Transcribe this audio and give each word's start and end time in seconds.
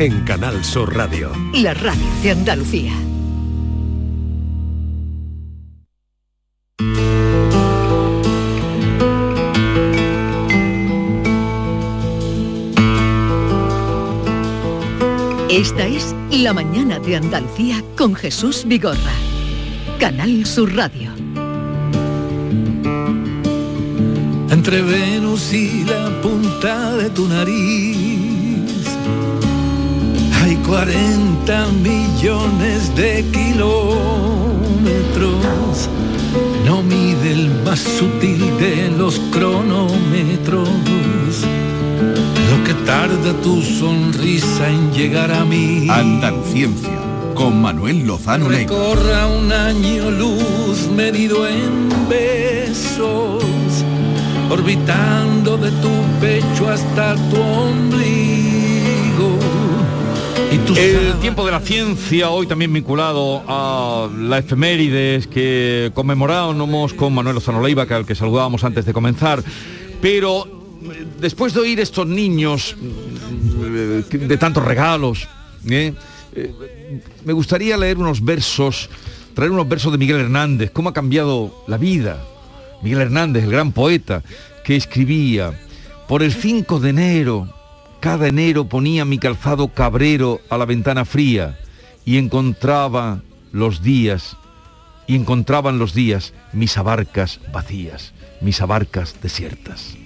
en 0.00 0.20
Canal 0.24 0.64
Sur 0.64 0.94
Radio. 0.94 1.32
La 1.54 1.74
radio 1.74 2.06
de 2.22 2.30
Andalucía. 2.30 2.92
Esta 15.50 15.86
es 15.86 16.14
La 16.30 16.52
mañana 16.52 17.00
de 17.00 17.16
Andalucía 17.16 17.82
con 17.96 18.14
Jesús 18.14 18.64
Vigorra. 18.66 18.96
Canal 19.98 20.46
Sur 20.46 20.76
Radio. 20.76 21.10
Entre 24.50 24.80
Venus 24.80 25.52
y 25.52 25.82
la 25.84 26.08
punta 26.22 26.96
de 26.96 27.10
tu 27.10 27.26
nariz 27.26 28.17
40 30.68 31.66
millones 31.82 32.94
de 32.94 33.24
kilómetros. 33.32 33.98
No 36.66 36.82
mide 36.82 37.32
el 37.32 37.50
más 37.64 37.80
sutil 37.80 38.38
de 38.58 38.90
los 38.90 39.18
cronómetros. 39.32 40.68
Lo 42.50 42.64
que 42.64 42.74
tarda 42.84 43.32
tu 43.42 43.62
sonrisa 43.62 44.68
en 44.68 44.92
llegar 44.92 45.32
a 45.32 45.46
mí. 45.46 45.86
Andaluciencia, 45.88 46.98
con 47.34 47.62
Manuel 47.62 48.06
Lozano 48.06 48.50
Leiva. 48.50 48.70
Recorra 48.70 49.26
un 49.26 49.50
año 49.50 50.10
luz 50.10 50.86
medido 50.94 51.48
en 51.48 51.88
besos, 52.10 53.42
orbitando 54.50 55.56
de 55.56 55.70
tu 55.70 55.88
pecho 56.20 56.68
hasta 56.68 57.14
tu 57.30 57.40
ombligo. 57.40 59.47
El 60.50 61.18
tiempo 61.20 61.44
de 61.44 61.52
la 61.52 61.60
ciencia, 61.60 62.30
hoy 62.30 62.46
también 62.46 62.72
vinculado 62.72 63.42
a 63.46 64.08
la 64.16 64.38
efemérides 64.38 65.26
que 65.26 65.90
conmemorábamos 65.92 66.94
con 66.94 67.12
Manuel 67.12 67.34
Lozano 67.34 67.62
Leiva, 67.62 67.82
al 67.82 68.06
que 68.06 68.14
saludábamos 68.14 68.64
antes 68.64 68.86
de 68.86 68.94
comenzar. 68.94 69.42
Pero 70.00 70.46
eh, 70.46 71.06
después 71.20 71.52
de 71.52 71.60
oír 71.60 71.80
estos 71.80 72.06
niños 72.06 72.76
eh, 73.62 74.04
de 74.10 74.36
tantos 74.38 74.64
regalos, 74.64 75.28
¿eh? 75.68 75.92
Eh, 76.34 76.54
me 77.26 77.34
gustaría 77.34 77.76
leer 77.76 77.98
unos 77.98 78.24
versos, 78.24 78.88
traer 79.34 79.50
unos 79.50 79.68
versos 79.68 79.92
de 79.92 79.98
Miguel 79.98 80.20
Hernández, 80.20 80.70
cómo 80.70 80.88
ha 80.88 80.94
cambiado 80.94 81.64
la 81.66 81.76
vida. 81.76 82.24
Miguel 82.82 83.02
Hernández, 83.02 83.44
el 83.44 83.50
gran 83.50 83.72
poeta, 83.72 84.22
que 84.64 84.76
escribía, 84.76 85.52
por 86.06 86.22
el 86.22 86.32
5 86.32 86.80
de 86.80 86.90
enero, 86.90 87.57
cada 88.00 88.28
enero 88.28 88.68
ponía 88.68 89.04
mi 89.04 89.18
calzado 89.18 89.68
cabrero 89.68 90.40
a 90.50 90.58
la 90.58 90.64
ventana 90.64 91.04
fría 91.04 91.58
y 92.04 92.18
encontraba 92.18 93.22
los 93.52 93.82
días, 93.82 94.36
y 95.06 95.16
encontraban 95.16 95.78
los 95.78 95.94
días 95.94 96.34
mis 96.52 96.76
abarcas 96.78 97.40
vacías, 97.52 98.12
mis 98.40 98.60
abarcas 98.60 99.16
desiertas. 99.22 99.96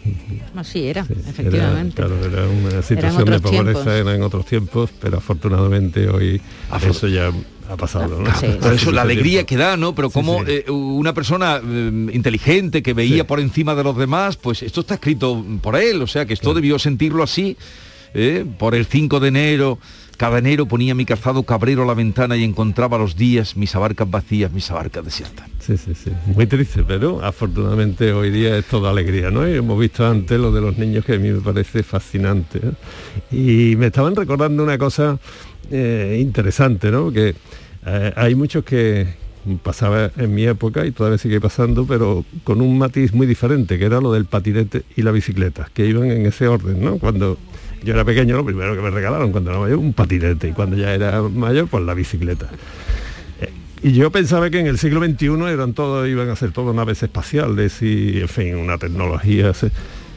Así 0.57 0.85
era, 0.87 1.07
efectivamente. 1.29 1.97
claro, 1.97 2.17
era 2.25 2.47
una 2.49 2.83
situación 2.83 3.25
de 3.27 3.41
pobreza, 3.41 3.97
era 3.99 4.15
en 4.15 4.23
otros 4.23 4.47
tiempos, 4.47 4.91
pero 5.01 5.19
afortunadamente 5.19 6.09
hoy 6.09 6.41
Afro- 6.71 6.91
eso 6.91 7.09
ya 7.09 7.31
ha 7.69 7.77
pasado. 7.77 8.21
¿no? 8.21 8.35
Sí. 8.39 8.47
Por 8.61 8.73
eso 8.73 8.91
la 8.93 9.03
alegría 9.03 9.45
tiempo. 9.45 9.49
que 9.49 9.57
da, 9.57 9.77
¿no? 9.77 9.95
Pero 9.95 10.09
Sí, 10.09 10.15
como 10.15 10.39
sí. 10.41 10.45
eh, 10.49 10.71
una 10.71 11.15
persona 11.15 11.61
eh, 11.65 12.09
inteligente 12.13 12.83
que 12.83 12.95
veía 12.95 13.23
Sí. 13.23 13.29
por 13.29 13.41
encima 13.41 13.75
de 13.75 13.85
los 13.85 13.97
demás, 13.97 14.37
pues 14.37 14.63
esto 14.63 14.81
está 14.81 14.95
escrito 14.95 15.45
por 15.61 15.77
él, 15.77 16.01
o 16.03 16.07
sea 16.07 16.27
que 16.27 16.35
esto 16.35 16.55
debió 16.55 16.79
sentirlo 16.79 17.23
así. 17.23 17.57
¿eh? 18.15 18.45
Por 18.59 18.75
el 18.75 18.85
5 18.87 19.21
de 19.21 19.29
enero, 19.29 19.79
cada 20.23 20.39
enero 20.39 20.67
ponía 20.67 20.95
mi 20.95 21.05
calzado 21.05 21.43
cabrero 21.43 21.83
a 21.83 21.87
la 21.87 21.95
ventana 21.95 22.37
y 22.37 22.45
encontraba 22.45 22.97
los 22.97 23.17
días 23.17 23.57
mis 23.57 23.75
abarcas 23.75 24.09
vacías, 24.09 24.53
mis 24.53 24.71
abarcas 24.71 25.05
desiertas. 25.05 25.51
Sí, 25.59 25.77
sí, 25.77 25.97
sí. 25.97 26.13
Muy 26.27 26.47
triste, 26.47 26.85
pero 26.87 27.21
afortunadamente 27.25 28.13
hoy 28.13 28.31
día 28.31 28.57
es 28.57 28.67
toda 28.67 28.91
alegría, 28.91 29.33
¿no? 29.33 29.49
Y 29.49 29.57
hemos 29.57 29.81
visto 29.81 30.07
antes 30.07 30.39
lo 30.39 30.53
de 30.53 30.61
los 30.61 30.79
niños 30.79 31.05
que 31.05 31.15
a 31.15 31.19
mí 31.19 31.29
me 31.33 31.41
parece 31.41 31.83
fascinante. 31.83 32.61
¿eh? 32.63 33.73
Y 33.73 33.75
me 33.75 33.87
estaban 33.87 34.15
recordando 34.15 34.63
una 34.63 34.79
cosa 34.79 35.19
eh, 35.73 36.17
interesante, 36.23 36.93
¿no? 36.93 37.11
Que 37.11 37.35
eh, 37.85 38.13
hay 38.15 38.37
muchos 38.37 38.63
que 38.63 39.09
pasaba 39.65 40.13
en 40.17 40.33
mi 40.33 40.45
época 40.45 40.87
y 40.87 40.93
todavía 40.93 41.19
sigue 41.19 41.41
pasando, 41.41 41.85
pero 41.85 42.25
con 42.45 42.61
un 42.61 42.79
matiz 42.79 43.13
muy 43.13 43.27
diferente, 43.27 43.77
que 43.77 43.87
era 43.87 44.01
lo 44.01 44.13
del 44.13 44.27
patinete 44.27 44.85
y 44.95 45.03
la 45.03 45.11
bicicleta, 45.11 45.69
que 45.75 45.85
iban 45.85 46.13
en 46.13 46.27
ese 46.27 46.47
orden, 46.47 46.81
¿no? 46.81 46.99
Cuando 46.99 47.39
yo 47.85 47.95
era 47.95 48.05
pequeño, 48.05 48.37
lo 48.37 48.45
primero 48.45 48.75
que 48.75 48.83
me 48.83 48.91
regalaron 48.91 49.33
cuando 49.33 49.51
era 49.51 49.61
mayor, 49.61 49.79
un 49.79 49.93
patinete, 49.93 50.49
y 50.49 50.53
cuando 50.53 50.77
ya 50.77 50.95
era 50.95 51.23
mayor, 51.23 51.69
pues 51.69 51.85
la 51.85 51.95
bicicleta. 51.95 52.49
Y 53.83 53.93
yo 53.93 54.13
pensaba 54.13 54.49
que 54.49 54.61
en 54.61 54.69
el 54.69 54.79
siglo 54.79 55.05
XXI 55.05 55.27
eran 55.53 55.73
todos, 55.73 56.09
iban 56.09 56.31
a 56.31 56.37
ser 56.37 56.53
todo 56.53 56.73
naves 56.73 57.03
espaciales 57.03 57.83
y, 57.83 58.21
en 58.21 58.29
fin, 58.29 58.55
una 58.55 58.79
tecnología. 58.79 59.53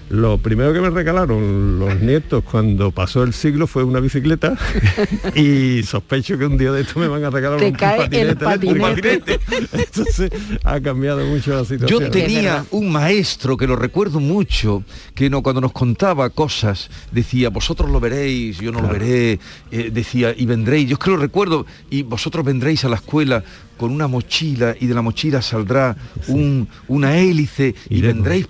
Lo 0.09 0.37
primero 0.37 0.71
que 0.71 0.81
me 0.81 0.91
regalaron 0.91 1.79
los 1.79 1.99
nietos 1.99 2.43
cuando 2.43 2.91
pasó 2.91 3.23
el 3.23 3.33
siglo 3.33 3.65
fue 3.65 3.83
una 3.83 3.99
bicicleta 3.99 4.55
y 5.35 5.81
sospecho 5.83 6.37
que 6.37 6.45
un 6.45 6.57
día 6.59 6.71
de 6.71 6.81
esto 6.81 6.99
me 6.99 7.07
van 7.07 7.23
a 7.23 7.31
regalar 7.31 7.59
Te 7.59 7.67
un 7.67 7.73
cae 7.73 8.07
el 8.11 8.37
patinete. 8.37 8.79
patinete. 8.79 9.39
Entonces 9.73 10.31
ha 10.63 10.79
cambiado 10.79 11.25
mucho 11.25 11.55
la 11.55 11.65
situación. 11.65 12.03
Yo 12.03 12.11
tenía 12.11 12.65
un 12.69 12.91
maestro 12.91 13.57
que 13.57 13.65
lo 13.65 13.75
recuerdo 13.75 14.19
mucho, 14.19 14.83
que 15.15 15.29
no, 15.29 15.41
cuando 15.41 15.61
nos 15.61 15.71
contaba 15.71 16.29
cosas, 16.29 16.89
decía, 17.11 17.49
vosotros 17.49 17.89
lo 17.89 17.99
veréis, 17.99 18.59
yo 18.59 18.71
no 18.71 18.81
lo 18.81 18.89
veré, 18.89 19.39
eh, 19.71 19.89
decía, 19.91 20.35
y 20.37 20.45
vendréis, 20.45 20.87
yo 20.87 20.93
es 20.93 20.99
que 20.99 21.09
lo 21.09 21.17
recuerdo, 21.17 21.65
y 21.89 22.03
vosotros 22.03 22.45
vendréis 22.45 22.85
a 22.85 22.89
la 22.89 22.97
escuela 22.97 23.43
con 23.77 23.91
una 23.91 24.07
mochila 24.07 24.75
y 24.79 24.87
de 24.87 24.93
la 24.93 25.01
mochila 25.01 25.41
saldrá 25.41 25.95
un, 26.27 26.67
una 26.87 27.17
hélice 27.17 27.75
y 27.89 28.01
vendréis 28.01 28.47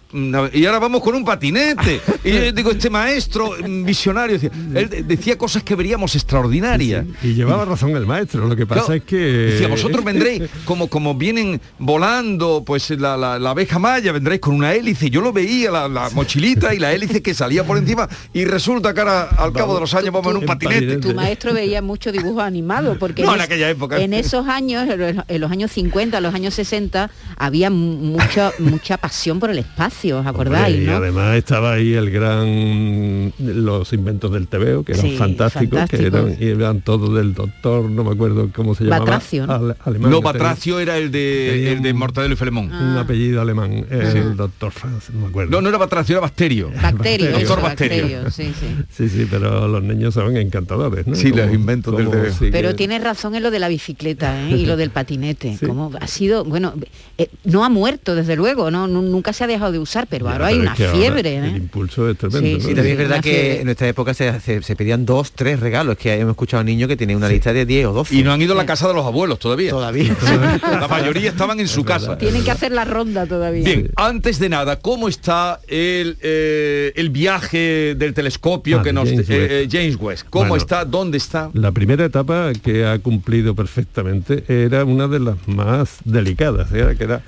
y 0.54 0.66
ahora 0.66 0.80
vamos 0.80 1.02
con 1.02 1.16
un 1.16 1.26
patinete 1.26 2.00
y 2.24 2.32
yo 2.32 2.52
digo 2.52 2.72
este 2.72 2.90
maestro 2.90 3.52
mm, 3.68 3.84
visionario 3.84 4.34
decía, 4.40 4.52
él 4.74 4.90
de- 4.90 5.04
decía 5.04 5.38
cosas 5.38 5.64
que 5.64 5.76
veríamos 5.76 6.16
extraordinarias 6.16 7.06
Y 7.24 7.34
llevaba 7.34 7.66
razón 7.66 7.96
el 7.96 8.06
maestro, 8.06 8.48
lo 8.48 8.56
que 8.56 8.66
pasa 8.66 8.82
Claro, 8.86 8.94
es 8.96 9.04
que... 9.04 9.16
Decía, 9.18 9.68
vosotros 9.68 10.04
vendréis, 10.04 10.44
como, 10.66 10.88
como 10.88 11.16
vienen 11.16 11.60
volando, 11.80 12.64
pues 12.66 12.90
la, 12.92 13.16
la- 13.18 13.40
la 13.40 13.50
abeja 13.52 13.80
maya, 13.80 14.12
vendréis 14.12 14.42
con 14.42 14.54
una 14.56 14.74
hélice. 14.74 15.10
Yo 15.10 15.22
lo 15.22 15.32
veía, 15.32 15.72
la, 15.72 15.88
la 15.88 16.10
mochilita 16.12 16.74
y 16.74 16.80
la 16.80 16.92
hélice 16.94 17.22
que 17.22 17.34
salía 17.34 17.64
por 17.64 17.78
encima, 17.78 18.08
y 18.34 18.46
resulta 18.46 18.94
que 18.94 19.00
ahora, 19.02 19.24
al 19.38 19.54
cabo 19.54 19.74
de 19.76 19.82
los 19.82 19.94
años, 19.94 20.12
vamos 20.12 20.32
en 20.32 20.38
un 20.38 20.46
patinete. 20.46 20.82
patinete. 20.82 21.08
Tu 21.08 21.14
maestro 21.16 21.54
veía 21.54 21.82
mucho 21.82 22.12
dibujo 22.12 22.42
animado 22.42 22.98
porque 23.00 23.24
No, 23.24 23.34
en, 23.36 23.42
aquella 23.42 23.70
época. 23.70 24.00
en 24.00 24.14
esos 24.14 24.48
años, 24.48 24.88
en 25.16 25.18
los, 25.18 25.26
en 25.30 25.42
los 25.42 25.52
años 25.52 25.72
50, 25.72 26.22
los 26.22 26.34
años 26.36 26.54
60, 26.54 27.10
había 27.38 27.70
mu- 27.70 27.96
mucha 27.98 28.52
mucha 28.60 28.98
pasión 28.98 29.40
por 29.40 29.50
el 29.50 29.60
espacio, 29.60 30.20
¿os 30.20 30.28
acordáis? 30.28 30.76
Hombre, 30.76 30.84
y 30.84 30.88
no? 30.88 30.98
además 30.98 31.36
estaba 31.38 31.74
ahí 31.74 31.94
el 31.94 32.10
gran 32.12 33.34
los 33.40 33.94
inventos 33.94 34.32
del 34.32 34.48
TVO 34.48 34.84
que 34.84 34.94
eran 34.94 35.06
Sí, 35.06 35.18
fantásticos, 35.18 35.90
que 35.90 36.06
eran, 36.06 36.36
y 36.40 36.48
eran 36.48 36.82
todos 36.82 37.14
del 37.16 37.34
doctor, 37.34 37.90
no 37.90 38.04
me 38.04 38.12
acuerdo 38.12 38.50
cómo 38.56 38.76
se 38.76 38.84
llamaba. 38.86 39.00
Batracio, 39.06 39.48
¿no? 39.48 39.54
ale- 39.54 39.76
alemán, 39.84 40.12
No, 40.12 40.22
que 40.22 40.28
tenía 40.28 40.40
Batracio 40.44 40.80
era 40.80 40.98
el 40.98 41.12
de, 41.12 41.72
el 41.74 41.82
de 41.82 41.94
Mortadelo 41.94 42.34
y 42.34 42.38
Filemón. 42.38 42.66
Un 42.74 42.98
apellido 42.98 43.42
alemán, 43.42 43.86
el 43.90 44.36
doctor 44.36 44.72
Franz, 44.72 45.10
no 45.12 45.22
me 45.22 45.28
acuerdo. 45.28 45.52
No, 45.52 45.62
no 45.62 45.70
era 45.70 45.78
Batracio, 45.78 46.14
era 46.14 46.22
Bacterio. 46.22 46.72
Bacterio, 46.82 47.32
Doctor 47.32 47.62
Bacterio. 47.62 48.22
bacterio, 48.24 48.32
sí, 48.32 48.54
sí. 48.60 48.76
Sí, 48.90 49.10
sí, 49.10 49.28
pero 49.30 49.68
los 49.68 49.84
niños 49.84 50.14
son 50.14 50.36
encantadores, 50.38 51.06
¿no? 51.08 51.16
Sí, 51.16 51.32
Como- 51.32 51.44
los 51.44 51.54
inventos 51.54 51.98
del 51.98 52.06
como 52.08 52.22
TVO. 52.22 52.32
sigue- 52.34 52.52
Pero 52.52 52.76
tienes 52.76 53.04
razón 53.04 53.36
en 53.36 53.44
lo 53.44 53.52
de 53.52 53.60
la 53.60 53.68
bicicleta 53.68 54.42
¿eh? 54.50 54.52
y 54.58 54.66
lo 54.66 54.78
del 54.78 54.90
patinete. 55.06 55.58
Sí. 55.58 55.66
Ha 56.00 56.08
sido, 56.08 56.44
bueno, 56.44 56.74
eh, 57.18 57.30
no 57.44 57.64
ha 57.64 57.70
muerto 57.70 58.16
desde 58.16 58.36
luego, 58.36 58.72
no, 58.72 58.88
Nu- 58.88 59.02
nunca 59.02 59.34
se 59.34 59.44
ha 59.44 59.48
dejado 59.48 59.72
de 59.72 59.80
usar, 59.80 60.08
pero 60.10 60.26
Ya, 60.26 60.32
ahora 60.34 60.48
hay 60.48 60.60
una 60.60 60.72
ahora 60.74 60.92
fiebre. 60.92 61.38
El 61.38 61.46
¿eh? 61.46 61.58
impulso 61.58 62.10
es 62.10 62.18
tremendo. 62.18 62.48
Sí, 62.48 62.54
¿no? 62.56 62.60
sí, 62.62 62.68
Sí, 62.70 62.74
también 62.76 62.94
es 62.94 62.98
verdad 62.98 63.22
que 63.24 63.30
fiebre. 63.32 63.60
en 63.60 63.66
nuestra 63.66 63.88
época 63.88 64.14
se, 64.14 64.40
se- 64.40 64.62
se 64.64 64.76
pedían 64.76 65.06
dos, 65.06 65.32
tres 65.32 65.60
regalos. 65.60 65.94
Es 65.94 66.00
que 66.02 66.14
hemos 66.14 66.32
escuchado 66.32 66.62
a 66.62 66.64
niños 66.64 66.88
que 66.88 66.98
tienen 66.98 67.18
una 67.18 67.30
lista 67.30 67.54
de 67.54 67.66
10 67.66 67.86
o 67.88 67.94
12. 67.94 68.16
Y 68.16 68.24
no 68.24 68.32
han 68.34 68.42
ido 68.42 68.54
a 68.54 68.58
la 68.58 68.66
casa 68.66 68.88
de 68.88 68.94
los 68.96 69.06
abuelos 69.06 69.40
todavía. 69.40 69.70
Todavía. 69.70 70.16
La 70.64 70.88
mayoría 70.88 71.30
estaban 71.30 71.60
en 71.60 71.68
su 71.68 71.84
casa. 71.84 72.18
Tienen 72.18 72.44
que 72.44 72.52
hacer 72.52 72.72
la 72.72 72.84
ronda 72.86 73.26
todavía. 73.28 73.64
Bien, 73.64 73.92
antes 73.96 74.40
de 74.40 74.50
nada, 74.50 74.80
¿cómo 74.80 75.08
está 75.08 75.60
el, 75.68 76.18
eh, 76.22 76.92
el 76.96 77.10
viaje 77.12 77.96
del 77.96 78.14
telescopio 78.14 78.80
Ah, 78.80 78.84
que 78.84 78.92
nos... 78.94 79.10
James 79.10 79.30
eh, 79.30 79.48
eh, 79.64 79.68
James 79.72 79.96
Webb? 80.00 80.26
¿Cómo 80.30 80.46
Bueno. 80.50 80.62
está? 80.62 80.86
¿Dónde 80.86 81.18
está? 81.18 81.50
La 81.54 81.72
primera 81.72 82.06
etapa 82.06 82.52
que 82.64 82.86
ha 82.86 82.98
cumplido 83.00 83.56
perfectamente 83.56 84.44
era 84.48 84.84
una 84.96 85.08
de 85.08 85.20
las 85.20 85.48
más 85.48 86.00
delicadas, 86.06 86.72
era 86.72 86.96
que 86.96 87.04
era 87.04 87.22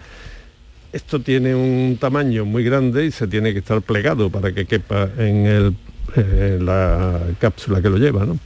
esto 0.93 1.19
tiene 1.19 1.53
un 1.53 1.97
tamaño 1.99 2.45
muy 2.45 2.63
grande 2.63 3.05
y 3.05 3.11
se 3.11 3.27
tiene 3.27 3.53
que 3.53 3.59
estar 3.59 3.81
plegado 3.81 4.29
para 4.29 4.53
que 4.53 4.65
quepa 4.65 5.09
en 5.17 5.45
el, 5.45 5.75
eh, 6.15 6.59
la 6.61 7.19
cápsula 7.39 7.81
que 7.81 7.89
lo 7.89 7.97
lleva, 7.97 8.25
¿no? 8.25 8.39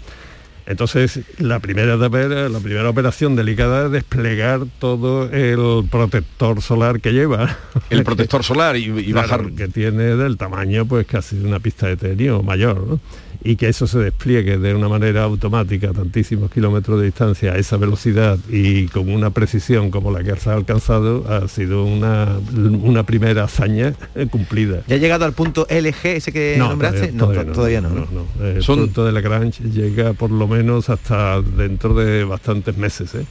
Entonces, 0.65 1.21
la 1.39 1.59
primera 1.59 1.97
la 1.97 2.09
primera 2.59 2.89
operación 2.89 3.35
delicada 3.35 3.87
es 3.87 3.91
desplegar 3.91 4.61
todo 4.79 5.29
el 5.31 5.87
protector 5.89 6.61
solar 6.61 7.01
que 7.01 7.11
lleva. 7.11 7.57
El 7.89 8.03
protector 8.03 8.43
solar 8.43 8.77
y, 8.77 8.83
y 8.85 9.11
Claro, 9.11 9.27
bajar... 9.27 9.51
que 9.53 9.67
tiene 9.67 10.15
del 10.15 10.37
tamaño 10.37 10.85
pues 10.85 11.07
casi 11.07 11.37
de 11.37 11.47
una 11.47 11.59
pista 11.59 11.87
de 11.87 11.97
tenis 11.97 12.29
o 12.29 12.43
mayor 12.43 12.87
¿no? 12.87 12.99
Y 13.43 13.55
que 13.55 13.69
eso 13.69 13.87
se 13.87 13.99
despliegue 13.99 14.57
de 14.57 14.75
una 14.75 14.87
manera 14.87 15.23
automática 15.23 15.89
a 15.89 15.93
tantísimos 15.93 16.51
kilómetros 16.51 16.99
de 16.99 17.05
distancia 17.05 17.53
a 17.53 17.57
esa 17.57 17.77
velocidad 17.77 18.37
y 18.49 18.87
con 18.87 19.11
una 19.11 19.31
precisión 19.31 19.89
como 19.91 20.11
la 20.11 20.23
que 20.23 20.31
has 20.31 20.47
alcanzado 20.47 21.25
ha 21.27 21.47
sido 21.47 21.83
una, 21.83 22.39
una 22.53 23.03
primera 23.03 23.45
hazaña 23.45 23.93
cumplida. 24.31 24.83
¿Ya 24.87 24.95
ha 24.95 24.99
llegado 24.99 25.25
al 25.25 25.33
punto 25.33 25.65
LG 25.69 26.05
ese 26.05 26.31
que 26.31 26.55
nombraste? 26.57 27.11
no, 27.11 27.27
todavía, 27.27 27.81
no. 27.81 27.89
no, 27.89 28.45
El 28.45 28.63
punto 28.63 29.05
de 29.05 29.11
Lagrange 29.11 29.63
llega 29.63 30.13
por 30.13 30.31
lo 30.31 30.47
menos 30.47 30.89
hasta 30.89 31.41
dentro 31.41 31.93
de 31.93 32.23
bastantes 32.23 32.77
meses. 32.77 33.15
¿eh? 33.15 33.25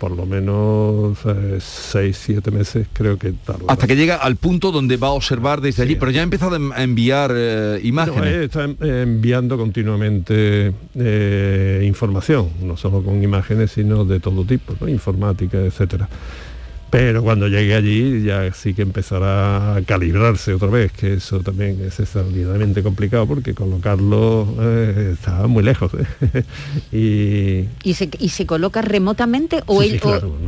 Por 0.00 0.12
lo 0.12 0.24
menos 0.24 1.18
eh, 1.26 1.58
seis, 1.60 2.18
siete 2.24 2.50
meses 2.50 2.86
creo 2.94 3.18
que 3.18 3.32
tarda. 3.32 3.66
Hasta 3.68 3.86
que 3.86 3.94
llega 3.94 4.16
al 4.16 4.36
punto 4.36 4.72
donde 4.72 4.96
va 4.96 5.08
a 5.08 5.10
observar 5.10 5.60
desde 5.60 5.82
allí, 5.82 5.94
pero 5.94 6.10
ya 6.10 6.20
ha 6.20 6.24
empezado 6.24 6.56
a 6.56 6.82
enviar 6.82 7.32
eh, 7.34 7.80
imágenes. 7.82 8.34
Eh, 8.34 8.44
está 8.44 8.64
enviando 8.64 9.58
continuamente 9.58 10.72
información, 11.84 12.48
no 12.62 12.78
solo 12.78 13.02
con 13.02 13.22
imágenes, 13.22 13.72
sino 13.72 14.06
de 14.06 14.20
todo 14.20 14.42
tipo, 14.46 14.88
informática, 14.88 15.58
etcétera 15.58 16.08
pero 16.90 17.22
cuando 17.22 17.48
llegue 17.48 17.74
allí 17.74 18.22
ya 18.22 18.52
sí 18.52 18.74
que 18.74 18.82
empezará 18.82 19.76
a 19.76 19.82
calibrarse 19.82 20.52
otra 20.54 20.68
vez, 20.68 20.92
que 20.92 21.14
eso 21.14 21.40
también 21.40 21.80
es 21.84 22.00
extraordinariamente 22.00 22.82
complicado 22.82 23.26
porque 23.26 23.54
colocarlo 23.54 24.48
eh, 24.60 25.14
está 25.14 25.46
muy 25.46 25.62
lejos. 25.62 25.92
¿eh? 25.94 26.44
y... 26.92 27.88
¿Y, 27.88 28.28
se, 28.28 28.46
coloca 28.46 28.82
remotamente 28.82 29.62
o 29.66 29.82
él 29.82 30.00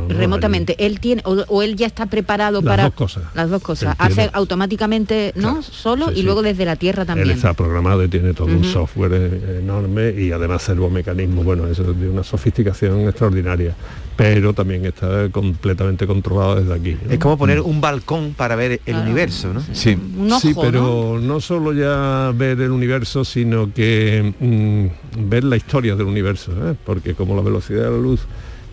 remotamente? 0.09 0.75
él 0.85 0.99
tiene 0.99 1.21
o, 1.25 1.61
él 1.61 1.75
ya 1.75 1.87
está 1.87 2.07
preparado 2.07 2.61
las 2.61 2.69
para 2.69 2.83
dos 2.83 2.93
cosas. 2.93 3.23
las 3.33 3.49
dos 3.49 3.61
cosas. 3.61 3.95
Hace 3.97 4.29
automáticamente, 4.33 5.31
¿no? 5.35 5.61
Solo 5.61 6.11
y 6.11 6.23
luego 6.23 6.41
desde 6.41 6.65
la 6.65 6.75
tierra 6.75 7.05
también. 7.05 7.29
Él 7.29 7.35
está 7.35 7.53
programado 7.53 8.03
y 8.03 8.09
tiene 8.09 8.33
todo 8.33 8.47
un 8.47 8.65
software 8.65 9.13
eh, 9.13 9.59
enorme 9.61 10.11
y 10.11 10.31
además 10.31 10.63
servomecanismo, 10.63 11.43
bueno, 11.43 11.67
eso 11.67 11.91
es 11.91 11.99
de 11.99 12.09
una 12.09 12.23
sofisticación 12.23 13.07
extraordinaria 13.07 13.75
pero 14.15 14.53
también 14.53 14.85
está 14.85 15.29
completamente 15.29 16.05
controlado 16.05 16.55
desde 16.55 16.73
aquí. 16.73 16.97
Es 17.09 17.19
como 17.19 17.37
poner 17.37 17.61
un 17.61 17.81
balcón 17.81 18.33
para 18.33 18.55
ver 18.55 18.79
el 18.85 18.95
universo, 18.95 19.53
¿no? 19.53 19.61
Sí, 19.61 19.97
sí 20.41 20.53
pero 20.59 21.19
¿no? 21.21 21.39
solo 21.39 21.73
ya 21.73 22.31
ver 22.35 22.61
el 22.61 22.71
universo, 22.71 23.25
sino 23.25 23.73
que 23.73 24.33
mm, 24.39 25.29
ver 25.29 25.43
la 25.43 25.55
historia 25.55 25.95
del 25.95 26.07
universo, 26.07 26.51
¿eh? 26.69 26.75
porque 26.85 27.15
como 27.15 27.35
la 27.35 27.41
velocidad 27.41 27.85
de 27.85 27.91
la 27.91 27.97
luz 27.97 28.21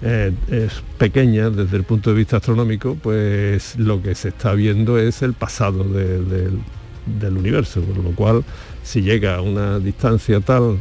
eh, 0.02 0.32
es 0.50 0.82
pequeña 0.98 1.50
desde 1.50 1.76
el 1.76 1.84
punto 1.84 2.10
de 2.10 2.16
vista 2.16 2.38
astronómico, 2.38 2.96
pues 3.02 3.78
lo 3.78 4.02
que 4.02 4.14
se 4.14 4.28
está 4.28 4.52
viendo 4.52 4.98
es 4.98 5.22
el 5.22 5.34
pasado 5.34 5.84
del 5.84 7.36
universo, 7.36 7.80
por 7.82 8.04
lo 8.04 8.10
cual 8.12 8.44
si 8.82 9.02
llega 9.02 9.36
a 9.36 9.40
una 9.40 9.78
distancia 9.78 10.40
tal 10.40 10.78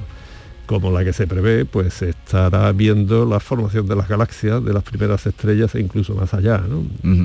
como 0.69 0.91
la 0.91 1.03
que 1.03 1.13
se 1.13 1.25
prevé, 1.25 1.65
pues 1.65 1.95
se 1.95 2.09
estará 2.11 2.71
viendo 2.73 3.25
la 3.25 3.39
formación 3.39 3.87
de 3.87 3.95
las 3.95 4.07
galaxias, 4.07 4.63
de 4.63 4.71
las 4.71 4.83
primeras 4.83 5.25
estrellas 5.25 5.73
e 5.73 5.79
incluso 5.79 6.13
más 6.13 6.35
allá. 6.35 6.61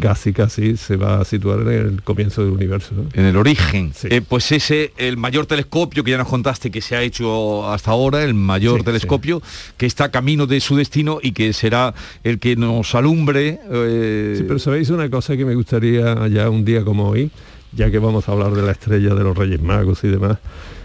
Casi, 0.01 0.33
casi 0.33 0.79
se 0.79 0.97
va 0.97 1.21
a 1.21 1.27
situar 1.27 1.61
en 1.61 1.69
el 1.69 2.03
comienzo 2.03 2.43
del 2.43 2.53
universo. 2.53 2.95
En 3.13 3.27
el 3.27 3.37
origen. 3.37 3.93
Eh, 4.05 4.23
pues 4.27 4.51
ese, 4.51 4.95
el 4.97 5.19
mayor 5.19 5.45
telescopio 5.45 6.03
que 6.03 6.13
ya 6.13 6.17
nos 6.17 6.29
contaste 6.29 6.71
que 6.71 6.81
se 6.81 6.97
ha 6.97 7.03
hecho 7.03 7.71
hasta 7.71 7.91
ahora, 7.91 8.25
el 8.25 8.33
mayor 8.33 8.83
telescopio, 8.83 9.43
que 9.77 9.85
está 9.85 10.11
camino 10.11 10.47
de 10.47 10.61
su 10.61 10.77
destino 10.77 11.19
y 11.21 11.33
que 11.33 11.53
será 11.53 11.93
el 12.23 12.39
que 12.39 12.57
nos 12.57 12.95
alumbre. 12.95 13.61
Eh, 13.71 14.37
sí, 14.39 14.45
pero 14.49 14.59
sabéis 14.59 14.89
una 14.89 15.11
cosa 15.11 15.37
que 15.37 15.45
me 15.45 15.55
gustaría 15.55 16.29
ya 16.29 16.49
un 16.49 16.65
día 16.65 16.83
como 16.83 17.11
hoy, 17.11 17.31
ya 17.77 17.91
que 17.91 17.99
vamos 17.99 18.29
a 18.29 18.33
hablar 18.33 18.53
de 18.53 18.63
la 18.63 18.73
estrella 18.73 19.15
de 19.15 19.25
los 19.25 19.37
Reyes 19.37 19.63
Magos 19.63 20.05
y 20.05 20.09
demás 20.09 20.39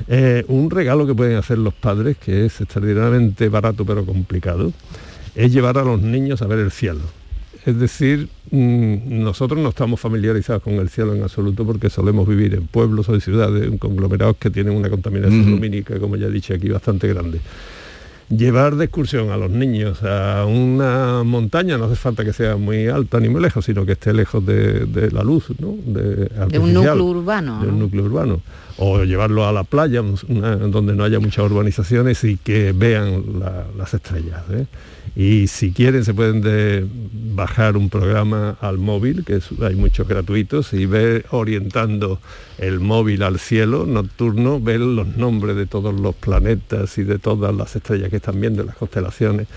eh, 0.07 0.43
un 0.47 0.69
regalo 0.69 1.05
que 1.05 1.13
pueden 1.13 1.37
hacer 1.37 1.57
los 1.57 1.73
padres, 1.73 2.17
que 2.17 2.45
es 2.45 2.61
extraordinariamente 2.61 3.49
barato 3.49 3.85
pero 3.85 4.05
complicado, 4.05 4.71
es 5.35 5.53
llevar 5.53 5.77
a 5.77 5.83
los 5.83 6.01
niños 6.01 6.41
a 6.41 6.47
ver 6.47 6.59
el 6.59 6.71
cielo. 6.71 7.01
Es 7.65 7.77
decir, 7.77 8.29
mm, 8.51 9.21
nosotros 9.21 9.59
no 9.59 9.69
estamos 9.69 9.99
familiarizados 9.99 10.63
con 10.63 10.75
el 10.75 10.89
cielo 10.89 11.13
en 11.13 11.23
absoluto 11.23 11.65
porque 11.65 11.89
solemos 11.89 12.27
vivir 12.27 12.55
en 12.55 12.65
pueblos 12.67 13.09
o 13.09 13.13
en 13.13 13.21
ciudades, 13.21 13.63
en 13.63 13.77
conglomerados 13.77 14.37
que 14.37 14.49
tienen 14.49 14.73
una 14.75 14.89
contaminación 14.89 15.51
lumínica, 15.51 15.99
como 15.99 16.15
ya 16.15 16.27
he 16.27 16.31
dicho 16.31 16.53
aquí, 16.53 16.69
bastante 16.69 17.07
grande 17.07 17.39
llevar 18.29 18.75
de 18.75 18.85
excursión 18.85 19.31
a 19.31 19.37
los 19.37 19.49
niños 19.49 20.03
a 20.03 20.45
una 20.45 21.23
montaña, 21.23 21.77
no 21.77 21.85
hace 21.85 21.95
falta 21.95 22.23
que 22.23 22.33
sea 22.33 22.57
muy 22.57 22.87
alta 22.87 23.19
ni 23.19 23.29
muy 23.29 23.41
lejos, 23.41 23.65
sino 23.65 23.85
que 23.85 23.93
esté 23.93 24.13
lejos 24.13 24.45
de, 24.45 25.09
la 25.11 25.23
luz, 25.23 25.47
¿no? 25.59 25.75
de, 25.85 26.59
un 26.59 26.73
núcleo 26.73 27.03
urbano. 27.03 27.61
De 27.61 27.69
un 27.69 27.79
núcleo 27.79 28.05
urbano. 28.05 28.41
O 28.77 29.03
llevarlo 29.03 29.45
a 29.45 29.51
la 29.51 29.63
playa, 29.63 30.01
donde 30.01 30.95
no 30.95 31.03
haya 31.03 31.19
muchas 31.19 31.45
urbanizaciones 31.45 32.23
y 32.23 32.37
que 32.37 32.71
vean 32.71 33.23
las 33.77 33.93
estrellas. 33.93 34.41
¿eh? 34.51 34.65
Y 35.15 35.47
si 35.47 35.71
quieren 35.71 36.05
se 36.05 36.13
pueden 36.13 36.43
bajar 37.35 37.77
un 37.77 37.89
programa 37.89 38.57
al 38.61 38.77
móvil, 38.77 39.23
que 39.25 39.39
hay 39.61 39.75
muchos 39.75 40.07
gratuitos, 40.07 40.73
y 40.73 40.85
ver 40.85 41.25
orientando 41.31 42.19
el 42.57 42.79
móvil 42.79 43.23
al 43.23 43.39
cielo 43.39 43.85
nocturno, 43.85 44.59
ver 44.59 44.79
los 44.79 45.07
nombres 45.17 45.55
de 45.55 45.65
todos 45.65 45.93
los 45.99 46.15
planetas 46.15 46.97
y 46.97 47.03
de 47.03 47.19
todas 47.19 47.55
las 47.55 47.75
estrellas 47.75 48.09
que 48.09 48.17
están 48.17 48.39
viendo, 48.39 48.63
las 48.63 48.75
constelaciones 48.75 49.47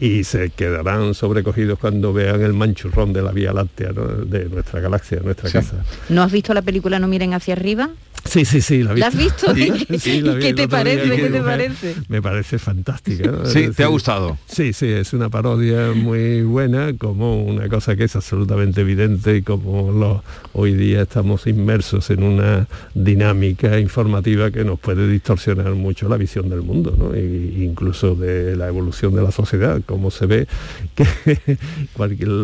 y 0.00 0.24
se 0.24 0.48
quedarán 0.50 1.12
sobrecogidos 1.14 1.78
cuando 1.78 2.14
vean 2.14 2.40
el 2.40 2.54
manchurrón 2.54 3.12
de 3.12 3.20
la 3.20 3.32
Vía 3.32 3.52
Láctea, 3.52 3.92
de 3.92 4.46
nuestra 4.46 4.80
galaxia, 4.80 5.18
de 5.18 5.24
nuestra 5.24 5.50
casa. 5.50 5.84
¿No 6.08 6.22
has 6.22 6.32
visto 6.32 6.54
la 6.54 6.62
película 6.62 6.98
No 6.98 7.06
miren 7.06 7.34
hacia 7.34 7.52
arriba? 7.52 7.90
Sí, 8.24 8.44
sí, 8.44 8.60
sí, 8.60 8.82
la, 8.82 9.06
has 9.06 9.16
visto? 9.16 9.52
¿Qué 9.54 10.54
te 10.54 10.68
parece? 10.68 11.16
¿Qué 11.16 11.30
te 11.30 11.40
parece? 11.40 11.94
Me 12.08 12.20
parece 12.20 12.58
fantástica. 12.58 13.44
Sí, 13.44 13.68
¿te 13.74 13.84
ha 13.84 13.86
gustado? 13.86 14.36
Sí, 14.46 14.72
sí, 14.72 14.86
es 14.86 15.12
una 15.12 15.30
parodia 15.30 15.92
muy 15.94 16.42
buena, 16.42 16.92
como 16.96 17.42
una 17.42 17.68
cosa 17.68 17.96
que 17.96 18.04
es 18.04 18.16
absolutamente 18.16 18.82
evidente 18.82 19.36
y 19.36 19.42
como 19.42 20.22
hoy 20.52 20.74
día 20.74 21.02
estamos 21.02 21.46
inmersos 21.46 22.10
en 22.10 22.22
una 22.22 22.66
dinámica 22.94 23.78
informativa 23.78 24.50
que 24.50 24.64
nos 24.64 24.78
puede 24.78 25.08
distorsionar 25.08 25.72
mucho 25.74 26.08
la 26.08 26.16
visión 26.16 26.48
del 26.50 26.62
mundo, 26.62 26.94
¿no? 26.96 27.14
e 27.14 27.20
incluso 27.58 28.14
de 28.14 28.56
la 28.56 28.68
evolución 28.68 29.14
de 29.14 29.22
la 29.22 29.30
sociedad, 29.30 29.80
como 29.86 30.10
se 30.10 30.26
ve 30.26 30.46
que 30.94 31.06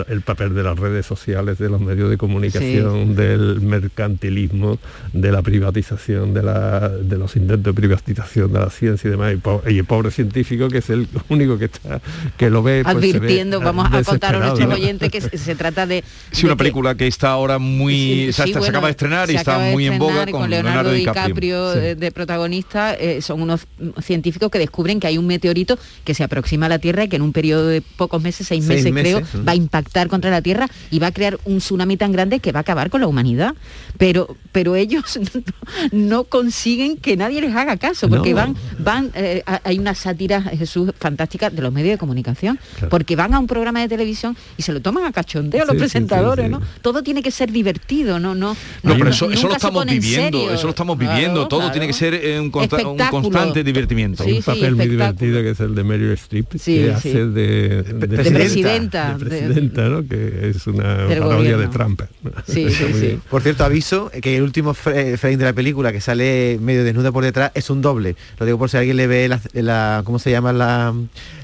el 0.08 0.20
papel 0.22 0.54
de 0.54 0.62
las 0.62 0.78
redes 0.78 1.06
sociales, 1.06 1.58
de 1.58 1.68
los 1.68 1.80
medios 1.80 2.10
de 2.10 2.16
comunicación, 2.16 3.14
del 3.14 3.60
mercantilismo, 3.60 4.78
de 5.12 5.32
la 5.32 5.42
privacidad 5.42 5.65
privatización 5.72 6.32
de, 6.34 6.42
la, 6.42 6.88
de 6.88 7.16
los 7.16 7.34
intentos 7.36 7.64
de 7.64 7.72
privatización 7.72 8.52
de 8.52 8.60
la 8.60 8.70
ciencia 8.70 9.08
y 9.08 9.10
demás, 9.10 9.34
y, 9.68 9.78
el 9.78 9.84
pobre 9.84 10.10
científico 10.10 10.68
que 10.68 10.78
es 10.78 10.90
el 10.90 11.08
único 11.28 11.58
que 11.58 11.66
está 11.66 12.00
que 12.36 12.50
lo 12.50 12.62
ve 12.62 12.82
pues, 12.84 12.96
advirtiendo, 12.96 13.60
vamos 13.60 13.88
a 13.92 14.02
contar 14.02 14.36
a 14.36 14.38
nuestros 14.38 14.72
oyentes 14.72 15.10
que 15.10 15.20
se, 15.20 15.54
trata 15.54 15.86
de... 15.86 16.04
Sí, 16.30 16.46
una 16.46 16.56
película 16.56 16.94
que 16.94 17.06
está 17.06 17.30
ahora 17.30 17.58
muy... 17.58 18.32
se, 18.32 18.42
acaba 18.42 18.86
de 18.86 18.90
estrenar 18.90 19.30
y 19.30 19.36
está 19.36 19.58
muy 19.58 19.86
en 19.86 19.98
boga 19.98 20.26
con, 20.26 20.48
Leonardo, 20.48 20.92
DiCaprio, 20.92 21.70
de, 21.70 22.12
protagonista, 22.12 22.94
eh, 22.94 23.20
son 23.20 23.42
unos 23.42 23.66
científicos 24.02 24.50
que 24.50 24.58
descubren 24.58 25.00
que 25.00 25.06
hay 25.06 25.18
un 25.18 25.26
meteorito 25.26 25.78
que 26.04 26.14
se 26.14 26.24
aproxima 26.24 26.66
a 26.66 26.68
la 26.68 26.78
Tierra 26.78 27.04
y 27.04 27.08
que 27.08 27.16
en 27.16 27.22
un 27.22 27.32
periodo 27.32 27.66
de 27.66 27.82
pocos 27.82 28.22
meses, 28.22 28.46
seis, 28.46 28.64
meses, 28.64 28.92
creo, 28.92 29.22
va 29.46 29.52
a 29.52 29.56
impactar 29.56 30.08
contra 30.08 30.30
la 30.30 30.42
Tierra 30.42 30.68
y 30.90 30.98
va 30.98 31.08
a 31.08 31.12
crear 31.12 31.38
un 31.44 31.58
tsunami 31.58 31.96
tan 31.96 32.12
grande 32.12 32.40
que 32.40 32.52
va 32.52 32.60
a 32.60 32.62
acabar 32.62 32.90
con 32.90 33.00
la 33.00 33.06
humanidad. 33.06 33.54
Pero, 33.98 34.36
pero 34.52 34.76
ellos 34.76 35.18
no 35.92 36.24
consiguen 36.24 36.96
que 36.96 37.16
nadie 37.16 37.40
les 37.40 37.54
haga 37.54 37.76
caso, 37.76 38.08
porque 38.08 38.34
van, 38.34 38.56
van, 38.78 39.10
eh, 39.14 39.42
hay 39.64 39.78
una 39.78 39.94
sátira, 39.94 40.42
Jesús, 40.42 40.92
fantástica 40.98 41.50
de 41.50 41.62
los 41.62 41.72
medios 41.72 41.94
de 41.94 41.98
comunicación, 41.98 42.58
porque 42.88 43.16
van 43.16 43.34
a 43.34 43.38
un 43.38 43.46
programa 43.46 43.80
de 43.80 43.88
televisión 43.88 44.36
y 44.56 44.62
se 44.62 44.72
lo 44.72 44.80
toman 44.80 45.04
a 45.04 45.12
cachondeo 45.12 45.64
los 45.64 45.76
presentadores, 45.76 46.50
¿no? 46.50 46.60
Todo 46.82 47.02
tiene 47.02 47.22
que 47.22 47.30
ser 47.30 47.50
divertido, 47.50 48.18
¿no? 48.18 48.34
No, 48.34 48.56
no, 48.82 48.96
pero 48.96 49.10
eso, 49.10 49.30
eso, 49.30 49.48
lo 49.48 49.54
estamos 49.54 49.86
viviendo, 49.86 50.50
eso 50.50 50.64
lo 50.64 50.70
estamos 50.70 50.98
viviendo, 50.98 51.48
todo 51.48 51.70
tiene 51.70 51.86
que 51.86 51.92
ser 51.92 52.14
eh, 52.14 52.40
un, 52.40 52.50
constante 52.50 53.64
divertimiento. 53.64 54.24
un 54.24 54.42
papel 54.42 54.76
muy 54.76 54.88
divertido 54.88 55.42
que 55.42 55.50
es 55.50 55.60
el 55.60 55.74
de 55.74 55.84
Meryl 55.84 56.12
Streep, 56.12 56.48
que 56.48 56.92
hace 56.92 57.26
de, 57.26 57.82
presidenta. 58.08 59.16
De 59.18 59.24
presidenta, 59.24 59.88
¿no? 59.88 60.06
Que 60.06 60.50
es 60.50 60.66
una 60.66 61.06
parodia 61.08 61.56
de 61.56 61.68
Trump. 61.68 62.02
Por 63.30 63.42
cierto, 63.42 63.64
aviso 63.64 64.10
que 64.22 64.36
el 64.36 64.42
último 64.42 64.74
frame 64.74 65.36
de 65.36 65.44
la 65.46 65.52
película 65.52 65.92
que 65.92 66.00
sale 66.00 66.58
medio 66.60 66.84
desnuda 66.84 67.12
por 67.12 67.24
detrás 67.24 67.52
es 67.54 67.70
un 67.70 67.80
doble. 67.82 68.16
Lo 68.38 68.46
digo 68.46 68.58
por 68.58 68.68
si 68.68 68.76
alguien 68.76 68.96
le 68.96 69.06
ve 69.06 69.28
la, 69.28 69.40
la 69.54 70.02
¿cómo 70.04 70.18
se 70.18 70.30
llama 70.30 70.52
la, 70.52 70.94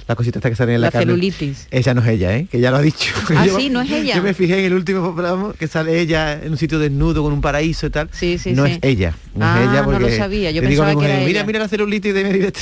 la 0.08 0.16
cosita 0.16 0.38
esta 0.38 0.50
que 0.50 0.56
sale 0.56 0.74
en 0.74 0.80
la, 0.80 0.90
la 0.92 0.98
celulitis. 0.98 1.68
Ella 1.70 1.94
no 1.94 2.02
es 2.02 2.08
ella, 2.08 2.36
¿eh? 2.36 2.46
que 2.50 2.60
ya 2.60 2.70
lo 2.70 2.78
ha 2.78 2.82
dicho. 2.82 3.12
Ah, 3.36 3.46
sí, 3.56 3.70
no 3.70 3.80
es 3.80 3.90
ella. 3.90 4.16
Yo 4.16 4.22
me 4.22 4.34
fijé 4.34 4.58
en 4.58 4.64
el 4.66 4.74
último 4.74 5.14
programa 5.14 5.54
que 5.58 5.68
sale 5.68 6.00
ella 6.00 6.32
en 6.42 6.52
un 6.52 6.58
sitio 6.58 6.78
desnudo 6.78 7.22
con 7.22 7.32
un 7.32 7.40
paraíso 7.40 7.86
y 7.86 7.90
tal. 7.90 8.08
Sí, 8.12 8.38
sí, 8.38 8.52
no 8.52 8.66
es 8.66 8.78
ella. 8.82 9.14
No 9.34 9.46
ah, 9.46 9.62
es 9.62 9.70
ella 9.70 9.84
porque 9.84 10.00
no 10.00 10.08
lo 10.08 10.16
sabía. 10.16 10.50
Yo 10.50 10.62
pensaba 10.62 10.94
que 10.94 11.04
era 11.04 11.24
Mira, 11.24 11.44
mira 11.44 11.58
la 11.60 11.68
celulitis 11.68 12.12
de 12.12 12.24
Mary 12.24 12.40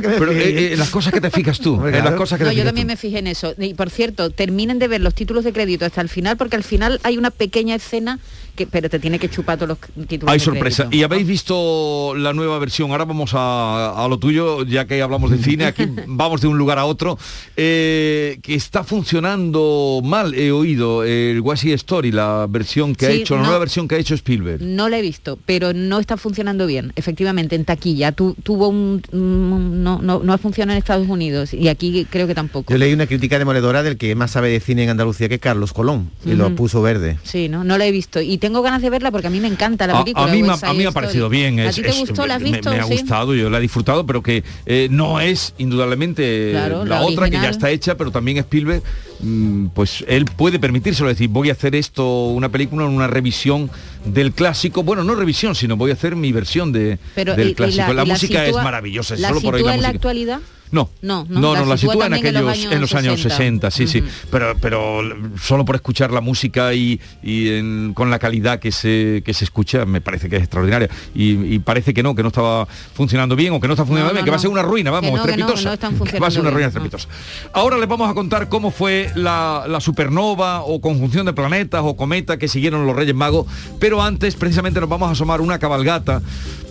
Pero 0.00 0.32
eh, 0.32 0.72
eh, 0.72 0.76
las 0.76 0.90
cosas 0.90 1.12
que 1.12 1.20
te 1.20 1.30
fijas 1.30 1.60
tú. 1.60 1.80
las 1.84 2.14
cosas 2.14 2.38
que 2.38 2.44
no, 2.44 2.52
yo 2.52 2.64
también 2.64 2.86
me 2.86 2.96
fijé 2.96 3.18
en 3.18 3.26
eso. 3.26 3.54
Y 3.58 3.74
por 3.74 3.90
cierto, 3.90 4.30
terminen 4.30 4.78
de 4.78 4.88
ver 4.88 5.00
los 5.00 5.14
títulos 5.14 5.44
de 5.44 5.52
crédito 5.52 5.84
hasta 5.84 6.00
el 6.00 6.08
final 6.08 6.36
porque 6.36 6.56
al 6.56 6.64
final 6.64 7.00
hay 7.02 7.18
una 7.18 7.30
pequeña 7.30 7.74
escena 7.74 8.18
que, 8.54 8.66
pero 8.66 8.88
te 8.88 8.98
tiene 8.98 9.18
que 9.18 9.28
chupar 9.28 9.58
todos 9.58 9.68
los 9.96 10.06
títulos. 10.06 10.32
Hay 10.32 10.40
sorpresa. 10.40 10.84
crédito. 10.84 10.96
¿Y 10.96 11.02
habéis 11.02 11.26
visto 11.26 12.14
la 12.16 12.32
nueva 12.32 12.58
versión? 12.58 12.90
Ahora 12.90 13.04
vamos 13.04 13.32
a, 13.34 13.90
a 14.04 14.08
lo 14.08 14.18
tuyo, 14.18 14.64
ya 14.64 14.86
que 14.86 15.00
hablamos 15.02 15.30
de 15.30 15.38
cine, 15.38 15.66
aquí 15.66 15.84
vamos 16.06 16.40
de 16.40 16.48
un 16.48 16.58
lugar 16.58 16.78
a 16.78 16.84
otro, 16.86 17.18
eh, 17.56 18.38
que 18.42 18.54
está 18.54 18.84
funcionando 18.84 20.00
mal, 20.04 20.34
he 20.34 20.52
oído, 20.52 21.04
el 21.04 21.40
Washi 21.40 21.72
Story, 21.72 22.12
la 22.12 22.46
versión 22.48 22.94
que 22.94 23.06
ha 23.06 23.10
hecho, 23.10 23.34
la 23.34 23.40
no. 23.42 23.46
nueva 23.46 23.58
versión 23.60 23.88
que 23.88 23.94
ha 23.94 23.98
hecho 23.98 24.14
Spielberg. 24.14 24.60
No 24.62 24.88
la 24.88 24.98
he 24.98 25.02
visto, 25.02 25.38
pero 25.46 25.72
no 25.72 25.98
está 25.98 26.16
funcionando 26.16 26.66
bien. 26.66 26.92
Efectivamente, 26.96 27.56
en 27.56 27.64
taquilla 27.64 28.12
tu- 28.12 28.34
tuvo 28.42 28.68
un, 28.68 29.02
no, 29.12 30.00
no, 30.02 30.20
no 30.22 30.38
funciona 30.38 30.72
en 30.72 30.78
Estados 30.78 31.08
Unidos 31.08 31.54
y 31.54 31.68
aquí 31.68 32.06
creo 32.10 32.26
que 32.26 32.34
tampoco. 32.34 32.72
Yo 32.72 32.78
leí 32.78 32.92
una 32.92 33.06
crítica 33.06 33.38
demoledora 33.38 33.82
del 33.82 33.96
que 33.96 34.14
más 34.14 34.32
sabe 34.32 34.50
de 34.50 34.60
cine 34.60 34.84
en 34.84 34.90
Andalucía 34.90 35.28
que 35.28 35.38
Carlos 35.38 35.72
Colón, 35.72 36.10
y 36.24 36.32
lo 36.34 36.54
puso 36.54 36.82
verde. 36.82 37.18
Sí, 37.22 37.48
no, 37.48 37.64
no 37.64 37.78
la 37.78 37.86
he 37.86 37.90
visto 37.92 38.20
y 38.20 38.38
tengo 38.44 38.60
ganas 38.60 38.82
de 38.82 38.90
verla 38.90 39.10
porque 39.10 39.28
a 39.28 39.30
mí 39.30 39.40
me 39.40 39.48
encanta 39.48 39.86
la 39.86 39.94
A, 39.98 40.04
película. 40.04 40.26
a 40.26 40.28
mí, 40.28 40.42
me, 40.42 40.50
West 40.50 40.64
ha- 40.64 40.68
a 40.68 40.72
mí 40.74 40.80
me 40.80 40.86
ha 40.86 40.92
parecido 40.92 41.30
bien. 41.30 41.60
¿A 41.60 41.70
es- 41.70 41.76
ti 41.76 41.80
te 41.82 41.88
es- 41.88 41.98
gustó? 42.00 42.26
¿La 42.26 42.34
has 42.34 42.42
me- 42.42 42.50
visto? 42.52 42.70
Me, 42.70 42.78
ha 42.78 42.84
Sí. 42.84 42.92
gustado, 42.92 43.34
yo 43.34 43.48
la 43.48 43.56
he 43.56 43.60
disfrutado, 43.62 44.04
pero 44.04 44.22
que 44.22 44.44
eh, 44.66 44.88
no 44.90 45.18
es 45.18 45.54
indudablemente 45.56 46.50
Claro, 46.50 46.84
la, 46.84 47.00
la 47.00 47.06
otra 47.06 47.30
que 47.30 47.36
ya 47.36 47.48
está 47.48 47.70
hecha, 47.70 47.96
pero 47.96 48.10
también 48.10 48.36
Spielberg, 48.36 48.82
mm, 49.20 49.68
pues 49.68 50.04
él 50.08 50.26
puede 50.26 50.58
permitírselo, 50.58 51.08
decir, 51.08 51.28
voy 51.28 51.48
a 51.48 51.52
hacer 51.52 51.74
esto, 51.74 52.26
una 52.26 52.50
película, 52.50 52.84
una 52.84 53.06
revisión 53.06 53.70
del 54.04 54.32
clásico, 54.32 54.82
bueno, 54.82 55.04
no 55.04 55.14
revisión, 55.14 55.54
sino 55.54 55.78
voy 55.78 55.90
a 55.90 55.94
hacer 55.94 56.14
mi 56.16 56.30
versión 56.32 56.70
de, 56.70 56.98
Pero, 57.14 57.34
del 57.36 57.48
y- 57.48 57.50
y 57.52 57.54
clásico. 57.54 57.92
La, 57.94 58.04
y 58.04 58.08
música 58.10 58.44
sitúa- 58.44 58.58
es 58.60 58.64
maravillosa, 58.64 59.16
¿La 59.16 59.28
solo 59.28 59.40
por 59.40 59.54
sitúa 59.54 59.70
la 59.70 59.76
en 59.76 59.82
la 59.82 59.88
actualidad? 59.88 60.40
No, 60.70 60.90
No, 61.02 61.24
no, 61.28 61.40
no, 61.40 61.54
no, 61.54 61.64
la, 61.66 61.76
sitúa, 61.76 62.06
en 62.06 62.12
también 62.12 62.26
en 62.36 62.42
los 62.44 62.50
aquellos, 62.52 62.72
en 62.72 62.80
los 62.80 62.94
años 62.94 63.20
60, 63.20 63.70
60, 63.70 63.70
sí, 63.70 63.86
sí. 63.86 64.02
Pero, 64.30 64.56
pero 64.60 65.02
solo 65.40 65.64
por 65.64 65.76
escuchar 65.76 66.10
la 66.10 66.20
música 66.20 66.74
y, 66.74 67.00
y 67.22 67.48
en- 67.50 67.92
con 67.94 68.10
la 68.10 68.18
calidad 68.18 68.58
que 68.58 68.72
se, 68.72 69.22
que 69.24 69.32
se 69.34 69.44
escucha, 69.44 69.84
me 69.86 70.00
parece 70.00 70.28
que 70.28 70.36
es 70.36 70.42
extraordinaria. 70.42 70.88
Y, 71.14 71.54
y 71.54 71.58
parece 71.60 71.94
que 71.94 72.02
no, 72.02 72.14
que 72.14 72.22
no 72.22 72.28
estaba 72.28 72.66
funcionando 72.94 73.36
bien 73.36 73.52
o 73.52 73.60
que 73.60 73.68
no 73.68 73.74
está 73.74 73.84
funcionando 73.84 74.08
No, 74.12 74.14
bien, 74.14 74.22
no, 74.22 74.24
que 74.24 74.30
va 74.30 74.36
a 74.36 74.40
ser 74.40 74.50
una 74.50 74.62
ruina, 74.62 74.90
vamos, 74.90 75.10
Que 75.10 75.16
no, 75.16 75.22
no, 75.24 75.30
estrepitosa. 75.30 75.58
que 75.62 75.64
no 75.66 75.72
están 75.74 75.98
Que 76.12 76.18
va 76.20 76.26
a 76.26 76.30
ser 76.30 76.40
una 76.40 76.50
ruina 76.50 76.68
bien, 76.68 76.82
no. 76.82 76.86
estrepitosa. 76.86 77.08
Ahora 77.52 77.78
les 77.78 77.88
vamos 77.88 78.10
a 78.10 78.14
contar 78.14 78.48
cómo 78.48 78.70
fue 78.72 79.10
la, 79.14 79.66
la 79.68 79.80
supernova 79.80 80.62
o 80.62 80.80
conjunción 80.80 81.24
de 81.26 81.32
planetas 81.34 81.82
o 81.84 81.96
cometa 81.96 82.36
que 82.36 82.48
siguieron 82.48 82.84
los 82.86 82.96
Reyes 82.96 83.14
Magos, 83.14 83.46
pero 83.78 84.02
antes 84.02 84.34
precisamente 84.34 84.80
nos 84.80 84.88
vamos 84.88 85.08
a 85.08 85.12
asomar 85.12 85.40
una 85.40 85.58
cabalgata, 85.58 86.20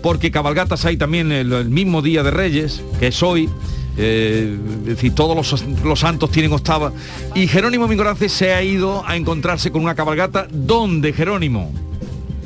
porque 0.03 0.29
cabalgatas 0.29 0.85
hay 0.85 0.97
también 0.97 1.31
el, 1.31 1.51
el 1.51 1.69
mismo 1.69 2.03
día 2.03 2.21
de 2.21 2.29
Reyes, 2.29 2.83
que 2.99 3.07
es 3.07 3.23
hoy. 3.23 3.49
eh, 3.97 4.57
es 4.81 4.85
decir, 4.85 5.13
todos 5.13 5.35
los, 5.35 5.65
los 5.83 5.99
santos 5.99 6.31
tienen 6.31 6.51
octava 6.51 6.91
y 7.35 7.47
Jerónimo 7.47 7.87
Mingorance 7.87 8.27
se 8.27 8.51
ha 8.53 8.61
ido 8.63 9.03
a 9.07 9.15
encontrarse 9.15 9.71
con 9.71 9.83
una 9.83 9.93
cabalgata 9.93 10.47
donde 10.51 11.13
Jerónimo 11.13 11.71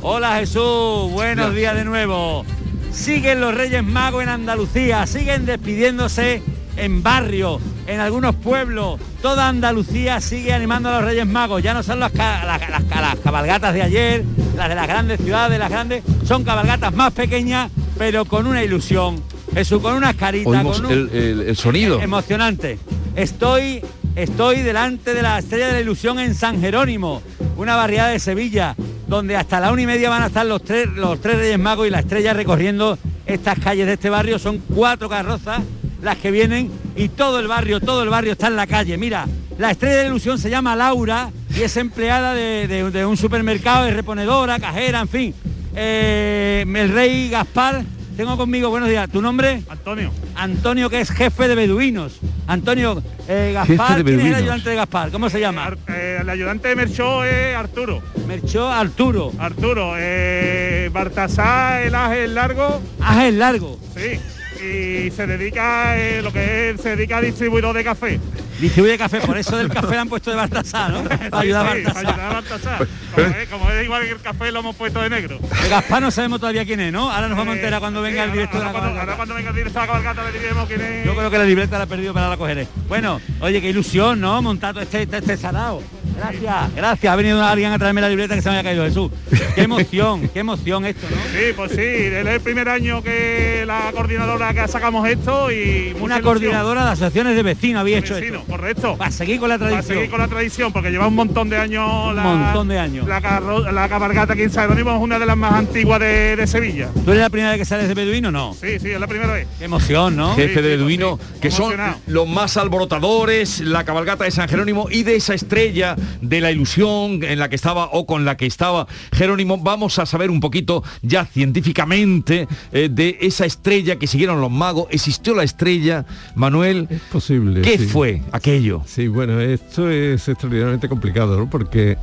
Hola 0.01 0.39
Jesús, 0.39 1.09
buenos 1.11 1.55
días 1.55 1.73
de 1.73 1.83
nuevo. 1.85 2.45
Siguen 2.91 3.41
los 3.41 3.53
Reyes 3.53 3.83
Magos 3.83 4.23
en 4.23 4.29
Andalucía, 4.29 5.07
siguen 5.07 5.45
despidiéndose 5.45 6.41
en 6.77 7.03
barrios, 7.03 7.61
en 7.87 7.99
algunos 7.99 8.35
pueblos. 8.35 8.99
Toda 9.21 9.47
Andalucía 9.49 10.21
sigue 10.21 10.53
animando 10.53 10.89
a 10.89 10.93
los 10.93 11.03
Reyes 11.03 11.25
Magos. 11.27 11.61
Ya 11.63 11.73
no 11.73 11.83
son 11.83 11.99
las, 11.99 12.13
las- 12.13 12.45
las- 12.69 12.83
las 12.89 13.15
cabalgatas 13.23 13.73
de 13.73 13.81
ayer, 13.81 14.23
las 14.55 14.69
de 14.69 14.75
las 14.75 14.87
grandes 14.87 15.19
ciudades, 15.19 15.57
las 15.59 15.69
grandes. 15.69 16.03
Son 16.25 16.43
cabalgatas 16.43 16.93
más 16.93 17.11
pequeñas, 17.13 17.71
pero 17.97 18.25
con 18.25 18.47
una 18.47 18.63
ilusión. 18.63 19.21
Jesús, 19.53 19.81
con 19.81 19.95
unas 19.95 20.15
caritas, 20.15 20.63
con 20.63 20.85
un- 20.85 20.91
el, 20.91 21.09
el- 21.13 21.41
el 21.41 21.55
sonido. 21.57 21.99
Emocionante. 22.01 22.77
Estoy, 23.15 23.81
estoy 24.15 24.57
delante 24.61 25.13
de 25.15 25.21
la 25.23 25.39
Estrella 25.39 25.67
de 25.67 25.73
la 25.73 25.79
Ilusión 25.81 26.19
en 26.19 26.35
San 26.35 26.61
Jerónimo, 26.61 27.23
una 27.57 27.75
barriada 27.75 28.09
de 28.09 28.19
Sevilla, 28.19 28.75
donde 29.07 29.35
hasta 29.35 29.59
la 29.59 29.71
una 29.71 29.81
y 29.81 29.87
media 29.87 30.09
van 30.11 30.21
a 30.21 30.27
estar 30.27 30.45
los 30.45 30.63
tres, 30.63 30.87
los 30.95 31.19
tres 31.21 31.37
Reyes 31.37 31.57
Magos 31.57 31.87
y 31.87 31.89
la 31.89 31.99
Estrella 31.99 32.33
recorriendo 32.33 32.99
estas 33.25 33.57
calles 33.57 33.87
de 33.87 33.93
este 33.93 34.09
barrio. 34.11 34.37
Son 34.37 34.59
cuatro 34.59 35.09
carrozas 35.09 35.61
las 36.01 36.17
que 36.17 36.31
vienen 36.31 36.71
y 36.95 37.09
todo 37.09 37.39
el 37.39 37.47
barrio, 37.47 37.79
todo 37.79 38.03
el 38.03 38.09
barrio 38.09 38.33
está 38.33 38.47
en 38.47 38.55
la 38.55 38.67
calle. 38.67 38.97
Mira, 38.97 39.25
la 39.57 39.71
Estrella 39.71 39.95
de 39.97 40.03
la 40.03 40.09
Ilusión 40.09 40.37
se 40.37 40.49
llama 40.49 40.75
Laura 40.75 41.29
y 41.55 41.61
es 41.63 41.75
empleada 41.77 42.33
de, 42.33 42.67
de- 42.67 42.91
de 42.91 43.05
un 43.05 43.17
supermercado, 43.17 43.85
es 43.87 43.93
reponedora, 43.95 44.59
cajera, 44.59 45.01
en 45.01 45.07
fin. 45.09 45.33
Eh, 45.75 46.65
el 46.67 46.89
rey 46.91 47.29
Gaspar, 47.29 47.83
tengo 48.15 48.35
conmigo, 48.37 48.69
buenos 48.69 48.89
días, 48.89 49.09
¿tu 49.09 49.21
nombre? 49.21 49.61
Antonio. 49.69 50.11
Antonio, 50.35 50.89
que 50.89 51.01
es 51.01 51.09
jefe 51.11 51.47
de 51.47 51.55
beduinos. 51.55 52.19
Antonio 52.47 53.01
eh, 53.27 53.51
Gaspar, 53.53 54.03
de 54.03 54.03
¿quién 54.03 54.19
es 54.21 54.25
el 54.27 54.35
ayudante 54.35 54.69
de 54.71 54.75
Gaspar? 54.75 55.11
¿Cómo 55.11 55.29
se 55.29 55.39
llama? 55.39 55.75
Eh, 55.87 56.19
el 56.21 56.29
ayudante 56.29 56.69
de 56.69 56.75
Merchó 56.75 57.23
es 57.23 57.55
Arturo. 57.55 58.01
Merchó 58.27 58.67
Arturo. 58.71 59.31
Arturo, 59.37 59.93
eh, 59.97 60.89
Bartasá, 60.93 61.81
el 61.83 61.93
Ángel 61.95 62.33
Largo, 62.35 62.81
es 63.23 63.33
largo. 63.33 63.79
sí. 63.95 64.19
Y 64.59 65.11
se 65.11 65.27
dedica, 65.27 65.97
eh, 65.97 66.21
lo 66.21 66.31
que 66.33 66.71
es, 66.71 66.81
se 66.81 66.95
dedica 66.95 67.17
a 67.17 67.21
distribuidor 67.21 67.75
de 67.75 67.83
café. 67.83 68.19
Distribuye 68.59 68.97
café, 68.97 69.19
por 69.21 69.37
eso 69.37 69.55
del 69.55 69.69
café 69.69 69.91
le 69.91 69.97
han 69.99 70.09
puesto 70.09 70.31
de 70.31 70.35
Baltasar, 70.37 70.91
¿no? 70.91 71.03
Para 71.29 71.39
ayudar 71.39 71.67
a 71.67 71.73
Sí, 71.73 71.77
sí, 71.79 71.83
para 71.85 71.99
ayudar 71.99 72.19
a 72.19 72.33
Baltasar. 72.33 72.79
Baltasar. 72.79 72.87
Como, 73.13 73.27
es, 73.37 73.49
como 73.49 73.71
es 73.71 73.83
igual 73.83 74.03
que 74.03 74.09
el 74.11 74.19
café 74.21 74.51
lo 74.51 74.59
hemos 74.61 74.75
puesto 74.75 74.99
de 75.01 75.09
negro. 75.11 75.37
De 75.61 75.69
Gaspar 75.69 76.01
no 76.01 76.09
sabemos 76.11 76.39
todavía 76.39 76.65
quién 76.65 76.79
es, 76.79 76.91
¿no? 76.91 77.11
Ahora 77.11 77.27
nos 77.27 77.37
vamos 77.37 77.51
a 77.51 77.55
Eh, 77.55 77.59
enterar 77.59 77.79
cuando 77.79 78.01
venga 78.01 78.23
el 78.23 78.31
director 78.31 78.59
de 78.59 78.65
ahora, 78.65 78.73
la 78.79 78.81
cuando, 78.81 78.99
ahora 78.99 79.15
cuando 79.15 79.35
venga 79.35 79.49
el 79.49 79.55
director 79.55 79.81
de 79.81 79.87
la 79.87 79.93
cabalgata 79.93 80.31
le 80.31 80.39
diremos 80.39 80.67
quién 80.67 80.81
es. 80.81 81.05
Yo 81.05 81.15
creo 81.15 81.29
que 81.29 81.37
la 81.37 81.43
libreta 81.45 81.77
la 81.77 81.83
he 81.83 81.87
perdido, 81.87 82.13
pero 82.15 82.29
la 82.29 82.37
cogeré. 82.37 82.67
Bueno, 82.87 83.21
oye, 83.41 83.61
qué 83.61 83.69
ilusión, 83.69 84.19
¿no? 84.19 84.41
Montado 84.41 84.81
este, 84.81 85.03
este, 85.03 85.17
este 85.17 85.37
sarao. 85.37 85.83
Gracias, 86.17 86.75
gracias. 86.75 87.13
Ha 87.13 87.15
venido 87.15 87.43
alguien 87.43 87.71
a 87.71 87.77
traerme 87.77 88.01
la 88.01 88.09
libreta 88.09 88.35
que 88.35 88.41
se 88.41 88.49
me 88.49 88.57
había 88.57 88.69
caído 88.71 88.83
Jesús. 88.85 89.11
Qué 89.55 89.61
emoción, 89.63 90.29
qué 90.33 90.39
emoción 90.39 90.85
esto, 90.85 91.05
¿no? 91.09 91.15
Sí, 91.31 91.53
pues 91.55 91.71
sí, 91.71 91.79
es 91.81 92.25
el 92.25 92.41
primer 92.41 92.67
año 92.69 93.01
que 93.03 93.63
la 93.65 93.91
coordinadora 93.93 94.53
que 94.53 94.67
sacamos 94.67 95.07
esto 95.07 95.51
y 95.51 95.89
mucha 95.93 96.03
Una 96.03 96.15
ilusión. 96.15 96.21
coordinadora 96.23 96.85
de 96.85 96.91
asociaciones 96.91 97.35
de 97.35 97.43
vecinos 97.43 97.81
había 97.81 97.99
hecho 97.99 98.15
Vecino, 98.15 98.39
esto. 98.39 98.51
correcto. 98.51 98.95
Para 98.97 99.11
seguir 99.11 99.39
con 99.39 99.49
la 99.49 99.57
Para 99.57 99.69
tradición. 99.71 99.95
seguir 99.97 100.09
con 100.11 100.19
la 100.19 100.27
tradición, 100.27 100.73
porque 100.73 100.89
lleva 100.91 101.07
un 101.07 101.15
montón 101.15 101.49
de 101.49 101.57
años 101.57 102.15
la, 102.15 102.23
montón 102.23 102.67
de 102.67 102.79
años. 102.79 103.07
La, 103.07 103.21
carro- 103.21 103.71
la 103.71 103.87
cabalgata 103.87 104.33
aquí 104.33 104.43
en 104.43 104.49
San 104.51 104.63
Jerónimo 104.63 104.95
es 104.95 105.01
una 105.01 105.19
de 105.19 105.25
las 105.25 105.37
más 105.37 105.53
antiguas 105.53 105.99
de, 105.99 106.35
de 106.35 106.47
Sevilla. 106.47 106.89
¿Tú 107.05 107.11
eres 107.11 107.21
la 107.23 107.29
primera 107.29 107.51
vez 107.51 107.59
que 107.59 107.65
sales 107.65 107.87
de 107.87 107.93
beduino? 107.93 108.31
No. 108.31 108.53
Sí, 108.59 108.79
sí, 108.79 108.89
es 108.89 108.99
la 108.99 109.07
primera 109.07 109.33
vez. 109.33 109.47
Qué 109.59 109.65
emoción, 109.65 110.15
¿no? 110.15 110.35
jefe 110.35 110.47
Sí, 110.47 110.61
de 110.61 110.61
sí, 110.61 110.77
beduino, 110.77 111.19
sí, 111.33 111.39
que 111.41 111.51
son 111.51 111.73
los 112.07 112.27
más 112.27 112.57
alborotadores, 112.57 113.59
la 113.61 113.83
cabalgata 113.83 114.23
de 114.23 114.31
San 114.31 114.47
Jerónimo 114.49 114.87
y 114.89 115.03
de 115.03 115.15
esa 115.15 115.33
estrella 115.33 115.95
de 116.21 116.41
la 116.41 116.51
ilusión 116.51 117.23
en 117.23 117.39
la 117.39 117.49
que 117.49 117.55
estaba 117.55 117.89
o 117.93 118.05
con 118.05 118.25
la 118.25 118.37
que 118.37 118.45
estaba 118.45 118.87
Jerónimo. 119.13 119.57
Vamos 119.57 119.99
a 119.99 120.05
saber 120.05 120.29
un 120.29 120.39
poquito 120.39 120.83
ya 121.01 121.25
científicamente 121.25 122.47
eh, 122.71 122.89
de 122.91 123.17
esa 123.21 123.45
estrella 123.45 123.97
que 123.97 124.07
siguieron 124.07 124.41
los 124.41 124.51
magos. 124.51 124.87
¿Existió 124.91 125.35
la 125.35 125.43
estrella, 125.43 126.05
Manuel? 126.35 126.87
Es 126.89 127.01
posible. 127.11 127.61
¿Qué 127.61 127.77
sí. 127.77 127.85
fue 127.85 128.21
aquello? 128.31 128.81
Sí, 128.85 129.07
bueno, 129.07 129.39
esto 129.41 129.89
es 129.89 130.27
extraordinariamente 130.27 130.87
complicado, 130.89 131.37
¿no? 131.37 131.49
Porque 131.49 131.97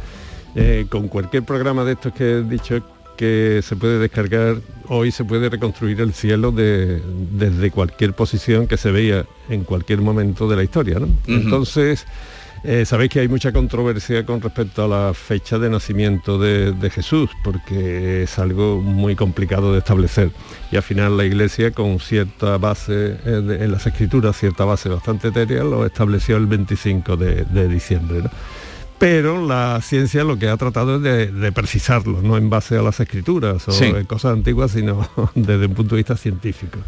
eh, 0.54 0.86
con 0.88 1.08
cualquier 1.08 1.42
programa 1.44 1.84
de 1.84 1.92
estos 1.92 2.12
que 2.12 2.38
he 2.38 2.42
dicho 2.42 2.82
que 3.16 3.60
se 3.62 3.76
puede 3.76 3.98
descargar, 4.00 4.56
hoy 4.88 5.12
se 5.12 5.24
puede 5.24 5.48
reconstruir 5.48 6.00
el 6.00 6.12
cielo 6.12 6.50
de- 6.50 7.00
desde 7.32 7.70
cualquier 7.70 8.12
posición 8.12 8.66
que 8.66 8.76
se 8.76 8.90
veía 8.90 9.24
en 9.48 9.62
cualquier 9.62 10.00
momento 10.00 10.48
de 10.48 10.56
la 10.56 10.64
historia, 10.64 10.98
¿no? 10.98 11.06
Entonces, 11.28 12.04
eh, 12.64 12.84
sabéis 12.86 13.10
que 13.10 13.20
hay 13.20 13.28
mucha 13.28 13.52
controversia 13.52 14.24
con 14.24 14.40
respecto 14.40 14.84
a 14.84 14.88
la 14.88 15.14
fecha 15.14 15.58
de 15.58 15.68
nacimiento 15.68 16.38
de, 16.38 16.72
de 16.72 16.90
Jesús, 16.90 17.28
porque 17.44 18.22
es 18.22 18.38
algo 18.38 18.80
muy 18.80 19.14
complicado 19.14 19.72
de 19.72 19.78
establecer. 19.80 20.30
Y 20.72 20.76
al 20.76 20.82
final 20.82 21.16
la 21.16 21.24
Iglesia, 21.24 21.70
con 21.72 22.00
cierta 22.00 22.56
base 22.58 23.18
eh, 23.24 23.30
de- 23.44 23.64
en 23.64 23.70
las 23.72 23.86
escrituras, 23.86 24.36
cierta 24.38 24.64
base 24.64 24.88
bastante 24.88 25.28
etérea, 25.28 25.62
lo 25.62 25.84
estableció 25.84 26.36
el 26.38 26.46
25 26.46 27.16
de, 27.16 27.44
de 27.44 27.68
diciembre. 27.68 28.22
¿no? 28.22 28.30
Pero 28.98 29.46
la 29.46 29.80
ciencia 29.82 30.24
lo 30.24 30.38
que 30.38 30.48
ha 30.48 30.56
tratado 30.56 30.96
es 30.96 31.02
de, 31.02 31.26
de 31.32 31.52
precisarlo, 31.52 32.22
no 32.22 32.36
en 32.38 32.48
base 32.48 32.78
a 32.78 32.82
las 32.82 32.98
escrituras 33.00 33.68
o 33.68 33.72
Sí. 33.72 33.92
cosas 34.06 34.32
antiguas, 34.32 34.70
sino 34.70 35.06
desde 35.34 35.66
un 35.66 35.74
punto 35.74 35.96
de 35.96 36.00
vista 36.00 36.16
científico. 36.16 36.78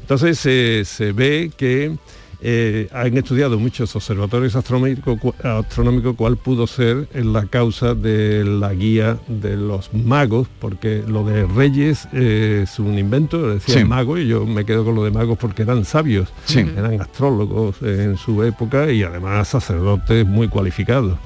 Entonces 0.00 0.38
se 0.38 1.12
ve 1.12 1.50
que 1.56 1.96
eh, 2.40 2.88
han 2.92 3.16
estudiado 3.16 3.58
muchos 3.58 3.94
observatorios 3.96 4.54
astronómicos 4.56 5.18
cu- 5.20 5.34
astronómicos 5.42 6.16
cuál 6.16 6.36
pudo 6.36 6.66
ser 6.66 7.08
la 7.14 7.46
causa 7.46 7.94
de 7.94 8.44
la 8.44 8.72
guía 8.74 9.18
de 9.28 9.56
los 9.56 9.92
magos, 9.94 10.48
porque 10.60 11.02
lo 11.06 11.24
de 11.24 11.46
reyes 11.46 12.08
eh, 12.12 12.60
es 12.64 12.78
un 12.78 12.98
invento, 12.98 13.48
decía 13.54 13.78
Sí. 13.78 13.84
mago, 13.84 14.18
y 14.18 14.26
yo 14.26 14.44
me 14.46 14.64
quedo 14.64 14.84
con 14.84 14.94
lo 14.94 15.04
de 15.04 15.10
magos 15.10 15.38
porque 15.38 15.62
eran 15.62 15.84
sabios, 15.84 16.28
Sí. 16.44 16.60
eran 16.60 17.00
astrólogos 17.00 17.80
en 17.82 18.16
su 18.16 18.42
época 18.42 18.90
y 18.90 19.02
además 19.02 19.48
sacerdotes 19.48 20.26
muy 20.26 20.48
cualificados. 20.48 21.18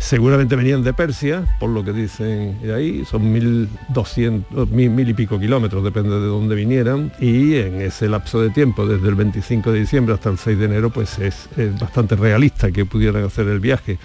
Seguramente 0.00 0.56
venían 0.56 0.82
de 0.82 0.94
Persia, 0.94 1.44
por 1.60 1.68
lo 1.68 1.84
que 1.84 1.92
dicen 1.92 2.58
de 2.62 2.74
ahí, 2.74 3.04
son 3.04 3.30
1200, 3.30 4.70
mil, 4.70 4.88
mil 4.88 5.10
y 5.10 5.12
pico 5.12 5.38
kilómetros, 5.38 5.84
depende 5.84 6.18
de 6.18 6.26
dónde 6.26 6.54
vinieran, 6.54 7.12
y 7.20 7.56
en 7.56 7.82
ese 7.82 8.08
lapso 8.08 8.40
de 8.40 8.48
tiempo, 8.48 8.86
desde 8.86 9.06
el 9.06 9.14
25 9.14 9.70
de 9.70 9.80
diciembre 9.80 10.14
hasta 10.14 10.30
el 10.30 10.38
6 10.38 10.58
de 10.58 10.64
enero, 10.64 10.88
pues 10.88 11.18
es, 11.18 11.50
es 11.58 11.78
bastante 11.78 12.16
realista 12.16 12.72
que 12.72 12.86
pudieran 12.86 13.24
hacer 13.24 13.46
el 13.48 13.60
viaje. 13.60 13.98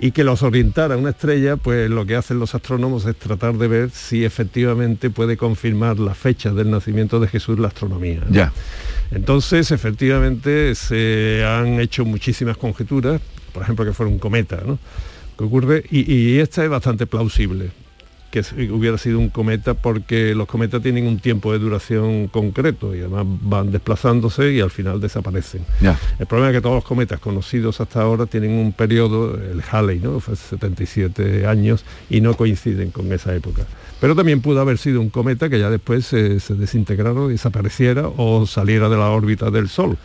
y 0.00 0.12
que 0.12 0.24
los 0.24 0.42
orientara 0.42 0.96
una 0.96 1.10
estrella, 1.10 1.56
pues 1.56 1.90
lo 1.90 2.06
que 2.06 2.16
hacen 2.16 2.38
los 2.38 2.54
astrónomos 2.54 3.04
es 3.04 3.14
tratar 3.16 3.54
de 3.54 3.68
ver 3.68 3.90
si 3.90 4.24
efectivamente 4.24 5.10
puede 5.10 5.36
confirmar 5.36 5.98
la 5.98 6.14
fecha 6.14 6.52
del 6.52 6.70
nacimiento 6.70 7.20
de 7.20 7.28
Jesús 7.28 7.58
la 7.58 7.68
astronomía. 7.68 8.22
Ya. 8.30 8.50
Entonces, 9.12 9.70
efectivamente, 9.70 10.74
se 10.74 11.44
han 11.46 11.80
hecho 11.80 12.06
muchísimas 12.06 12.56
conjeturas, 12.56 13.20
por 13.52 13.62
ejemplo, 13.62 13.84
que 13.84 13.92
fuera 13.92 14.10
un 14.10 14.18
cometa, 14.18 14.62
¿no? 14.66 14.78
Que 15.36 15.44
ocurre, 15.44 15.84
y, 15.90 16.12
y 16.12 16.38
esta 16.38 16.64
es 16.64 16.70
bastante 16.70 17.06
plausible 17.06 17.70
que 18.34 18.70
hubiera 18.72 18.98
sido 18.98 19.20
un 19.20 19.28
cometa 19.28 19.74
porque 19.74 20.34
los 20.34 20.48
cometas 20.48 20.82
tienen 20.82 21.06
un 21.06 21.20
tiempo 21.20 21.52
de 21.52 21.60
duración 21.60 22.26
concreto 22.26 22.92
y 22.92 22.98
además 22.98 23.24
van 23.26 23.70
desplazándose 23.70 24.52
y 24.52 24.60
al 24.60 24.72
final 24.72 25.00
desaparecen. 25.00 25.64
El 26.18 26.26
problema 26.26 26.50
es 26.50 26.56
que 26.56 26.60
todos 26.60 26.74
los 26.74 26.84
cometas 26.84 27.20
conocidos 27.20 27.80
hasta 27.80 28.02
ahora 28.02 28.26
tienen 28.26 28.50
un 28.50 28.72
periodo, 28.72 29.36
el 29.36 29.62
Halley, 29.70 30.00
¿no? 30.00 30.18
Fue 30.18 30.34
77 30.34 31.46
años 31.46 31.84
y 32.10 32.20
no 32.20 32.34
coinciden 32.34 32.90
con 32.90 33.12
esa 33.12 33.32
época. 33.36 33.66
Pero 34.00 34.16
también 34.16 34.40
pudo 34.40 34.60
haber 34.60 34.78
sido 34.78 35.00
un 35.00 35.10
cometa 35.10 35.48
que 35.48 35.60
ya 35.60 35.70
después 35.70 36.04
se, 36.04 36.40
se 36.40 36.54
desintegrara, 36.54 37.28
desapareciera 37.28 38.08
o 38.08 38.46
saliera 38.46 38.88
de 38.88 38.96
la 38.96 39.10
órbita 39.10 39.52
del 39.52 39.68
Sol. 39.68 39.96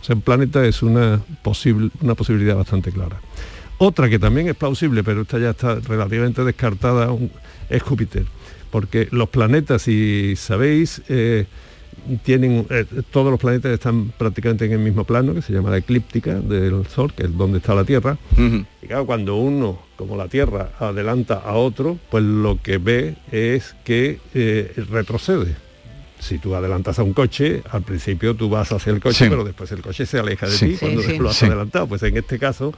O 0.00 0.04
sea, 0.04 0.14
un 0.14 0.20
planeta 0.20 0.62
es 0.66 0.82
una, 0.82 1.22
posible, 1.42 1.88
una 2.02 2.14
posibilidad 2.14 2.54
bastante 2.54 2.92
clara. 2.92 3.18
Otra 3.78 4.08
que 4.10 4.18
también 4.18 4.48
es 4.48 4.56
plausible, 4.56 5.04
pero 5.04 5.22
esta 5.22 5.38
ya 5.38 5.50
está 5.50 5.76
relativamente 5.76 6.42
descartada, 6.44 7.08
es 7.70 7.82
Júpiter. 7.82 8.24
Porque 8.70 9.08
los 9.12 9.28
planetas, 9.28 9.82
si 9.82 10.34
sabéis, 10.36 11.00
eh, 11.08 11.46
tienen 12.24 12.66
eh, 12.70 12.84
todos 13.10 13.30
los 13.30 13.38
planetas 13.40 13.72
están 13.72 14.10
prácticamente 14.10 14.64
en 14.66 14.72
el 14.72 14.78
mismo 14.80 15.04
plano, 15.04 15.32
que 15.32 15.42
se 15.42 15.52
llama 15.52 15.70
la 15.70 15.78
eclíptica 15.78 16.34
del 16.34 16.86
Sol, 16.86 17.12
que 17.14 17.24
es 17.24 17.36
donde 17.36 17.58
está 17.58 17.74
la 17.74 17.84
Tierra. 17.84 18.18
Y 18.82 18.86
claro, 18.86 19.06
cuando 19.06 19.36
uno, 19.36 19.80
como 19.96 20.16
la 20.16 20.28
Tierra, 20.28 20.70
adelanta 20.80 21.34
a 21.44 21.54
otro, 21.54 21.98
pues 22.10 22.24
lo 22.24 22.58
que 22.62 22.78
ve 22.78 23.14
es 23.32 23.74
que 23.84 24.18
eh, 24.34 24.72
retrocede. 24.90 25.54
Si 26.18 26.38
tú 26.38 26.54
adelantas 26.56 26.98
a 26.98 27.04
un 27.04 27.12
coche, 27.12 27.62
al 27.70 27.82
principio 27.82 28.34
tú 28.34 28.48
vas 28.50 28.72
hacia 28.72 28.92
el 28.92 29.00
coche, 29.00 29.24
Sí. 29.24 29.30
pero 29.30 29.44
después 29.44 29.70
el 29.70 29.82
coche 29.82 30.04
se 30.04 30.18
aleja 30.18 30.46
de 30.46 30.52
Sí. 30.52 30.66
ti 30.70 30.76
cuando 30.80 31.00
Sí, 31.02 31.10
sí. 31.12 31.18
lo 31.18 31.28
has 31.30 31.36
Sí. 31.36 31.46
adelantado. 31.46 31.86
Pues 31.86 32.02
en 32.02 32.16
este 32.16 32.38
caso, 32.40 32.74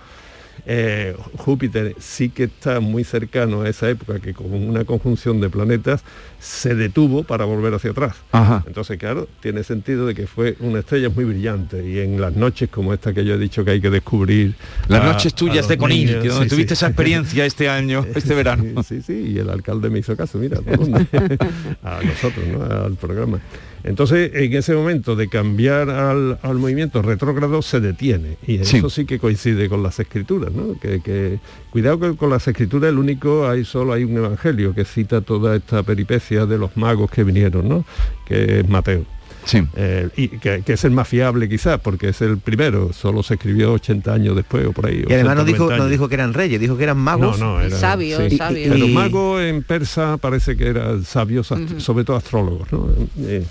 eh, 0.66 1.16
Júpiter 1.36 1.94
sí 1.98 2.28
que 2.30 2.44
está 2.44 2.80
muy 2.80 3.04
cercano 3.04 3.62
a 3.62 3.68
esa 3.68 3.88
época 3.88 4.20
que 4.20 4.34
con 4.34 4.52
una 4.52 4.84
conjunción 4.84 5.40
de 5.40 5.48
planetas 5.50 6.02
se 6.38 6.74
detuvo 6.74 7.22
para 7.24 7.44
volver 7.44 7.74
hacia 7.74 7.90
atrás. 7.90 8.16
Ajá. 8.32 8.64
Entonces, 8.66 8.98
claro, 8.98 9.28
tiene 9.40 9.62
sentido 9.62 10.06
de 10.06 10.14
que 10.14 10.26
fue 10.26 10.56
una 10.60 10.80
estrella 10.80 11.08
muy 11.10 11.24
brillante 11.24 11.86
y 11.86 11.98
en 11.98 12.20
las 12.20 12.34
noches 12.34 12.68
como 12.70 12.94
esta 12.94 13.12
que 13.12 13.24
yo 13.24 13.34
he 13.34 13.38
dicho 13.38 13.64
que 13.64 13.72
hay 13.72 13.80
que 13.80 13.90
descubrir. 13.90 14.54
Las 14.88 15.02
a- 15.02 15.12
noches 15.12 15.34
tuyas 15.34 15.68
de 15.68 15.76
Conil, 15.78 16.06
niños, 16.06 16.22
que 16.22 16.28
donde 16.28 16.44
sí, 16.44 16.50
tuviste 16.50 16.74
sí. 16.74 16.78
esa 16.78 16.86
experiencia 16.88 17.44
este 17.44 17.68
año, 17.68 18.04
este 18.14 18.34
verano. 18.34 18.82
Sí, 18.82 19.02
sí, 19.02 19.32
y 19.34 19.38
el 19.38 19.50
alcalde 19.50 19.90
me 19.90 19.98
hizo 19.98 20.16
caso, 20.16 20.38
mira, 20.38 20.60
¿por 20.60 20.78
dónde? 20.78 21.06
a 21.82 22.00
nosotros, 22.02 22.46
¿no? 22.46 22.62
Al 22.62 22.94
programa. 22.94 23.40
Entonces, 23.84 24.30
en 24.34 24.52
ese 24.54 24.74
momento 24.74 25.16
de 25.16 25.28
cambiar 25.28 25.90
al, 25.90 26.38
al 26.42 26.54
movimiento 26.58 27.02
retrógrado 27.02 27.62
se 27.62 27.80
detiene. 27.80 28.36
Y 28.46 28.64
Sí. 28.64 28.76
eso 28.78 28.90
sí 28.90 29.04
que 29.06 29.18
coincide 29.18 29.68
con 29.68 29.82
las 29.82 29.98
escrituras, 30.00 30.52
¿no? 30.52 30.78
Que, 30.80 31.00
que- 31.00 31.38
cuidado 31.70 31.98
que 32.00 32.16
con 32.16 32.30
las 32.30 32.46
escrituras 32.46 32.90
el 32.90 32.98
único, 32.98 33.48
hay 33.48 33.64
solo 33.64 33.92
hay 33.92 34.04
un 34.04 34.16
evangelio 34.16 34.74
que 34.74 34.84
cita 34.84 35.20
toda 35.20 35.56
esta 35.56 35.82
peripecia 35.82 36.46
de 36.46 36.58
los 36.58 36.76
magos 36.76 37.10
que 37.10 37.24
vinieron, 37.24 37.68
¿no? 37.68 37.84
Que 38.26 38.60
es 38.60 38.68
Mateo. 38.68 39.04
Sí. 39.42 39.62
Eh, 39.74 40.10
y 40.18 40.28
que, 40.28 40.62
que 40.66 40.74
es 40.74 40.84
el 40.84 40.90
más 40.90 41.08
fiable 41.08 41.48
quizás, 41.48 41.80
porque 41.80 42.10
es 42.10 42.20
el 42.20 42.36
primero, 42.36 42.92
solo 42.92 43.22
se 43.22 43.34
escribió 43.34 43.72
80 43.72 44.12
años 44.12 44.36
después 44.36 44.66
o 44.66 44.72
por 44.72 44.84
ahí. 44.86 45.02
Y 45.08 45.12
además 45.14 45.32
80, 45.32 45.34
no 45.34 45.44
dijo, 45.46 45.58
90 45.64 45.76
no 45.78 45.82
años. 45.84 45.90
dijo 45.92 46.08
que 46.10 46.14
eran 46.14 46.34
reyes, 46.34 46.60
dijo 46.60 46.76
que 46.76 46.82
eran 46.84 46.98
magos. 46.98 47.38
No, 47.40 47.54
no, 47.54 47.60
era, 47.62 47.74
Sabios, 47.74 48.22
sí. 48.28 48.36
sabios. 48.36 48.68
Pero 48.74 48.84
Y- 48.86 48.92
mago 48.92 49.40
en 49.40 49.62
persa 49.62 50.18
parece 50.18 50.58
que 50.58 50.66
eran 50.66 51.04
sabios, 51.04 51.50
sobre 51.78 52.04
todo 52.04 52.16
astrólogos, 52.18 52.70
¿no? 52.70 52.86
Eh, 53.20 53.44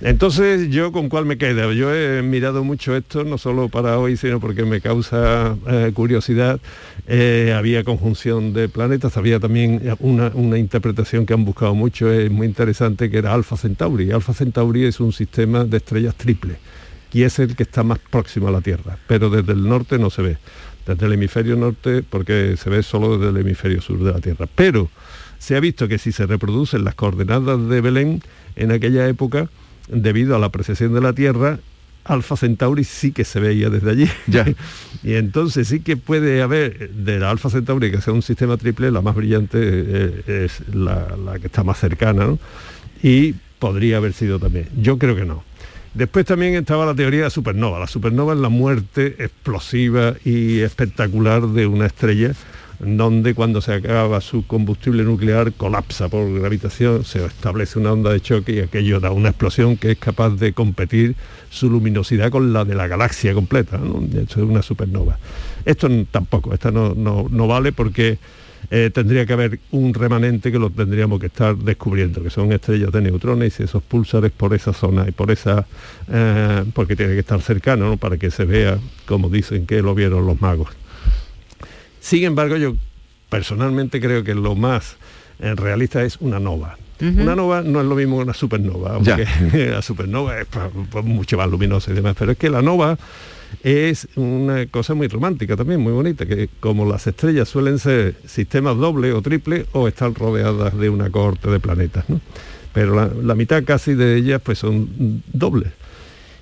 entonces, 0.00 0.70
¿yo 0.70 0.92
con 0.92 1.08
cuál 1.08 1.26
me 1.26 1.38
quedo? 1.38 1.72
Yo 1.72 1.92
he 1.92 2.22
mirado 2.22 2.62
mucho 2.62 2.94
esto, 2.94 3.24
no 3.24 3.36
solo 3.36 3.68
para 3.68 3.98
hoy, 3.98 4.16
sino 4.16 4.38
porque 4.38 4.64
me 4.64 4.80
causa 4.80 5.56
eh, 5.66 5.90
curiosidad. 5.92 6.60
Eh, 7.08 7.52
había 7.56 7.82
conjunción 7.82 8.52
de 8.52 8.68
planetas, 8.68 9.16
había 9.16 9.40
también 9.40 9.82
una, 9.98 10.30
una 10.34 10.58
interpretación 10.58 11.26
que 11.26 11.34
han 11.34 11.44
buscado 11.44 11.74
mucho, 11.74 12.12
es 12.12 12.30
muy 12.30 12.46
interesante, 12.46 13.10
que 13.10 13.18
era 13.18 13.34
Alfa 13.34 13.56
Centauri. 13.56 14.12
Alfa 14.12 14.34
Centauri 14.34 14.84
es 14.84 15.00
un 15.00 15.12
sistema 15.12 15.64
de 15.64 15.78
estrellas 15.78 16.14
triple 16.14 16.56
y 17.12 17.22
es 17.22 17.38
el 17.38 17.56
que 17.56 17.62
está 17.62 17.82
más 17.82 17.98
próximo 17.98 18.48
a 18.48 18.50
la 18.50 18.60
Tierra, 18.60 18.98
pero 19.06 19.30
desde 19.30 19.52
el 19.52 19.68
norte 19.68 19.98
no 19.98 20.10
se 20.10 20.22
ve. 20.22 20.38
Desde 20.86 21.06
el 21.06 21.12
hemisferio 21.12 21.56
norte, 21.56 22.02
porque 22.02 22.56
se 22.56 22.70
ve 22.70 22.82
solo 22.82 23.18
desde 23.18 23.30
el 23.30 23.44
hemisferio 23.44 23.82
sur 23.82 23.98
de 24.02 24.12
la 24.12 24.20
Tierra. 24.20 24.46
Pero 24.54 24.88
se 25.38 25.56
ha 25.56 25.60
visto 25.60 25.86
que 25.86 25.98
si 25.98 26.12
se 26.12 26.26
reproducen 26.26 26.84
las 26.84 26.94
coordenadas 26.94 27.68
de 27.68 27.80
Belén 27.80 28.22
en 28.56 28.72
aquella 28.72 29.06
época, 29.06 29.48
debido 29.88 30.36
a 30.36 30.38
la 30.38 30.50
precesión 30.50 30.94
de 30.94 31.00
la 31.00 31.12
Tierra, 31.12 31.58
Alfa 32.04 32.36
Centauri 32.36 32.84
sí 32.84 33.12
que 33.12 33.24
se 33.24 33.38
veía 33.38 33.70
desde 33.70 33.90
allí. 33.90 34.08
Ya. 34.26 34.46
y 35.02 35.14
entonces 35.14 35.68
sí 35.68 35.80
que 35.80 35.96
puede 35.96 36.42
haber 36.42 36.90
de 36.90 37.18
la 37.18 37.30
Alfa 37.30 37.50
Centauri, 37.50 37.90
que 37.90 38.00
sea 38.00 38.14
un 38.14 38.22
sistema 38.22 38.56
triple, 38.56 38.90
la 38.90 39.02
más 39.02 39.14
brillante 39.14 39.58
eh, 39.60 40.44
es 40.44 40.62
la, 40.74 41.16
la 41.16 41.38
que 41.38 41.46
está 41.46 41.62
más 41.64 41.78
cercana, 41.78 42.26
¿no? 42.26 42.38
Y 43.02 43.34
podría 43.58 43.98
haber 43.98 44.12
sido 44.12 44.38
también. 44.38 44.68
Yo 44.80 44.98
creo 44.98 45.14
que 45.14 45.24
no. 45.24 45.44
Después 45.94 46.26
también 46.26 46.54
estaba 46.54 46.86
la 46.86 46.94
teoría 46.94 47.20
de 47.20 47.24
la 47.24 47.30
supernova. 47.30 47.78
La 47.78 47.86
supernova 47.86 48.34
es 48.34 48.40
la 48.40 48.48
muerte 48.48 49.16
explosiva 49.18 50.14
y 50.24 50.60
espectacular 50.60 51.46
de 51.46 51.66
una 51.66 51.86
estrella 51.86 52.32
donde 52.80 53.34
cuando 53.34 53.60
se 53.60 53.72
acaba 53.74 54.20
su 54.20 54.46
combustible 54.46 55.02
nuclear 55.02 55.52
colapsa 55.52 56.08
por 56.08 56.32
gravitación, 56.32 57.04
se 57.04 57.24
establece 57.24 57.78
una 57.78 57.92
onda 57.92 58.12
de 58.12 58.20
choque 58.20 58.52
y 58.52 58.58
aquello 58.60 59.00
da 59.00 59.10
una 59.10 59.30
explosión 59.30 59.76
que 59.76 59.92
es 59.92 59.98
capaz 59.98 60.30
de 60.36 60.52
competir 60.52 61.16
su 61.50 61.68
luminosidad 61.70 62.30
con 62.30 62.52
la 62.52 62.64
de 62.64 62.74
la 62.74 62.86
galaxia 62.86 63.34
completa. 63.34 63.78
¿no? 63.78 64.00
Eso 64.12 64.42
es 64.42 64.48
una 64.48 64.62
supernova. 64.62 65.18
Esto 65.64 65.88
tampoco, 66.10 66.54
esta 66.54 66.70
no, 66.70 66.94
no- 66.94 67.26
no 67.30 67.46
vale 67.48 67.72
porque 67.72 68.18
eh, 68.70 68.90
tendría 68.92 69.24
que 69.24 69.32
haber 69.32 69.60
un 69.70 69.94
remanente 69.94 70.52
que 70.52 70.58
lo 70.58 70.68
tendríamos 70.70 71.20
que 71.20 71.26
estar 71.26 71.56
descubriendo, 71.56 72.22
que 72.22 72.30
son 72.30 72.52
estrellas 72.52 72.92
de 72.92 73.00
neutrones 73.00 73.58
y 73.58 73.62
esos 73.62 73.82
púlsares 73.82 74.30
por 74.30 74.52
esa 74.54 74.72
zona 74.72 75.04
y 75.08 75.12
por 75.12 75.30
esa, 75.30 75.66
eh, 76.12 76.64
porque 76.74 76.94
tiene 76.96 77.14
que 77.14 77.20
estar 77.20 77.40
cercano 77.40 77.86
¿no? 77.88 77.96
para 77.96 78.18
que 78.18 78.30
se 78.30 78.44
vea, 78.44 78.78
como 79.06 79.28
dicen 79.30 79.64
que 79.66 79.80
lo 79.82 79.94
vieron 79.94 80.26
los 80.26 80.40
magos. 80.40 80.68
Sin 82.00 82.24
embargo, 82.24 82.56
yo 82.56 82.74
personalmente 83.28 84.00
creo 84.00 84.24
que 84.24 84.34
lo 84.34 84.54
más 84.54 84.96
eh, 85.40 85.54
realista 85.54 86.02
es 86.02 86.16
una 86.20 86.38
nova. 86.40 86.76
Una 87.00 87.36
nova 87.36 87.62
no 87.62 87.80
es 87.80 87.86
lo 87.86 87.94
mismo 87.94 88.16
que 88.16 88.24
una 88.24 88.34
supernova, 88.34 88.98
Ya. 89.02 89.14
aunque 89.14 89.66
la 89.70 89.82
supernova 89.82 90.40
es 90.40 90.46
pues, 90.46 90.64
pues, 90.90 91.04
mucho 91.04 91.36
más 91.36 91.48
luminosa 91.48 91.92
y 91.92 91.94
demás, 91.94 92.16
pero 92.18 92.32
es 92.32 92.38
que 92.38 92.50
la 92.50 92.60
nova 92.60 92.98
es 93.62 94.08
una 94.16 94.66
cosa 94.66 94.94
muy 94.94 95.06
romántica 95.06 95.56
también, 95.56 95.80
muy 95.80 95.92
bonita, 95.92 96.26
que 96.26 96.48
como 96.58 96.90
las 96.90 97.06
estrellas 97.06 97.48
suelen 97.48 97.78
ser 97.78 98.16
sistemas 98.26 98.76
dobles 98.76 99.14
o 99.14 99.22
triples 99.22 99.66
o 99.72 99.86
están 99.86 100.14
rodeadas 100.16 100.76
de 100.76 100.90
una 100.90 101.08
cohorte 101.08 101.48
de 101.48 101.60
planetas, 101.60 102.04
¿no? 102.08 102.20
Pero 102.74 102.96
la, 102.96 103.08
la 103.22 103.34
mitad 103.36 103.62
casi 103.62 103.94
de 103.94 104.16
ellas 104.16 104.40
pues 104.42 104.58
son 104.58 105.22
dobles. 105.32 105.72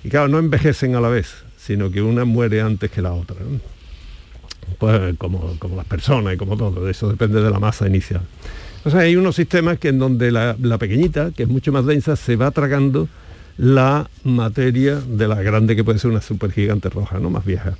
Y 0.03 0.09
claro, 0.09 0.27
no 0.27 0.39
envejecen 0.39 0.95
a 0.95 1.01
la 1.01 1.09
vez, 1.09 1.35
sino 1.55 1.91
que 1.91 2.01
una 2.01 2.25
muere 2.25 2.61
antes 2.61 2.89
que 2.89 3.03
la 3.03 3.13
otra. 3.13 3.35
¿no? 3.39 3.59
Pues 4.77 5.15
como, 5.17 5.55
como 5.59 5.75
las 5.75 5.85
personas 5.85 6.33
y 6.33 6.37
como 6.37 6.55
todo, 6.57 6.87
eso 6.89 7.09
depende 7.09 7.41
de 7.41 7.49
la 7.49 7.59
masa 7.59 7.87
inicial. 7.87 8.21
O 8.85 8.89
sea, 8.89 9.01
hay 9.01 9.15
unos 9.15 9.35
sistemas 9.35 9.79
que 9.79 9.89
en 9.89 9.99
donde 9.99 10.31
la, 10.31 10.55
la 10.61 10.77
pequeñita, 10.77 11.31
que 11.35 11.43
es 11.43 11.49
mucho 11.49 11.71
más 11.71 11.85
densa, 11.85 12.15
se 12.15 12.35
va 12.35 12.51
tragando 12.51 13.07
la 13.57 14.09
materia 14.23 14.95
de 14.95 15.27
la 15.27 15.41
grande 15.41 15.75
que 15.75 15.83
puede 15.83 15.99
ser 15.99 16.11
una 16.11 16.21
supergigante 16.21 16.89
roja, 16.89 17.19
¿no? 17.19 17.29
Más 17.29 17.43
vieja. 17.43 17.75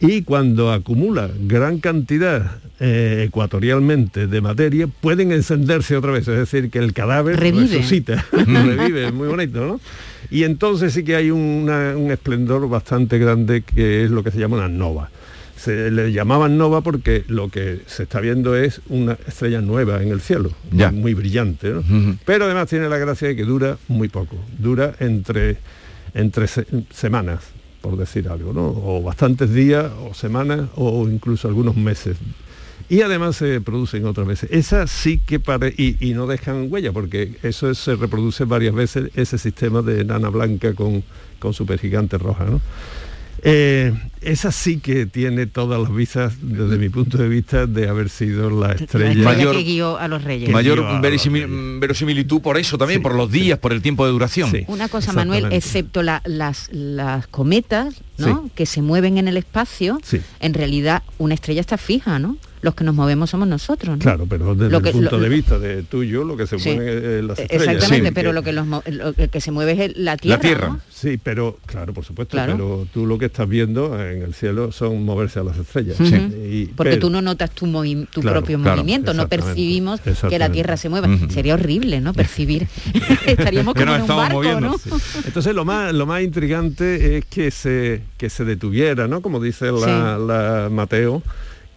Y 0.00 0.22
cuando 0.22 0.72
acumula 0.72 1.30
gran 1.46 1.78
cantidad 1.78 2.58
eh, 2.80 3.24
ecuatorialmente 3.28 4.26
de 4.26 4.40
materia, 4.42 4.88
pueden 4.88 5.32
encenderse 5.32 5.96
otra 5.96 6.10
vez, 6.12 6.28
es 6.28 6.36
decir, 6.36 6.70
que 6.70 6.78
el 6.80 6.92
cadáver 6.92 7.38
Revive. 7.40 7.68
resucita, 7.68 8.26
revive, 8.32 9.06
es 9.06 9.14
muy 9.14 9.28
bonito, 9.28 9.64
¿no? 9.66 9.80
Y 10.30 10.42
entonces 10.42 10.92
sí 10.92 11.02
que 11.04 11.16
hay 11.16 11.30
una- 11.30 11.96
un 11.96 12.10
esplendor 12.10 12.68
bastante 12.68 13.18
grande 13.18 13.62
que 13.62 14.04
es 14.04 14.10
lo 14.10 14.22
que 14.22 14.30
se 14.32 14.38
llama 14.38 14.56
una 14.58 14.68
nova. 14.68 15.08
Se 15.56 15.90
le 15.90 16.12
llamaban 16.12 16.58
nova 16.58 16.82
porque 16.82 17.24
lo 17.28 17.48
que 17.48 17.80
se 17.86 18.02
está 18.04 18.20
viendo 18.20 18.54
es 18.54 18.80
una 18.88 19.16
estrella 19.26 19.60
nueva 19.62 20.02
en 20.02 20.10
el 20.10 20.20
cielo, 20.20 20.50
Ya. 20.70 20.90
muy 20.92 21.14
brillante, 21.14 21.70
¿no? 21.70 21.82
Pero 22.24 22.44
además 22.44 22.68
tiene 22.68 22.88
la 22.88 22.98
gracia 22.98 23.28
de 23.28 23.36
que 23.36 23.44
dura 23.44 23.78
muy 23.88 24.08
poco, 24.08 24.36
dura 24.58 24.94
entre, 25.00 25.56
entre 26.14 26.46
se- 26.46 26.66
semanas, 26.90 27.40
por 27.80 27.96
decir 27.96 28.28
algo, 28.28 28.52
¿no? 28.52 28.66
O 28.68 29.02
bastantes 29.02 29.52
días, 29.54 29.90
o 30.08 30.12
semanas, 30.12 30.68
o 30.76 31.08
incluso 31.08 31.48
algunos 31.48 31.74
meses. 31.76 32.16
Y 32.88 33.00
además 33.00 33.36
se 33.36 33.60
producen 33.60 34.04
otras 34.04 34.26
veces. 34.26 34.50
Esas 34.52 34.90
sí 34.90 35.18
que 35.18 35.40
pare 35.40 35.74
y, 35.76 35.96
y 36.06 36.12
no 36.14 36.26
dejan 36.26 36.66
huella, 36.70 36.92
porque 36.92 37.34
eso 37.42 37.70
es- 37.70 37.78
se 37.78 37.96
reproduce 37.96 38.44
varias 38.44 38.74
veces, 38.74 39.10
ese 39.16 39.38
sistema 39.38 39.80
de 39.82 40.04
nana 40.04 40.28
blanca 40.28 40.74
con, 40.74 41.02
con 41.38 41.54
supergigante 41.54 42.18
roja, 42.18 42.44
¿no? 42.44 42.60
Eh, 43.48 43.94
esa 44.22 44.50
sí 44.50 44.78
que 44.80 45.06
tiene 45.06 45.46
todas 45.46 45.80
las 45.80 45.94
visas, 45.94 46.34
desde 46.42 46.78
mi 46.78 46.88
punto 46.88 47.16
de 47.16 47.28
vista, 47.28 47.66
de 47.66 47.88
haber 47.88 48.08
sido 48.08 48.50
la 48.50 48.72
estrella, 48.72 49.22
mayor, 49.22 49.54
que 49.54 49.62
guió 49.62 49.98
a 49.98 50.08
los 50.08 50.24
reyes. 50.24 50.50
Mayor 50.50 50.84
verosimilitud 51.00 52.40
por 52.40 52.58
eso 52.58 52.76
también, 52.76 53.02
por 53.02 53.14
los 53.14 53.30
días, 53.30 53.60
por 53.60 53.72
el 53.72 53.82
tiempo 53.82 54.04
de 54.04 54.10
duración. 54.10 54.50
Una 54.66 54.88
cosa, 54.88 55.12
Manuel, 55.12 55.52
excepto 55.52 56.02
las, 56.02 56.22
las 56.72 57.28
cometas, 57.28 58.02
¿no? 58.18 58.50
que 58.56 58.66
se 58.66 58.82
mueven 58.82 59.16
en 59.16 59.28
el 59.28 59.36
espacio, 59.36 60.00
en 60.40 60.54
realidad 60.54 61.04
una 61.18 61.34
estrella 61.34 61.60
está 61.60 61.78
fija, 61.78 62.18
¿no? 62.18 62.38
Los 62.66 62.74
que 62.74 62.82
nos 62.82 62.96
movemos 62.96 63.30
somos 63.30 63.46
nosotros. 63.46 63.96
Claro, 64.00 64.26
pero 64.28 64.56
desde 64.56 64.76
el 64.76 64.92
punto 64.92 65.20
de 65.20 65.28
vista 65.28 65.56
de 65.56 65.84
tuyo, 65.84 66.24
lo 66.24 66.36
que 66.36 66.48
se 66.48 66.56
mueve 66.56 67.18
es 67.18 67.24
las 67.24 67.38
estrellas. 67.38 67.66
Exactamente, 67.68 68.10
pero 68.10 68.32
lo 68.32 68.42
que, 68.42 68.52
lo 68.52 68.82
que 69.30 69.40
se 69.40 69.52
mueve 69.52 69.84
es 69.84 69.96
la 69.96 70.16
Tierra. 70.16 70.36
La 70.36 70.40
Tierra. 70.40 70.78
Sí, 70.90 71.16
pero 71.22 71.58
claro, 71.64 71.94
por 71.94 72.04
supuesto, 72.04 72.36
pero 72.36 72.88
tú 72.92 73.06
lo 73.06 73.18
que 73.18 73.26
estás 73.26 73.48
viendo 73.48 74.02
en 74.02 74.22
el 74.22 74.34
cielo 74.34 74.72
son 74.72 75.04
moverse 75.04 75.38
a 75.38 75.44
las 75.44 75.56
estrellas. 75.56 75.96
Porque 76.74 76.96
tú 76.96 77.08
no 77.08 77.22
notas 77.22 77.52
tu, 77.52 77.66
tu 78.10 78.20
propio 78.20 78.58
movimiento, 78.58 79.14
no 79.14 79.28
percibimos 79.28 80.00
que 80.00 80.38
la 80.38 80.50
Tierra 80.50 80.76
se 80.76 80.88
mueva. 80.88 81.08
Sería 81.28 81.54
horrible, 81.54 82.00
¿no? 82.00 82.14
Percibir. 82.14 82.66
Estaríamos 83.26 83.74
como 83.74 83.94
en 83.94 84.02
un 84.02 84.08
barco, 84.08 84.60
¿no? 84.60 84.74
Entonces 85.24 85.54
lo 85.54 85.64
más, 85.64 85.94
lo 85.94 86.04
más 86.04 86.22
intrigante 86.22 87.18
es 87.18 87.24
que 87.26 87.52
se, 87.52 88.02
que 88.18 88.28
se 88.28 88.44
detuviera, 88.44 89.06
¿no? 89.06 89.20
Como 89.22 89.38
dice 89.38 89.70
la 89.70 90.68
Mateo, 90.68 91.22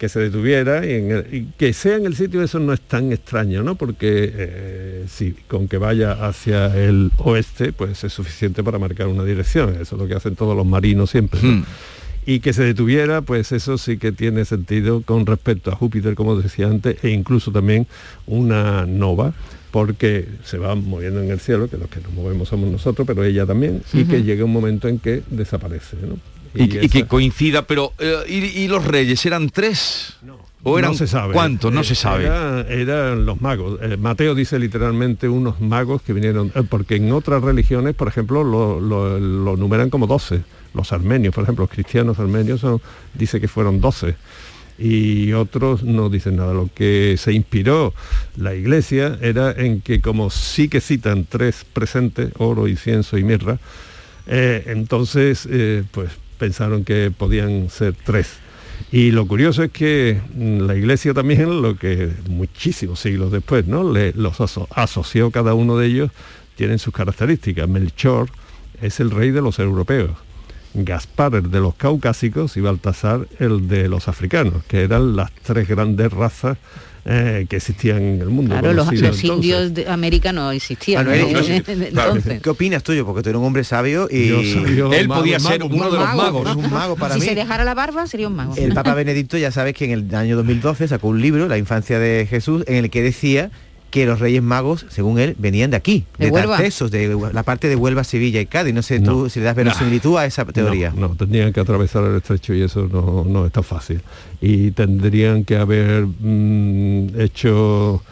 que 0.00 0.08
se 0.08 0.18
detuviera 0.18 0.86
y, 0.86 1.52
que 1.58 1.74
sea 1.74 1.96
en 1.96 2.06
el 2.06 2.16
sitio 2.16 2.42
eso 2.42 2.58
no 2.58 2.72
es 2.72 2.80
tan 2.80 3.12
extraño, 3.12 3.62
¿no? 3.62 3.74
Porque 3.74 4.32
eh, 4.34 5.04
si 5.08 5.32
con 5.46 5.68
que 5.68 5.76
vaya 5.76 6.12
hacia 6.26 6.74
el 6.74 7.12
oeste, 7.18 7.74
pues 7.74 8.02
es 8.02 8.10
suficiente 8.10 8.64
para 8.64 8.78
marcar 8.78 9.08
una 9.08 9.24
dirección. 9.24 9.74
Eso 9.78 9.96
es 9.96 10.00
lo 10.00 10.08
que 10.08 10.14
hacen 10.14 10.36
todos 10.36 10.56
los 10.56 10.64
marinos 10.64 11.10
siempre. 11.10 11.38
Hmm. 11.42 11.64
Y 12.24 12.40
que 12.40 12.54
se 12.54 12.64
detuviera, 12.64 13.20
pues 13.20 13.52
eso 13.52 13.76
sí 13.76 13.98
que 13.98 14.10
tiene 14.10 14.46
sentido 14.46 15.02
con 15.02 15.26
respecto 15.26 15.70
a 15.70 15.76
Júpiter, 15.76 16.14
como 16.14 16.34
decía 16.40 16.68
antes, 16.68 16.96
e 17.04 17.10
incluso 17.10 17.52
también 17.52 17.86
una 18.26 18.86
nova 18.86 19.34
porque 19.70 20.26
se 20.44 20.56
va 20.56 20.74
moviendo 20.76 21.22
en 21.22 21.30
el 21.30 21.40
cielo, 21.40 21.68
que 21.68 21.76
los 21.76 21.90
que 21.90 22.00
nos 22.00 22.12
movemos 22.14 22.48
somos 22.48 22.70
nosotros, 22.70 23.06
pero 23.06 23.22
ella 23.22 23.44
también, 23.44 23.82
y 23.92 24.04
que 24.04 24.22
llega 24.22 24.46
un 24.46 24.52
momento 24.52 24.88
en 24.88 24.98
que 24.98 25.22
desaparece. 25.28 25.96
¿no? 26.02 26.16
Y, 26.54 26.88
que 26.88 27.06
coincida, 27.06 27.62
pero 27.62 27.92
eh, 27.98 28.24
¿y, 28.28 28.66
los 28.66 28.84
reyes 28.84 29.24
eran 29.24 29.50
tres? 29.50 30.16
¿O 30.62 30.78
eran 30.78 30.90
no 30.90 30.96
se 30.96 31.06
sabe. 31.06 31.32
cuántos? 31.32 31.72
No 31.72 31.84
se 31.84 31.94
sabe. 31.94 32.26
eran 32.68 33.24
los 33.24 33.40
magos. 33.40 33.78
Eh, 33.82 33.96
Mateo 33.96 34.34
dice 34.34 34.58
literalmente 34.58 35.28
unos 35.28 35.60
magos 35.60 36.02
que 36.02 36.12
vinieron, 36.12 36.52
eh, 36.54 36.62
porque 36.68 36.96
en 36.96 37.12
otras 37.12 37.42
religiones, 37.42 37.94
por 37.94 38.08
ejemplo, 38.08 38.44
lo, 38.44 38.80
lo, 38.80 39.56
numeran 39.56 39.90
como 39.90 40.06
12. 40.06 40.42
Los 40.74 40.92
armenios, 40.92 41.34
por 41.34 41.44
ejemplo, 41.44 41.64
los 41.64 41.70
cristianos 41.70 42.18
armenios 42.18 42.60
son, 42.60 42.80
dice 43.14 43.40
que 43.40 43.48
fueron 43.48 43.80
12 43.80 44.14
y 44.78 45.32
otros 45.32 45.82
no 45.82 46.08
dicen 46.08 46.36
nada. 46.36 46.52
Lo 46.52 46.68
que 46.74 47.16
se 47.18 47.32
inspiró 47.32 47.94
la 48.36 48.54
iglesia 48.54 49.18
era 49.20 49.52
en 49.52 49.80
que 49.80 50.00
como 50.00 50.30
sí 50.30 50.68
que 50.68 50.80
citan 50.80 51.26
tres 51.28 51.64
presentes, 51.72 52.32
oro, 52.38 52.68
incienso 52.68 53.18
y 53.18 53.24
mirra, 53.24 53.58
entonces 54.26 55.48
pues 55.90 56.10
pensaron 56.40 56.84
que 56.84 57.12
podían 57.16 57.68
ser 57.70 57.94
tres. 57.94 58.38
Y 58.90 59.12
lo 59.12 59.26
curioso 59.26 59.62
es 59.62 59.70
que 59.70 60.20
mm, 60.34 60.60
la 60.62 60.74
iglesia 60.74 61.14
también, 61.14 61.62
lo 61.62 61.76
que 61.76 62.10
muchísimos 62.28 62.98
siglos 62.98 63.30
después, 63.30 63.66
¿no? 63.66 63.92
Le, 63.92 64.12
los 64.14 64.40
asoció 64.74 65.30
cada 65.30 65.54
uno 65.54 65.76
de 65.76 65.86
ellos, 65.86 66.10
tienen 66.56 66.78
sus 66.78 66.94
características. 66.94 67.68
Melchor 67.68 68.30
es 68.80 68.98
el 68.98 69.10
rey 69.10 69.30
de 69.30 69.42
los 69.42 69.58
europeos, 69.58 70.12
Gaspar 70.72 71.34
el 71.34 71.50
de 71.50 71.60
los 71.60 71.74
caucásicos 71.74 72.56
y 72.56 72.60
Baltasar 72.60 73.28
el 73.38 73.68
de 73.68 73.88
los 73.88 74.08
africanos, 74.08 74.64
que 74.64 74.82
eran 74.82 75.14
las 75.14 75.30
tres 75.42 75.68
grandes 75.68 76.12
razas 76.12 76.56
eh, 77.04 77.46
que 77.48 77.56
existían 77.56 78.02
en 78.02 78.20
el 78.20 78.28
mundo. 78.28 78.50
Claro, 78.58 78.72
los, 78.72 79.24
indios 79.24 79.72
de 79.74 79.88
América 79.88 80.32
no 80.32 80.50
existían. 80.52 81.06
¿Qué 82.42 82.50
opinas 82.50 82.82
tuyo? 82.82 83.06
Porque 83.06 83.22
tú 83.22 83.30
eres 83.30 83.40
un 83.40 83.46
hombre 83.46 83.64
sabio 83.64 84.08
y 84.10 84.28
él 84.92 85.08
podía 85.08 85.40
ser 85.40 85.62
uno 85.62 85.90
de 85.90 85.98
los 85.98 86.14
magos. 86.14 86.56
un 86.56 86.70
mago 86.70 86.96
para 86.96 87.14
si 87.14 87.22
se 87.22 87.34
dejara 87.34 87.64
la 87.64 87.74
barba 87.74 88.06
sería 88.06 88.28
un 88.28 88.36
mago. 88.36 88.54
El 88.56 88.74
Papa 88.74 88.94
Benedicto 88.94 89.38
ya 89.38 89.50
sabes 89.50 89.74
que 89.74 89.84
en 89.86 89.90
el 89.92 90.14
año 90.14 90.36
2012 90.36 90.88
sacó 90.88 91.08
un 91.08 91.20
libro, 91.20 91.48
La 91.48 91.58
infancia 91.58 91.98
de 91.98 92.26
Jesús, 92.28 92.64
en 92.66 92.76
el 92.76 92.90
que 92.90 93.02
decía 93.02 93.50
que 93.90 94.06
los 94.06 94.20
Reyes 94.20 94.42
Magos, 94.42 94.86
según 94.88 95.18
él, 95.18 95.34
venían 95.38 95.70
de 95.70 95.76
aquí, 95.76 96.04
de, 96.18 96.30
de 96.30 96.30
de 96.30 97.30
la 97.32 97.42
parte 97.42 97.68
de 97.68 97.76
Huelva, 97.76 98.04
Sevilla 98.04 98.40
y 98.40 98.46
Cádiz. 98.46 98.72
No 98.74 98.82
sé 98.82 99.00
tú 99.00 99.28
si 99.28 99.40
le 99.40 99.46
das 99.46 99.56
verosimilitud 99.56 100.16
a 100.16 100.26
esa 100.26 100.44
teoría. 100.44 100.92
No, 100.96 101.10
tendrían 101.10 101.52
que 101.52 101.60
atravesar 101.60 102.04
el 102.04 102.16
estrecho 102.16 102.54
y 102.54 102.62
eso 102.62 102.88
no, 102.90 103.24
no 103.24 103.46
es 103.46 103.52
tan 103.52 103.64
fácil. 103.64 104.00
Y 104.40 104.70
tendrían 104.70 105.44
que 105.44 105.56
haber 105.56 106.06
mm, 106.06 107.20
hecho... 107.20 108.02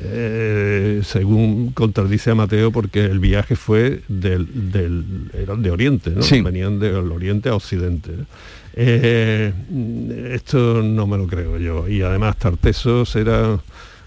Eh, 0.00 1.00
según 1.02 1.72
contradice 1.72 2.30
a 2.30 2.36
Mateo, 2.36 2.70
porque 2.70 3.04
el 3.04 3.18
viaje 3.18 3.56
fue 3.56 4.02
del, 4.06 4.70
del 4.70 5.04
de 5.60 5.70
Oriente, 5.72 6.10
¿no? 6.10 6.22
venían 6.44 6.78
del 6.78 7.10
Oriente 7.10 7.48
a 7.48 7.56
Occidente. 7.56 8.12
Eh, 8.74 9.52
esto 10.32 10.84
no 10.84 11.08
me 11.08 11.16
lo 11.16 11.26
creo 11.26 11.58
yo. 11.58 11.88
Y 11.88 12.02
además 12.02 12.36
Tartesos 12.36 13.16
era 13.16 13.58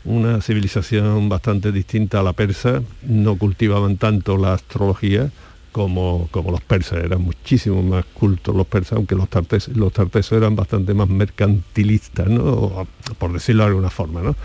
una 0.06 0.42
civilización 0.42 1.30
bastante 1.30 1.72
distinta 1.72 2.20
a 2.20 2.24
la 2.24 2.34
persa, 2.34 2.82
no 3.04 3.38
cultivaban 3.38 3.98
tanto 3.98 4.38
la 4.38 4.54
astrología 4.54 5.32
como, 5.72 6.28
como 6.32 6.52
los 6.52 6.62
persas, 6.62 7.04
eran 7.04 7.22
muchísimo 7.22 7.82
más 7.82 8.06
cultos 8.06 8.56
los 8.56 8.68
persas, 8.68 8.94
aunque 8.94 9.16
los, 9.16 9.30
tartes, 9.30 9.70
los 9.70 9.94
tartesos 9.94 10.38
eran 10.38 10.56
bastante 10.56 10.94
más 10.94 11.08
mercantilistas, 11.08 12.28
¿no? 12.28 12.88
por 13.18 13.32
decirlo 13.32 13.64
de 13.64 13.70
alguna 13.70 13.90
forma. 13.90 14.22
¿no? 14.22 14.36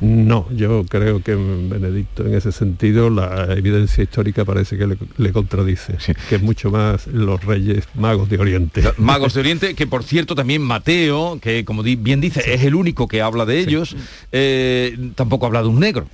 No, 0.00 0.46
yo 0.50 0.84
creo 0.88 1.22
que 1.22 1.34
Benedicto 1.34 2.26
en 2.26 2.34
ese 2.34 2.52
sentido 2.52 3.10
la 3.10 3.52
evidencia 3.52 4.02
histórica 4.02 4.44
parece 4.44 4.76
que 4.76 4.96
le, 5.16 5.32
contradice, 5.32 5.96
que 6.28 6.36
es 6.36 6.42
mucho 6.42 6.70
más 6.70 7.06
los 7.06 7.44
reyes 7.44 7.84
magos 7.94 8.28
de 8.28 8.38
Oriente. 8.38 8.82
Magos 8.96 9.34
de 9.34 9.40
Oriente, 9.40 9.74
que 9.74 9.86
por 9.86 10.02
cierto 10.02 10.34
también 10.34 10.62
Mateo, 10.62 11.38
que 11.40 11.64
como 11.64 11.82
bien 11.82 12.20
dice, 12.20 12.42
es 12.54 12.62
el 12.64 12.74
único 12.74 13.06
que 13.06 13.22
habla 13.22 13.46
de 13.46 13.60
ellos, 13.60 13.96
eh, 14.32 14.96
tampoco 15.14 15.46
habla 15.46 15.62
de 15.62 15.68
un 15.68 15.80
negro. 15.80 16.06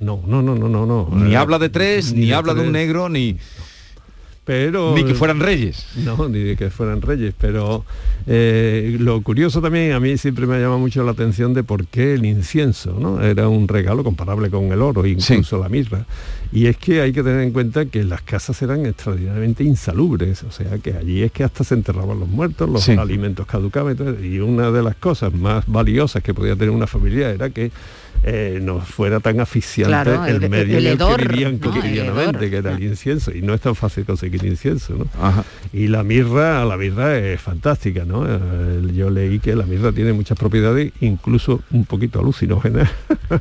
No, 0.00 0.22
no, 0.26 0.42
no, 0.42 0.54
no, 0.54 0.68
no, 0.68 0.86
no. 0.86 1.08
Ni 1.12 1.34
habla 1.34 1.58
de 1.58 1.68
tres, 1.68 2.12
ni, 2.12 2.32
habla 2.32 2.54
de 2.54 2.62
un 2.62 2.72
negro, 2.72 3.08
ni 3.08 3.36
pero 4.44 4.94
ni 4.94 5.04
que 5.04 5.14
fueran 5.14 5.40
reyes. 5.40 5.86
No 5.96 6.28
ni 6.28 6.40
de 6.40 6.56
que 6.56 6.70
fueran 6.70 7.00
reyes 7.00 7.34
pero 7.38 7.84
eh, 8.26 8.96
lo 8.98 9.20
curioso 9.22 9.60
también 9.60 9.92
a 9.92 10.00
mí 10.00 10.16
siempre 10.18 10.46
me 10.46 10.58
llama 10.60 10.78
mucho 10.78 11.04
la 11.04 11.12
atención 11.12 11.54
de 11.54 11.62
por 11.62 11.86
qué 11.86 12.14
el 12.14 12.24
incienso 12.24 12.96
no 12.98 13.22
era 13.22 13.48
un 13.48 13.68
regalo 13.68 14.02
comparable 14.02 14.50
con 14.50 14.72
el 14.72 14.82
oro 14.82 15.06
incluso 15.06 15.58
la 15.58 15.68
mirra 15.68 16.06
y 16.52 16.66
es 16.66 16.76
que 16.76 17.00
hay 17.00 17.12
que 17.12 17.22
tener 17.22 17.40
en 17.40 17.52
cuenta 17.52 17.86
que 17.86 18.04
las 18.04 18.22
casas 18.22 18.60
eran 18.62 18.86
extraordinariamente 18.86 19.64
insalubres 19.64 20.42
o 20.42 20.50
sea 20.50 20.78
que 20.78 20.94
allí 20.94 21.22
es 21.22 21.32
que 21.32 21.44
hasta 21.44 21.64
se 21.64 21.74
enterraban 21.74 22.20
los 22.20 22.28
muertos 22.28 22.68
los 22.68 22.88
alimentos 22.88 23.46
caducaban 23.46 23.96
y 24.22 24.38
una 24.38 24.70
de 24.70 24.82
las 24.82 24.96
cosas 24.96 25.32
más 25.32 25.64
valiosas 25.66 26.22
que 26.22 26.34
podía 26.34 26.54
tener 26.54 26.70
una 26.70 26.86
familia 26.86 27.30
era 27.30 27.50
que 27.50 27.70
eh, 28.24 28.60
no 28.62 28.78
fuera 28.80 29.18
tan 29.18 29.40
aficiante 29.40 30.14
el, 30.30 30.48
medio 30.48 30.78
en 30.78 30.86
el 30.86 30.98
que 30.98 31.26
vivían 31.26 31.58
cotidianamente, 31.58 32.50
que 32.50 32.56
era 32.56 32.70
el 32.72 32.82
incienso. 32.82 33.32
Y 33.34 33.42
no 33.42 33.52
es 33.52 33.60
tan 33.60 33.74
fácil 33.74 34.04
conseguir 34.04 34.44
incienso, 34.44 34.94
¿no? 34.94 35.06
Y 35.72 35.88
la 35.88 36.04
mirra, 36.04 36.64
la 36.64 36.76
mirra 36.76 37.18
es 37.18 37.40
fantástica, 37.40 38.04
¿no? 38.04 38.24
Eh, 38.28 38.92
yo 38.94 39.10
leí 39.10 39.40
que 39.40 39.56
la 39.56 39.66
mirra 39.66 39.90
tiene 39.90 40.12
muchas 40.12 40.38
propiedades, 40.38 40.92
incluso 41.00 41.62
un 41.72 41.84
poquito 41.84 42.20
alucinógenas. 42.20 42.88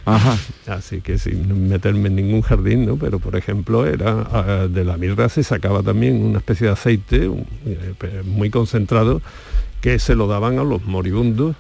Así 0.66 1.02
que 1.02 1.20
sin 1.20 1.70
meterme 1.70 2.08
en 2.08 2.16
ningún 2.16 2.42
jardín, 2.42 2.88
¿no? 2.88 2.98
Pero 3.02 3.18
por 3.18 3.36
ejemplo, 3.36 3.86
era 3.86 4.28
ah, 4.32 4.68
de 4.70 4.86
la 4.86 4.96
mirra 4.96 5.28
se 5.28 5.44
sacaba 5.44 5.82
también 5.82 6.24
una 6.24 6.38
especie 6.38 6.68
de 6.68 6.74
aceite 6.74 7.32
eh, 7.66 8.22
muy 8.24 8.52
concentrado 8.52 9.22
que 9.82 9.98
se 9.98 10.16
lo 10.16 10.28
daban 10.28 10.60
a 10.60 10.64
los 10.64 10.86
moribundos 10.86 11.56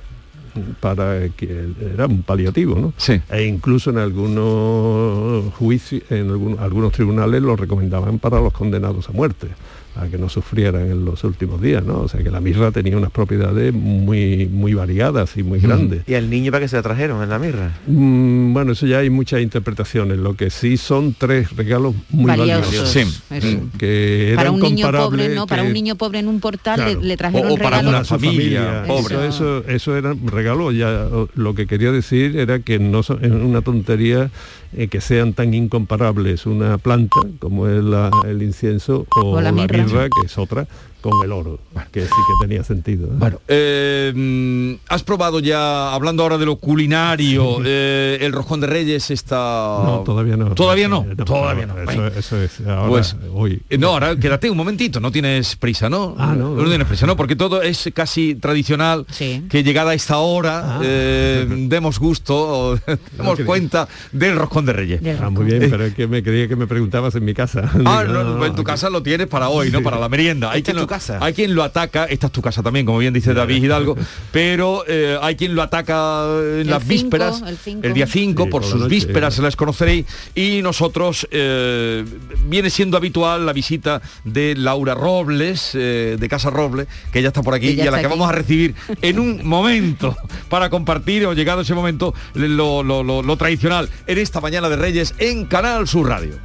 para 0.79 1.29
que 1.29 1.69
era 1.93 2.05
un 2.05 2.21
paliativo, 2.21 2.75
¿no? 2.75 2.93
Sí. 2.97 3.19
E 3.31 3.45
incluso 3.45 3.89
en 3.89 3.97
algunos 3.97 5.51
juicios, 5.55 6.03
en 6.11 6.57
algunos 6.59 6.91
tribunales 6.91 7.41
lo 7.41 7.55
recomendaban 7.55 8.19
para 8.19 8.39
los 8.39 8.53
condenados 8.53 9.09
a 9.09 9.13
muerte 9.13 9.47
a 9.95 10.07
que 10.07 10.17
no 10.17 10.29
sufrieran 10.29 10.89
en 10.89 11.05
los 11.05 11.23
últimos 11.23 11.61
días, 11.61 11.83
¿no? 11.83 12.01
O 12.01 12.07
sea 12.07 12.23
que 12.23 12.31
la 12.31 12.39
mirra 12.39 12.71
tenía 12.71 12.97
unas 12.97 13.11
propiedades 13.11 13.73
muy, 13.73 14.47
muy 14.47 14.73
variadas 14.73 15.35
y 15.37 15.43
muy 15.43 15.59
grandes. 15.59 16.03
¿Y 16.07 16.13
el 16.13 16.29
niño 16.29 16.51
para 16.51 16.63
qué 16.63 16.67
se 16.69 16.77
la 16.77 16.81
trajeron 16.81 17.21
en 17.21 17.29
la 17.29 17.39
mirra? 17.39 17.77
Mm, 17.87 18.53
bueno, 18.53 18.71
eso 18.71 18.87
ya 18.87 18.99
hay 18.99 19.09
muchas 19.09 19.41
interpretaciones. 19.41 20.17
Lo 20.17 20.35
que 20.35 20.49
sí 20.49 20.77
son 20.77 21.13
tres 21.17 21.55
regalos 21.55 21.93
muy 22.09 22.25
valiosos. 22.25 22.89
Sí. 22.89 23.05
Mm, 23.29 23.77
que 23.77 24.33
para 24.35 24.51
un 24.51 24.61
niño 24.61 24.91
pobre, 24.91 25.29
¿no? 25.29 25.47
Para 25.47 25.63
un 25.63 25.73
niño 25.73 25.95
pobre 25.95 26.19
en 26.19 26.27
un 26.27 26.39
portal 26.39 26.99
le, 27.01 27.17
trajeron 27.17 27.51
o, 27.51 27.57
para 27.57 27.79
una 27.79 28.05
familia, 28.05 28.83
pobre. 28.87 29.27
Eso, 29.27 29.65
eso, 29.67 29.97
era 29.97 30.15
regalo. 30.25 30.71
Ya 30.71 31.07
lo 31.35 31.53
que 31.53 31.67
quería 31.67 31.91
decir 31.91 32.37
era 32.37 32.59
que 32.59 32.79
no 32.79 33.01
es 33.01 33.09
una 33.09 33.61
tontería 33.61 34.31
eh, 34.73 34.87
que 34.87 35.01
sean 35.01 35.33
tan 35.33 35.53
incomparables 35.53 36.45
una 36.45 36.77
planta 36.77 37.19
como 37.39 37.67
es 37.67 37.83
el 38.25 38.41
incienso 38.41 39.05
o, 39.17 39.41
la, 39.41 39.51
mirra. 39.51 39.80
Que 39.85 40.25
es 40.25 40.37
otra, 40.37 40.67
con 41.01 41.13
el 41.23 41.31
oro, 41.31 41.59
que 41.91 42.01
sí 42.01 42.07
que 42.07 42.47
tenía 42.47 42.63
sentido. 42.63 43.07
¿eh? 43.07 43.11
Bueno, 43.13 43.39
eh, 43.47 44.77
has 44.87 45.03
probado 45.03 45.39
ya, 45.39 45.93
hablando 45.93 46.23
ahora 46.23 46.37
de 46.37 46.45
lo 46.45 46.57
culinario, 46.57 47.57
eh, 47.65 48.19
el 48.21 48.31
roscón 48.31 48.61
de 48.61 48.67
Reyes 48.67 49.09
está... 49.11 49.35
No, 49.35 50.03
todavía 50.05 50.37
no. 50.37 50.53
Todavía 50.53 50.87
no, 50.87 51.05
todavía 51.25 51.65
no. 51.65 51.77
Eso, 52.07 52.41
es, 52.41 52.61
ahora, 52.61 52.87
pues, 52.87 53.15
hoy. 53.33 53.61
No, 53.77 53.89
ahora 53.89 54.15
quédate 54.15 54.49
un 54.49 54.57
momentito, 54.57 54.99
no 54.99 55.11
tienes 55.11 55.55
prisa, 55.55 55.89
¿no? 55.89 56.15
Ah, 56.17 56.35
no. 56.37 56.55
No, 56.55 56.69
tienes 56.69 56.87
prisa, 56.87 57.05
¿no? 57.07 57.17
Porque 57.17 57.35
todo 57.35 57.61
es 57.61 57.89
casi 57.93 58.35
tradicional, 58.35 59.05
que 59.17 59.63
llegada 59.63 59.91
a 59.91 59.93
esta 59.95 60.19
hora 60.19 60.77
ah. 60.77 60.81
demos 60.81 61.99
gusto, 61.99 62.35
o 62.35 62.79
demos 63.17 63.39
cuenta 63.41 63.87
del 64.11 64.35
roscón 64.35 64.65
de 64.65 64.73
Reyes. 64.73 65.01
Ah, 65.19 65.29
muy 65.29 65.45
bien, 65.45 65.67
pero 65.69 65.85
es 65.85 65.95
que 65.95 66.07
me 66.07 66.21
creía 66.21 66.47
que 66.47 66.55
me 66.55 66.67
preguntabas 66.67 67.15
en 67.15 67.25
mi 67.25 67.33
casa. 67.33 67.71
Ah, 67.85 68.03
no, 68.07 68.45
en 68.45 68.55
tu 68.55 68.63
casa 68.63 68.89
lo 68.89 69.01
tienes 69.01 69.27
para 69.27 69.49
hoy, 69.49 69.71
¿no? 69.71 69.81
Para 69.81 69.99
la 69.99 70.07
merienda. 70.07 70.51
Hay 70.51 70.61
que 70.61 70.73
hay 71.19 71.33
quien 71.33 71.55
lo 71.55 71.63
ataca, 71.63 72.05
esta 72.05 72.27
es 72.27 72.33
tu 72.33 72.41
casa 72.41 72.63
también, 72.63 72.85
como 72.85 72.97
bien 72.97 73.13
dice 73.13 73.33
David 73.33 73.63
Hidalgo, 73.63 73.95
pero 74.31 74.83
eh, 74.87 75.17
hay 75.21 75.35
quien 75.35 75.55
lo 75.55 75.61
ataca 75.61 76.25
en 76.59 76.69
las 76.69 76.85
vísperas, 76.85 77.43
el, 77.81 77.93
día 77.93 78.07
5, 78.07 78.49
por 78.49 78.63
sus 78.63 78.87
vísperas, 78.87 79.35
se 79.35 79.41
las 79.41 79.55
conoceréis, 79.55 80.05
y 80.35 80.61
nosotros 80.61 81.27
eh, 81.31 82.05
viene 82.45 82.69
siendo 82.69 82.97
habitual 82.97 83.45
la 83.45 83.53
visita 83.53 84.01
de 84.23 84.55
Laura 84.55 84.93
Robles, 84.93 85.71
eh, 85.73 86.17
de 86.19 86.29
Casa 86.29 86.49
Robles, 86.49 86.87
que 87.11 87.21
ya 87.21 87.29
está 87.29 87.41
por 87.41 87.53
aquí 87.53 87.69
y 87.71 87.81
a 87.81 87.91
la 87.91 88.01
que 88.01 88.07
vamos 88.07 88.29
a 88.29 88.33
recibir 88.33 88.75
en 89.01 89.19
un 89.19 89.45
momento 89.47 90.15
para 90.49 90.69
compartir, 90.69 91.25
o 91.25 91.33
llegado 91.33 91.61
ese 91.61 91.73
momento, 91.73 92.13
lo, 92.33 92.83
lo 92.83 93.37
tradicional 93.37 93.89
en 94.07 94.17
esta 94.17 94.41
mañana 94.41 94.69
de 94.69 94.75
Reyes 94.75 95.13
en 95.19 95.45
Canal 95.45 95.87
Sur 95.87 96.09
Radio. 96.09 96.35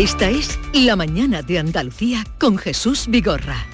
Esta 0.00 0.30
es 0.30 0.58
La 0.72 0.96
Mañana 0.96 1.42
de 1.42 1.58
Andalucía 1.58 2.24
con 2.38 2.56
Jesús 2.56 3.04
Vigorra. 3.08 3.66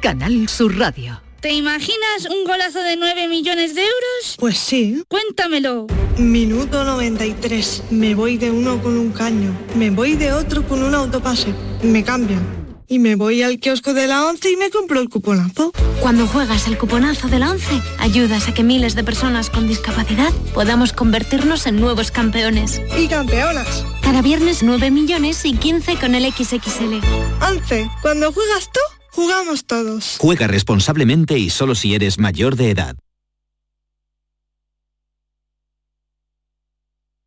Canal 0.00 0.48
Sur 0.48 0.78
Radio. 0.78 1.20
¿Te 1.42 1.52
imaginas 1.52 2.26
un 2.30 2.46
golazo 2.46 2.82
de 2.82 2.96
9 2.96 3.28
millones 3.28 3.74
de 3.74 3.82
euros? 3.82 4.36
Pues 4.38 4.56
sí. 4.56 5.02
Cuéntamelo. 5.06 5.86
Minuto 6.16 6.82
93. 6.82 7.82
Me 7.90 8.14
voy 8.14 8.38
de 8.38 8.50
uno 8.50 8.82
con 8.82 8.96
un 8.96 9.10
caño. 9.10 9.52
Me 9.74 9.90
voy 9.90 10.14
de 10.14 10.32
otro 10.32 10.66
con 10.66 10.82
un 10.82 10.94
autopase. 10.94 11.52
Me 11.82 12.02
cambian 12.02 12.59
y 12.90 12.98
me 12.98 13.14
voy 13.14 13.42
al 13.42 13.60
kiosco 13.60 13.94
de 13.94 14.08
la 14.08 14.26
11 14.26 14.50
y 14.50 14.56
me 14.56 14.68
compro 14.68 15.00
el 15.00 15.08
cuponazo. 15.08 15.72
Cuando 16.00 16.26
juegas 16.26 16.66
el 16.66 16.76
cuponazo 16.76 17.28
de 17.28 17.38
la 17.38 17.52
11, 17.52 17.80
ayudas 17.98 18.48
a 18.48 18.52
que 18.52 18.64
miles 18.64 18.96
de 18.96 19.04
personas 19.04 19.48
con 19.48 19.68
discapacidad 19.68 20.32
podamos 20.52 20.92
convertirnos 20.92 21.66
en 21.66 21.80
nuevos 21.80 22.10
campeones. 22.10 22.82
Y 22.98 23.06
campeonas. 23.06 23.86
Cada 24.02 24.22
viernes 24.22 24.64
9 24.64 24.90
millones 24.90 25.44
y 25.44 25.54
15 25.54 25.96
con 25.96 26.16
el 26.16 26.32
XXL. 26.32 27.00
11. 27.48 27.88
Cuando 28.02 28.32
juegas 28.32 28.68
tú, 28.72 28.80
jugamos 29.12 29.64
todos. 29.66 30.16
Juega 30.18 30.48
responsablemente 30.48 31.38
y 31.38 31.48
solo 31.48 31.76
si 31.76 31.94
eres 31.94 32.18
mayor 32.18 32.56
de 32.56 32.70
edad. 32.70 32.96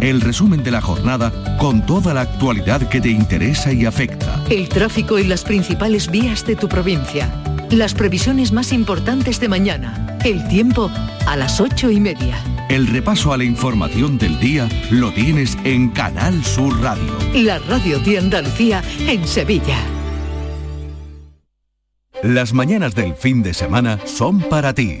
el 0.00 0.20
resumen 0.20 0.62
de 0.62 0.70
la 0.70 0.80
jornada 0.80 1.32
con 1.58 1.84
toda 1.84 2.14
la 2.14 2.22
actualidad 2.22 2.88
que 2.88 3.00
te 3.00 3.08
interesa 3.08 3.72
y 3.72 3.86
afecta. 3.86 4.42
El 4.50 4.68
tráfico 4.68 5.18
y 5.18 5.24
las 5.24 5.44
principales 5.44 6.10
vías 6.10 6.44
de 6.46 6.56
tu 6.56 6.68
provincia. 6.68 7.30
Las 7.70 7.94
previsiones 7.94 8.52
más 8.52 8.72
importantes 8.72 9.40
de 9.40 9.48
mañana. 9.48 10.18
El 10.24 10.46
tiempo 10.48 10.90
a 11.26 11.36
las 11.36 11.60
ocho 11.60 11.90
y 11.90 12.00
media. 12.00 12.36
El 12.68 12.86
repaso 12.88 13.32
a 13.32 13.36
la 13.36 13.44
información 13.44 14.18
del 14.18 14.38
día 14.40 14.68
lo 14.90 15.12
tienes 15.12 15.56
en 15.64 15.88
Canal 15.90 16.44
Sur 16.44 16.80
Radio. 16.80 17.16
La 17.34 17.58
radio 17.60 17.98
de 18.00 18.18
Andalucía 18.18 18.82
en 19.00 19.26
Sevilla. 19.26 19.78
Las 22.22 22.52
mañanas 22.52 22.94
del 22.94 23.14
fin 23.14 23.42
de 23.42 23.54
semana 23.54 24.00
son 24.04 24.40
para 24.40 24.72
ti, 24.74 25.00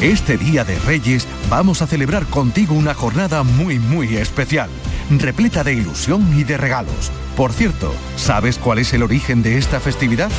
Este 0.00 0.38
Día 0.38 0.64
de 0.64 0.78
Reyes 0.78 1.28
vamos 1.50 1.82
a 1.82 1.86
celebrar 1.86 2.24
contigo 2.24 2.74
una 2.74 2.94
jornada 2.94 3.42
muy 3.42 3.78
muy 3.78 4.16
especial, 4.16 4.70
repleta 5.10 5.62
de 5.62 5.74
ilusión 5.74 6.26
y 6.38 6.42
de 6.42 6.56
regalos. 6.56 7.12
Por 7.36 7.52
cierto, 7.52 7.94
¿sabes 8.16 8.56
cuál 8.56 8.78
es 8.78 8.94
el 8.94 9.02
origen 9.02 9.42
de 9.42 9.58
esta 9.58 9.78
festividad? 9.78 10.30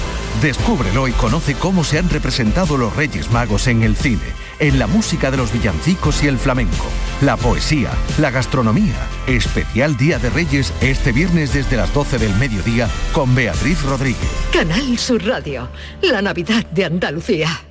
Descúbrelo 0.41 1.07
y 1.07 1.11
conoce 1.11 1.53
cómo 1.53 1.83
se 1.83 1.99
han 1.99 2.09
representado 2.09 2.75
los 2.75 2.95
Reyes 2.95 3.29
Magos 3.29 3.67
en 3.67 3.83
el 3.83 3.95
cine, 3.95 4.23
en 4.57 4.79
la 4.79 4.87
música 4.87 5.29
de 5.29 5.37
los 5.37 5.53
villancicos 5.53 6.23
y 6.23 6.27
el 6.27 6.39
flamenco, 6.39 6.87
la 7.21 7.37
poesía, 7.37 7.91
la 8.17 8.31
gastronomía. 8.31 8.95
Especial 9.27 9.95
Día 9.95 10.17
de 10.17 10.31
Reyes 10.31 10.73
este 10.81 11.11
viernes 11.11 11.53
desde 11.53 11.77
las 11.77 11.93
12 11.93 12.17
del 12.17 12.35
mediodía 12.37 12.89
con 13.13 13.35
Beatriz 13.35 13.83
Rodríguez. 13.83 14.31
Canal 14.51 14.97
Sur 14.97 15.23
Radio, 15.23 15.69
la 16.01 16.23
Navidad 16.23 16.65
de 16.71 16.85
Andalucía. 16.85 17.70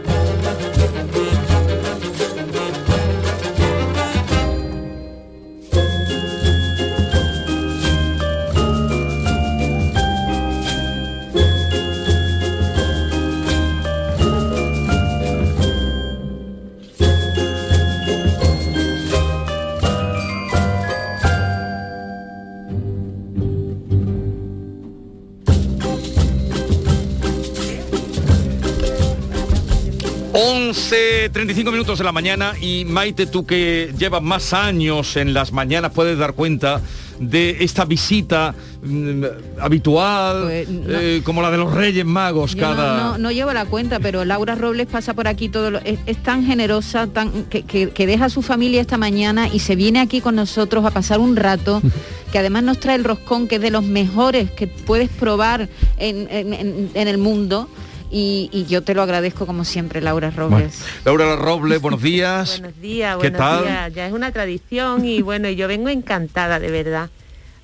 11.35 30.95 31.71
minutos 31.71 31.97
de 31.99 32.03
la 32.03 32.11
mañana 32.11 32.53
y 32.59 32.83
Maite, 32.83 33.25
tú 33.25 33.45
que 33.45 33.93
llevas 33.97 34.21
más 34.21 34.51
años 34.53 35.15
en 35.15 35.33
las 35.33 35.53
mañanas, 35.53 35.91
puedes 35.95 36.17
dar 36.17 36.33
cuenta 36.33 36.81
de 37.17 37.63
esta 37.63 37.85
visita 37.85 38.53
mm, 38.83 39.23
habitual, 39.61 40.41
Pues, 40.43 40.67
eh, 40.69 41.21
como 41.23 41.41
la 41.41 41.49
de 41.49 41.57
los 41.57 41.73
Reyes 41.73 42.03
Magos 42.05 42.55
Yo 42.55 42.61
cada... 42.61 42.97
no, 42.97 43.11
no- 43.13 43.17
no 43.19 43.31
llevo 43.31 43.53
la 43.53 43.63
cuenta, 43.65 44.01
pero 44.01 44.25
Laura 44.25 44.55
Robles 44.55 44.87
pasa 44.87 45.13
por 45.13 45.29
aquí 45.29 45.47
todo 45.47 45.71
lo- 45.71 45.79
es, 45.79 45.99
es 46.07 46.17
tan 46.23 46.45
generosa, 46.45 47.07
tan 47.07 47.43
que, 47.45 47.61
que- 47.63 47.91
que 47.91 48.05
deja 48.05 48.25
a 48.25 48.29
su 48.29 48.41
familia 48.41 48.81
esta 48.81 48.97
mañana 48.97 49.47
y 49.47 49.59
se 49.59 49.77
viene 49.77 50.01
aquí 50.01 50.19
con 50.19 50.35
nosotros 50.35 50.83
a 50.83 50.91
pasar 50.91 51.19
un 51.21 51.37
rato, 51.37 51.81
que 52.33 52.39
además 52.39 52.63
nos 52.63 52.79
trae 52.81 52.95
el 52.97 53.05
roscón, 53.05 53.47
que 53.47 53.55
es 53.55 53.61
de 53.61 53.71
los 53.71 53.85
mejores 53.85 54.51
que 54.51 54.67
puedes 54.67 55.07
probar 55.09 55.69
en, 55.97 56.27
en- 56.29 56.53
en- 56.53 56.89
en 56.93 57.07
el 57.07 57.17
mundo. 57.17 57.69
Y, 58.11 58.49
y 58.51 58.65
yo 58.65 58.83
te 58.83 58.93
lo 58.93 59.01
agradezco 59.01 59.45
como 59.47 59.63
siempre, 59.63 60.01
Laura 60.01 60.31
Robles. 60.31 60.83
Laura 61.05 61.35
Robles, 61.37 61.79
buenos 61.81 62.01
días. 62.03 62.59
Buenos 62.59 62.81
días, 62.81 63.15
¿Qué 63.15 63.29
buenos 63.29 63.39
tal? 63.39 63.63
días. 63.63 63.93
Ya 63.93 64.07
es 64.07 64.13
una 64.13 64.31
tradición 64.33 65.05
y 65.05 65.21
bueno, 65.21 65.49
yo 65.49 65.67
vengo 65.69 65.87
encantada 65.89 66.59
de 66.59 66.69
verdad. 66.71 67.09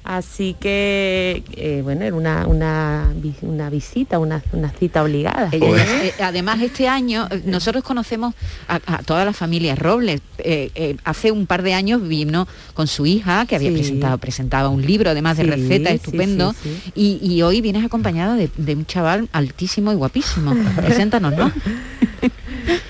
Así 0.10 0.56
que, 0.58 1.44
eh, 1.58 1.82
bueno, 1.84 2.06
era 2.06 2.16
una, 2.16 2.48
una, 2.48 3.10
vi- 3.14 3.36
una 3.42 3.70
visita, 3.70 4.20
una, 4.20 4.42
una 4.54 4.70
cita 4.70 5.04
obligada. 5.04 5.50
Ella 5.52 5.68
ya- 5.76 6.06
eh, 6.06 6.14
además, 6.24 6.62
este 6.62 6.88
año 6.88 7.28
eh, 7.30 7.42
nosotros 7.46 7.84
conocemos 7.84 8.34
a, 8.70 8.80
a 8.86 9.04
toda 9.04 9.26
la 9.26 9.34
familia 9.34 9.76
Robles. 9.76 10.22
Eh, 10.38 10.72
eh, 10.76 10.96
hace 11.04 11.32
un 11.34 11.46
par 11.46 11.62
de 11.62 11.74
años 11.74 12.08
vino 12.08 12.48
con 12.74 12.88
su 12.88 13.06
hija, 13.06 13.46
que 13.48 13.58
había 13.58 13.68
Sí. 13.72 13.76
presentado, 13.76 14.18
presentaba 14.18 14.70
un 14.70 14.82
libro 14.86 15.10
además 15.10 15.36
de 15.36 15.44
Sí, 15.44 15.50
recetas 15.50 15.94
estupendo. 15.96 16.54
sí, 16.54 16.70
sí. 16.86 16.92
Y, 16.96 17.20
y 17.36 17.42
hoy 17.42 17.60
vienes 17.60 17.84
acompañada 17.84 18.36
de, 18.36 18.50
de 18.56 18.76
un 18.76 18.86
chaval 18.86 19.28
altísimo 19.34 19.92
y 19.92 19.96
guapísimo. 19.96 20.56
Preséntanos, 20.86 21.36
¿no? 21.36 21.52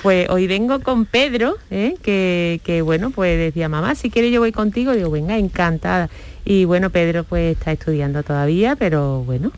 Pues 0.02 0.30
hoy 0.30 0.48
vengo 0.48 0.80
con 0.80 1.06
Pedro, 1.06 1.56
¿eh? 1.70 1.96
que, 2.02 2.62
que, 2.64 2.82
bueno, 2.82 3.12
pues 3.12 3.38
decía, 3.38 3.70
mamá, 3.70 3.94
si 3.96 4.10
quieres 4.10 4.32
yo 4.32 4.40
voy 4.40 4.52
contigo. 4.52 4.94
Digo, 4.94 5.10
venga, 5.12 5.38
encantada. 5.38 6.10
Y 6.48 6.66
bueno, 6.66 6.90
Pedro 6.90 7.24
pues 7.26 7.58
está 7.58 7.72
estudiando 7.74 8.24
todavía, 8.24 8.76
pero 8.78 9.24
bueno, 9.26 9.52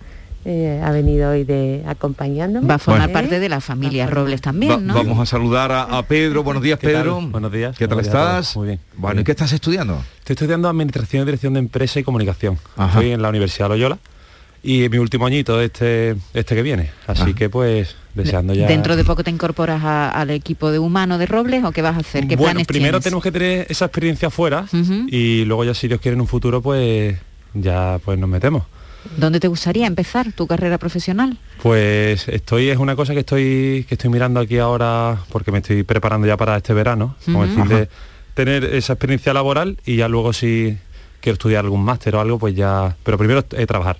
eh, 0.45 0.81
ha 0.83 0.91
venido 0.91 1.29
hoy 1.31 1.43
de 1.43 1.83
acompañándome. 1.85 2.65
Va 2.67 2.75
a 2.75 2.79
formar 2.79 3.11
parte 3.11 3.39
de 3.39 3.47
la 3.49 3.61
familia 3.61 4.07
Robles 4.07 4.39
Va- 4.39 4.43
también, 4.43 4.87
¿no? 4.87 4.95
Vamos 4.95 5.19
a 5.19 5.25
saludar 5.25 5.71
a, 5.71 5.83
a 5.83 6.03
Pedro. 6.03 6.43
Buenos 6.43 6.63
días. 6.63 6.79
Pedro. 6.79 7.21
Buenos 7.21 7.51
días. 7.51 7.77
¿Qué 7.77 7.87
tal 7.87 7.99
estás? 7.99 8.55
Muy 8.55 8.67
bien. 8.67 8.79
Bueno, 8.97 9.21
¿y 9.21 9.23
qué 9.23 9.31
estás 9.31 9.51
estudiando? 9.53 10.01
Estoy 10.19 10.33
estudiando 10.33 10.67
Administración 10.67 11.23
y 11.23 11.25
Dirección 11.25 11.53
de 11.53 11.59
Empresa 11.59 11.99
y 11.99 12.03
Comunicación. 12.03 12.57
Ajá. 12.75 12.93
Estoy 12.99 13.11
en 13.11 13.21
la 13.21 13.29
Universidad 13.29 13.69
Loyola 13.69 13.99
y 14.63 14.83
es 14.83 14.91
mi 14.91 14.97
último 14.97 15.25
añito 15.25 15.59
este 15.61 16.15
este 16.33 16.55
que 16.55 16.61
viene. 16.61 16.89
Así 17.07 17.33
que 17.33 17.49
pues 17.49 17.95
deseando 18.13 18.53
ya... 18.53 18.67
¿Dentro 18.67 18.95
de 18.95 19.03
poco 19.05 19.23
te 19.23 19.29
incorporas 19.31 19.83
a- 19.83 20.09
al 20.09 20.29
equipo 20.31 20.71
de 20.71 20.79
humano 20.79 21.17
de 21.17 21.25
Robles 21.25 21.63
o 21.63 21.71
qué 21.71 21.81
vas 21.81 21.95
a 21.95 21.99
hacer? 21.99 22.27
¿Qué 22.27 22.35
bueno, 22.35 22.51
planes 22.53 22.67
primero 22.67 22.91
tienes? 22.99 23.03
tenemos 23.03 23.23
que 23.23 23.31
tener 23.31 23.65
esa 23.69 23.85
experiencia 23.85 24.29
fuera 24.29 24.65
y 25.07 25.45
luego 25.45 25.63
ya 25.63 25.73
si 25.73 25.87
Dios 25.87 26.01
quiere 26.01 26.15
en 26.15 26.21
un 26.21 26.27
futuro 26.27 26.61
pues 26.61 27.17
ya 27.53 27.99
pues 28.03 28.17
nos 28.19 28.29
metemos. 28.29 28.63
¿Dónde 29.15 29.39
te 29.39 29.47
gustaría 29.47 29.87
empezar 29.87 30.33
tu 30.33 30.45
carrera 30.45 30.77
profesional? 30.77 31.37
Pues 31.63 32.27
estoy, 32.27 32.69
es 32.69 32.77
una 32.77 32.97
cosa 32.97 33.13
que 33.13 33.21
estoy, 33.21 33.85
que 33.87 33.95
estoy 33.95 34.09
mirando 34.09 34.41
aquí 34.41 34.57
ahora 34.57 35.17
porque 35.31 35.51
me 35.53 35.59
estoy 35.59 35.83
preparando 35.83 36.27
ya 36.27 36.35
para 36.35 36.57
este 36.57 36.73
verano, 36.73 37.15
con 37.25 37.37
el 37.43 37.49
fin 37.55 37.67
de 37.69 37.87
tener 38.33 38.65
esa 38.65 38.93
experiencia 38.93 39.33
laboral 39.33 39.77
y 39.85 39.95
ya 39.95 40.09
luego 40.09 40.33
si 40.33 40.77
quiero 41.21 41.33
estudiar 41.33 41.63
algún 41.63 41.83
máster 41.83 42.15
o 42.15 42.21
algo, 42.21 42.39
pues 42.39 42.55
ya, 42.55 42.95
pero 43.03 43.17
primero 43.17 43.43
eh, 43.51 43.65
trabajar. 43.65 43.97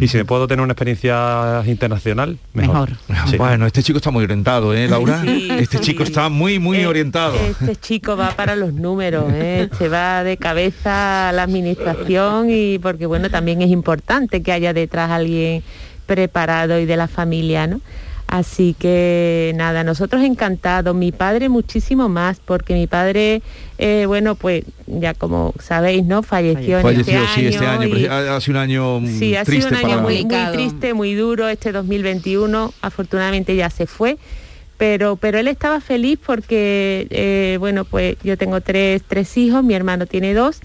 Y 0.00 0.08
si 0.08 0.16
me 0.16 0.24
puedo 0.24 0.48
tener 0.48 0.60
una 0.60 0.72
experiencia 0.72 1.62
internacional, 1.64 2.38
mejor. 2.52 2.90
Sí. 3.28 3.36
Bueno, 3.36 3.64
este 3.64 3.82
chico 3.82 3.98
está 3.98 4.10
muy 4.10 4.24
orientado, 4.24 4.74
¿eh, 4.74 4.88
Laura? 4.88 5.22
Sí, 5.22 5.48
este 5.52 5.78
sí. 5.78 5.84
chico 5.84 6.02
está 6.02 6.28
muy, 6.28 6.58
muy 6.58 6.84
orientado. 6.84 7.36
Este 7.36 7.76
chico 7.76 8.16
va 8.16 8.32
para 8.32 8.56
los 8.56 8.72
números, 8.72 9.26
¿eh? 9.32 9.68
se 9.78 9.88
va 9.88 10.24
de 10.24 10.36
cabeza 10.36 11.28
a 11.28 11.32
la 11.32 11.44
administración 11.44 12.50
y 12.50 12.80
porque 12.80 13.06
bueno, 13.06 13.30
también 13.30 13.62
es 13.62 13.70
importante 13.70 14.42
que 14.42 14.50
haya 14.50 14.72
detrás 14.72 15.12
alguien 15.12 15.62
preparado 16.06 16.80
y 16.80 16.86
de 16.86 16.96
la 16.96 17.06
familia, 17.06 17.68
¿no? 17.68 17.80
Así 18.28 18.76
que 18.78 19.52
nada, 19.56 19.84
nosotros 19.84 20.22
encantados, 20.22 20.94
mi 20.94 21.12
padre 21.12 21.48
muchísimo 21.48 22.10
más, 22.10 22.40
porque 22.44 22.74
mi 22.74 22.86
padre, 22.86 23.40
eh, 23.78 24.04
bueno, 24.06 24.34
pues 24.34 24.64
ya 24.86 25.14
como 25.14 25.54
sabéis, 25.58 26.04
¿no? 26.04 26.22
Falleció, 26.22 26.76
en 26.76 26.82
Falleció, 26.82 27.22
este 27.22 27.40
sí, 27.40 27.46
este 27.46 27.66
año. 27.66 27.88
y- 27.88 28.02
pero 28.02 28.12
ha 28.12 28.36
ha 28.36 28.40
sido 28.42 28.58
un 28.58 28.62
año 28.62 29.00
mm, 29.00 29.18
Sí, 29.18 29.34
ha 29.34 29.46
sido 29.46 29.68
un 29.68 29.74
año 29.74 29.88
para... 29.88 30.02
muy, 30.02 30.24
muy 30.26 30.44
triste, 30.52 30.92
muy 30.92 31.14
duro 31.14 31.48
este 31.48 31.72
2021. 31.72 32.74
Afortunadamente 32.82 33.56
ya 33.56 33.70
se 33.70 33.86
fue. 33.86 34.18
Pero, 34.76 35.16
pero 35.16 35.38
él 35.38 35.48
estaba 35.48 35.80
feliz 35.80 36.18
porque, 36.24 37.06
eh, 37.10 37.56
bueno, 37.58 37.84
pues 37.86 38.16
yo 38.22 38.36
tengo 38.36 38.60
tres, 38.60 39.02
tres 39.08 39.36
hijos, 39.38 39.64
mi 39.64 39.74
hermano 39.74 40.06
tiene 40.06 40.34
dos, 40.34 40.60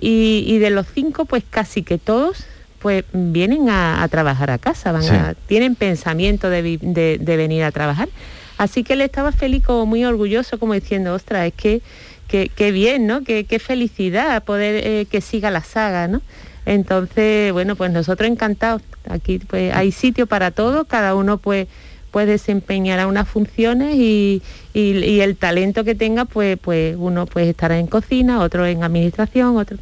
y, 0.00 0.44
y 0.46 0.56
de 0.58 0.70
los 0.70 0.86
cinco, 0.94 1.26
pues 1.26 1.42
casi 1.50 1.82
que 1.82 1.98
todos 1.98 2.46
pues 2.80 3.04
vienen 3.12 3.68
a, 3.70 4.02
a 4.02 4.08
trabajar 4.08 4.50
a 4.50 4.58
casa, 4.58 4.92
van 4.92 5.02
Sí. 5.02 5.10
a- 5.10 5.34
tienen 5.46 5.74
pensamiento 5.74 6.48
de, 6.50 6.78
de- 6.80 7.18
de 7.20 7.36
venir 7.36 7.62
a 7.64 7.72
trabajar. 7.72 8.08
Así 8.56 8.82
que 8.84 8.94
él 8.94 9.00
estaba 9.02 9.32
feliz, 9.32 9.64
como 9.64 9.86
muy 9.86 10.04
orgulloso, 10.04 10.58
como 10.58 10.74
diciendo, 10.74 11.14
ostras, 11.14 11.46
es 11.46 11.54
que 11.54 11.80
qué 12.28 12.50
qué 12.54 12.72
bien, 12.72 13.06
¿no? 13.06 13.22
Qué, 13.22 13.58
felicidad 13.58 14.42
poder 14.44 14.84
eh, 14.86 15.06
que 15.10 15.20
siga 15.20 15.50
la 15.50 15.62
saga, 15.64 16.08
¿no? 16.08 16.20
Entonces, 16.66 17.52
bueno, 17.52 17.74
pues 17.76 17.90
nosotros 17.90 18.28
encantados. 18.30 18.82
Aquí 19.08 19.38
pues 19.38 19.74
hay 19.74 19.90
sitio 19.92 20.26
para 20.26 20.50
todo, 20.50 20.84
cada 20.84 21.14
uno 21.14 21.38
pues 21.38 21.66
puede 22.10 22.26
desempeñar 22.32 23.06
unas 23.06 23.28
funciones 23.28 23.94
y, 23.96 24.42
y- 24.74 24.98
y 25.04 25.20
el 25.20 25.36
talento 25.36 25.84
que 25.84 25.94
tenga, 25.94 26.24
pues, 26.26 26.58
pues 26.60 26.94
uno 26.98 27.26
pues 27.26 27.48
estará 27.48 27.78
en 27.78 27.86
cocina, 27.86 28.40
otro 28.40 28.66
en 28.66 28.82
administración, 28.84 29.56
otro. 29.56 29.78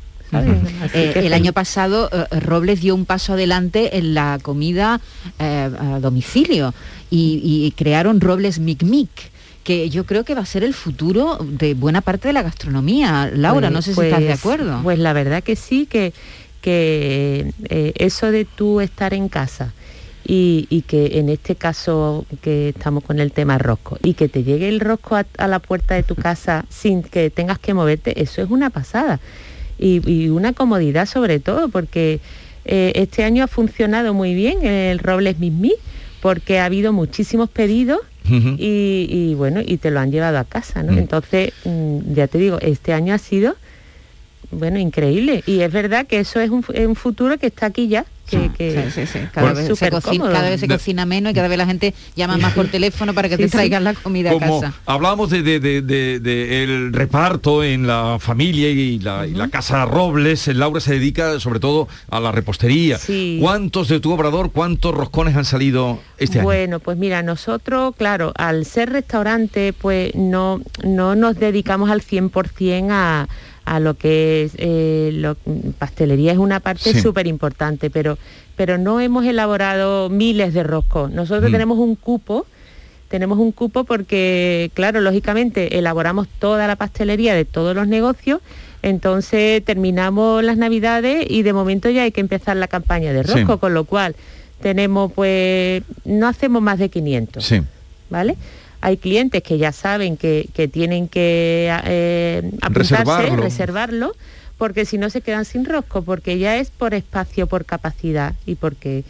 Eh, 0.94 1.12
el 1.16 1.32
año 1.32 1.52
pasado 1.52 2.10
eh, 2.12 2.40
Robles 2.40 2.80
dio 2.80 2.94
un 2.94 3.04
paso 3.06 3.34
adelante 3.34 3.96
en 3.98 4.14
la 4.14 4.38
comida 4.42 5.00
eh, 5.38 5.70
a 5.78 6.00
domicilio 6.00 6.74
y, 7.10 7.40
y 7.44 7.70
crearon 7.72 8.20
Robles 8.20 8.58
Mic 8.58 8.82
Mic 8.82 9.10
que 9.64 9.88
yo 9.90 10.04
creo 10.06 10.24
que 10.24 10.34
va 10.34 10.42
a 10.42 10.46
ser 10.46 10.62
el 10.62 10.74
futuro 10.74 11.38
de 11.40 11.74
buena 11.74 12.00
parte 12.00 12.28
de 12.28 12.32
la 12.34 12.42
gastronomía. 12.42 13.30
Laura, 13.34 13.68
Pues- 13.68 13.72
no 13.72 13.82
sé 13.82 13.94
si 13.94 14.00
estás 14.00 14.20
de 14.20 14.26
pues- 14.26 14.38
acuerdo. 14.38 14.80
Pues 14.82 14.98
la 15.00 15.12
verdad 15.12 15.42
que 15.42 15.56
sí, 15.56 15.86
que, 15.86 16.12
que 16.60 17.52
eh, 17.68 17.92
eso 17.96 18.30
de 18.30 18.44
tú 18.44 18.80
estar 18.80 19.12
en 19.14 19.28
casa 19.28 19.72
y, 20.24 20.66
y 20.70 20.82
que 20.82 21.18
en 21.18 21.28
este 21.28 21.54
caso 21.56 22.26
que 22.42 22.70
estamos 22.70 23.02
con 23.04 23.18
el 23.20 23.32
tema 23.32 23.58
rosco 23.58 23.98
y 24.02 24.14
que 24.14 24.28
te 24.28 24.42
llegue 24.44 24.68
el 24.68 24.80
rosco 24.80 25.16
a, 25.16 25.24
a 25.38 25.46
la 25.48 25.58
puerta 25.58 25.94
de 25.94 26.02
tu 26.02 26.14
casa 26.16 26.64
sin 26.68 27.02
que 27.02 27.30
tengas 27.30 27.58
que 27.58 27.74
moverte, 27.74 28.22
eso 28.22 28.42
es 28.42 28.50
una 28.50 28.70
pasada. 28.70 29.20
Y, 29.78 30.00
y 30.10 30.28
una 30.30 30.52
comodidad 30.52 31.06
sobre 31.06 31.38
todo, 31.40 31.68
porque 31.68 32.20
eh, 32.64 32.92
este 32.94 33.24
año 33.24 33.44
ha 33.44 33.46
funcionado 33.48 34.14
muy 34.14 34.34
bien 34.34 34.64
el 34.66 34.98
Robles 34.98 35.38
Mismi, 35.38 35.74
porque 36.20 36.58
ha 36.58 36.64
habido 36.64 36.92
muchísimos 36.92 37.48
pedidos 37.50 38.00
y, 38.58 39.06
y, 39.08 39.34
bueno, 39.34 39.60
y 39.64 39.76
te 39.76 39.90
lo 39.92 40.00
han 40.00 40.10
llevado 40.10 40.38
a 40.38 40.44
casa, 40.44 40.82
¿no? 40.82 40.92
Mm. 40.94 40.98
Entonces, 40.98 41.52
mm, 41.64 41.98
ya 42.14 42.26
te 42.26 42.38
digo, 42.38 42.58
este 42.60 42.92
año 42.92 43.14
ha 43.14 43.18
sido, 43.18 43.54
bueno, 44.50 44.78
increíble. 44.80 45.44
Y 45.46 45.60
es 45.60 45.72
verdad 45.72 46.06
que 46.06 46.18
eso 46.20 46.40
es 46.40 46.50
un, 46.50 46.62
fu- 46.64 46.72
es 46.72 46.86
un 46.86 46.96
futuro 46.96 47.38
que 47.38 47.46
está 47.46 47.66
aquí 47.66 47.86
ya, 47.88 48.04
que, 48.26 48.50
que 48.52 48.90
Sí, 48.90 49.06
sí, 49.06 49.06
sí. 49.06 49.18
Cada, 49.32 49.52
vez 49.52 49.66
se 49.78 49.90
cocina, 49.90 50.00
cómodo. 50.00 50.32
cada 50.32 50.48
vez 50.50 50.60
se 50.60 50.68
cocina 50.68 51.06
menos 51.06 51.32
y 51.32 51.34
cada 51.34 51.48
vez 51.48 51.56
la 51.58 51.66
gente 51.66 51.94
llama 52.14 52.36
más 52.36 52.52
por 52.52 52.66
teléfono 52.68 53.14
para 53.14 53.28
que 53.28 53.36
te 53.36 53.48
traigan 53.48 53.84
la 53.84 53.94
comida 53.94 54.32
a 54.32 54.38
casa. 54.38 54.74
hablamos 54.84 55.30
de, 55.30 55.42
de- 55.42 55.60
de- 55.60 55.82
de- 55.82 56.20
de 56.20 56.62
el 56.64 56.92
reparto 56.92 57.62
en 57.64 57.86
la 57.86 58.18
familia 58.20 58.68
y 58.70 58.98
la, 58.98 59.26
y 59.26 59.32
la 59.32 59.48
casa 59.48 59.84
Robles, 59.86 60.48
el 60.48 60.58
Laura 60.58 60.80
se 60.80 60.94
dedica 60.94 61.38
sobre 61.40 61.60
todo 61.60 61.88
a 62.10 62.20
la 62.20 62.32
repostería. 62.32 62.98
Sí. 62.98 63.38
¿Cuántos 63.40 63.88
de 63.88 64.00
tu 64.00 64.12
obrador, 64.12 64.50
cuántos 64.52 64.94
roscones 64.94 65.36
han 65.36 65.44
salido 65.44 66.00
este 66.18 66.38
año? 66.38 66.44
Bueno, 66.44 66.80
pues 66.80 66.96
mira, 66.98 67.22
nosotros, 67.22 67.94
claro, 67.96 68.32
al 68.36 68.64
ser 68.64 68.90
restaurante, 68.90 69.72
pues 69.72 70.14
no, 70.14 70.60
no 70.84 71.14
nos 71.14 71.36
dedicamos 71.38 71.90
al 71.90 72.02
100% 72.02 72.88
a, 72.90 73.28
a 73.66 73.78
lo 73.80 73.94
que 73.94 74.44
es 74.44 74.52
eh, 74.56 75.10
lo- 75.12 75.36
pastelería, 75.78 76.32
es 76.32 76.38
una 76.38 76.60
parte 76.60 76.92
Sí. 76.94 77.00
súper 77.00 77.26
importante, 77.26 77.90
pero, 77.90 78.16
pero 78.56 78.78
no 78.78 79.00
hemos 79.00 79.26
elaborado 79.26 80.08
miles 80.08 80.54
de 80.54 80.62
roscos. 80.62 81.10
Nosotros 81.10 81.50
Mm. 81.50 81.52
tenemos 81.52 81.78
un 81.78 81.94
cupo, 81.96 82.46
tenemos 83.08 83.38
un 83.38 83.52
cupo 83.52 83.84
porque, 83.84 84.70
claro, 84.74 85.00
lógicamente 85.00 85.78
elaboramos 85.78 86.26
toda 86.38 86.66
la 86.66 86.76
pastelería 86.76 87.34
de 87.34 87.44
todos 87.44 87.74
los 87.76 87.86
negocios, 87.86 88.40
entonces 88.82 89.64
terminamos 89.64 90.42
las 90.44 90.56
navidades 90.56 91.26
y 91.28 91.42
de 91.42 91.52
momento 91.52 91.90
ya 91.90 92.02
hay 92.04 92.12
que 92.12 92.20
empezar 92.20 92.56
la 92.56 92.68
campaña 92.68 93.12
de 93.12 93.24
Sí. 93.24 93.32
rosco, 93.32 93.58
con 93.58 93.74
lo 93.74 93.84
cual 93.84 94.14
tenemos 94.60 95.12
pues, 95.12 95.82
no 96.04 96.28
hacemos 96.28 96.62
más 96.62 96.78
de 96.78 96.88
500. 96.88 97.44
Sí. 97.44 97.60
¿vale? 98.08 98.36
Hay 98.80 98.96
clientes 98.96 99.42
que 99.42 99.58
ya 99.58 99.72
saben 99.72 100.16
que, 100.16 100.48
que 100.54 100.68
tienen 100.68 101.08
que 101.08 101.68
eh, 101.84 102.50
apuntarse, 102.62 102.96
Reservarlo. 102.96 103.42
reservarlo, 103.42 104.12
porque 104.58 104.84
si 104.84 104.98
no 104.98 105.10
se 105.10 105.20
quedan 105.20 105.44
sin 105.44 105.64
rosco, 105.64 106.02
porque 106.02 106.38
ya 106.38 106.56
es 106.56 106.70
por 106.70 106.94
espacio, 106.94 107.46
por 107.46 107.64
capacidad 107.64 108.34
y 108.46 108.54
porque 108.54 109.04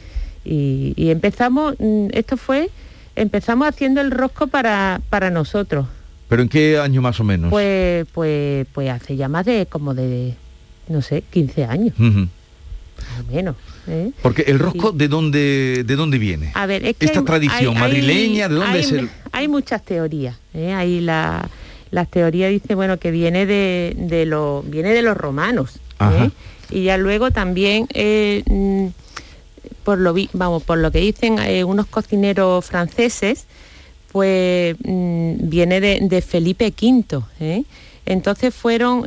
y, 0.45 0.95
y 0.97 1.11
empezamos, 1.11 1.75
mm, 1.79 2.09
esto 2.13 2.37
fue 2.37 2.71
empezamos 3.17 3.67
haciendo 3.67 4.01
el 4.01 4.11
rosco 4.11 4.47
para, 4.47 5.01
para 5.11 5.31
nosotros. 5.31 5.87
¿Pero 6.29 6.43
en 6.43 6.49
qué 6.49 6.79
año 6.79 7.03
más 7.03 7.19
o 7.19 7.25
menos? 7.25 7.51
Pues, 7.51 8.07
pues, 8.13 8.67
pues 8.73 8.91
hace 8.91 9.17
ya 9.17 9.29
más 9.29 9.47
de 9.47 9.67
como 9.67 9.95
de, 9.95 10.35
no 10.89 11.03
sé, 11.03 11.23
15 11.31 11.65
años. 11.65 11.99
Más 11.99 12.29
o 13.21 13.33
menos. 13.33 13.57
¿Eh? 13.89 14.11
Porque 14.23 14.43
el 14.49 14.59
rosco, 14.59 14.93
¿de 14.93 15.09
dónde 15.09 15.85
de 15.87 15.97
dónde 15.97 16.19
viene? 16.19 16.51
A 16.55 16.67
ver, 16.67 16.85
es 16.85 16.97
que 16.97 17.07
Esta 17.07 17.21
hay- 17.21 17.25
tradición 17.25 17.75
hay- 17.77 17.81
madrileña, 17.81 18.49
¿de 18.49 18.55
dónde 18.55 18.79
hay- 18.79 18.85
es 18.85 18.93
el...? 18.93 19.11
Hay 19.33 19.49
muchas 19.49 19.85
teorías. 19.85 20.37
¿eh? 20.55 20.73
Hay 20.73 21.01
la, 21.01 21.49
las 21.91 22.11
teorías 22.11 22.51
dice 22.51 22.75
bueno 22.75 22.99
que 22.99 23.11
viene 23.11 23.47
de, 23.47 23.95
de 23.99 24.25
lo, 24.27 24.63
viene 24.67 24.91
de 24.95 25.03
los 25.03 25.17
romanos. 25.17 25.79
¿eh? 26.01 26.31
Y 26.71 26.85
ya 26.85 26.97
luego 26.99 27.31
también 27.31 27.87
eh, 27.95 28.43
mm, 28.47 28.87
por 29.85 29.99
lo 29.99 30.15
vamos, 30.33 30.63
por 30.63 30.79
lo 30.79 30.91
que 30.91 30.99
dicen 31.01 31.37
unos 31.67 31.87
cocineros 31.87 32.65
franceses, 32.65 33.45
pues 34.13 34.77
mm, 34.85 35.35
viene 35.49 35.81
de, 35.81 35.99
de 36.03 36.23
Felipe 36.23 36.73
V. 36.77 37.65
Entonces 38.07 38.55
fueron, 38.55 39.03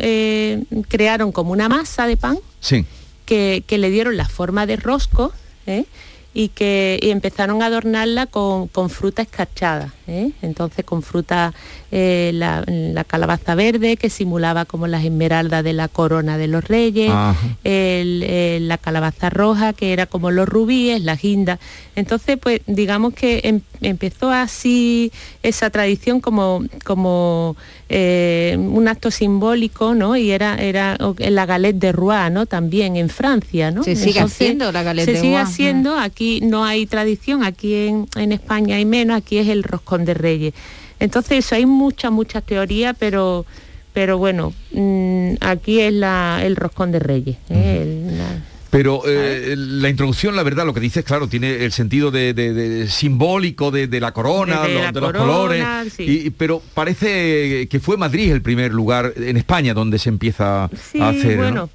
crearon 0.88 1.32
como 1.32 1.52
una 1.54 1.70
masa 1.70 2.06
de 2.06 2.18
pan 2.18 2.38
Sí. 2.60 2.86
Que, 3.30 3.78
le 3.78 3.92
dieron 3.92 4.18
la 4.18 4.28
forma 4.28 4.66
de 4.66 4.76
rosco 4.76 5.32
¿eh? 5.68 5.86
Y 6.34 6.50
que 6.50 7.00
y 7.02 7.10
empezaron 7.10 7.62
a 7.62 7.66
adornarla 7.68 8.26
con, 8.28 8.68
con 8.68 8.90
fruta 8.90 9.22
escarchada. 9.24 9.94
¿eh? 10.08 10.32
Entonces 10.42 10.86
con 10.86 11.02
fruta, 11.04 11.54
eh, 11.92 12.32
la, 12.34 12.64
la 12.68 13.04
calabaza 13.04 13.56
verde 13.56 13.98
que 13.98 14.10
simulaba 14.10 14.66
como 14.66 14.88
las 14.88 15.04
esmeraldas 15.04 15.64
de 15.64 15.74
la 15.74 15.88
corona 15.88 16.38
de 16.38 16.48
los 16.48 16.64
reyes, 16.68 17.10
Ajá. 17.12 17.36
el- 17.64 18.24
el- 18.24 18.68
la 18.68 18.78
calabaza 18.78 19.30
roja 19.30 19.74
que 19.74 19.92
era 19.94 20.06
como 20.06 20.30
los 20.32 20.48
rubíes, 20.48 21.02
la 21.04 21.16
guinda. 21.16 21.60
Entonces 21.96 22.38
pues 22.42 22.62
digamos 22.68 23.14
que 23.14 23.42
em- 23.44 23.62
empezó 23.82 24.32
así 24.32 25.12
esa 25.44 25.70
tradición 25.70 26.22
como, 26.22 26.64
como 26.86 27.56
eh, 27.90 28.56
un 28.60 28.88
acto 28.88 29.10
simbólico, 29.12 29.96
¿no? 29.96 30.16
Y 30.16 30.32
era, 30.32 30.56
era 30.56 30.96
la 31.18 31.46
galette 31.46 31.78
de 31.78 31.92
Rouen, 31.92 32.34
¿no? 32.34 32.46
También 32.46 32.96
en 32.98 33.10
Francia, 33.10 33.72
¿no? 33.72 33.84
Se 33.84 33.96
sigue 33.96 34.20
haciendo 34.20 34.72
la 34.72 34.84
galette 34.84 35.06
se 35.06 35.14
de 35.14 35.18
sigue 35.20 35.32
Rouen, 35.34 35.46
haciendo, 35.48 35.98
aquí 35.98 36.19
no 36.42 36.64
hay 36.66 36.86
tradición, 36.86 37.44
aquí 37.44 37.74
en, 37.88 38.08
en 38.16 38.32
España 38.32 38.76
hay 38.76 38.86
menos, 38.86 39.18
aquí 39.18 39.38
es 39.38 39.48
el 39.48 39.64
roscón 39.64 40.06
de 40.06 40.14
reyes. 40.14 40.54
Entonces 41.00 41.46
eso, 41.46 41.56
hay 41.56 41.66
muchas, 41.66 42.12
muchas 42.12 42.44
teorías, 42.44 42.96
pero 43.00 43.46
pero 43.92 44.18
bueno, 44.18 44.54
mm, 44.72 45.34
aquí 45.42 45.80
es 45.80 45.92
la, 45.94 46.42
el 46.44 46.56
roscón 46.56 46.92
de 46.92 47.00
reyes. 47.00 47.38
¿eh? 47.50 47.80
El- 47.82 48.18
la- 48.18 48.44
Pero 48.70 49.02
eh, 49.08 49.56
la 49.58 49.90
introducción, 49.90 50.36
la 50.36 50.44
verdad, 50.44 50.64
lo 50.66 50.76
que 50.76 50.80
dices, 50.80 51.04
claro, 51.04 51.28
tiene 51.28 51.66
el 51.66 51.72
sentido 51.72 52.12
de, 52.12 52.34
de- 52.36 52.54
de- 52.54 52.88
simbólico 52.88 53.72
de, 53.72 53.88
de 53.88 54.00
la 54.00 54.12
corona, 54.12 54.62
De- 54.62 54.68
de 54.68 54.74
lo- 54.76 54.82
la 54.84 54.92
de 54.92 55.02
los 55.02 55.12
colores. 55.14 55.66
sí. 55.98 56.04
y- 56.26 56.30
pero 56.30 56.62
parece 56.76 57.68
que 57.68 57.80
fue 57.80 57.98
Madrid 57.98 58.32
el 58.32 58.42
primer 58.44 58.72
lugar 58.72 59.12
en 59.18 59.38
España 59.38 59.74
donde 59.74 59.98
se 59.98 60.10
empieza 60.10 60.70
Sí, 60.92 61.02
a 61.02 61.10
hacer. 61.10 61.38
¿no? 61.54 61.70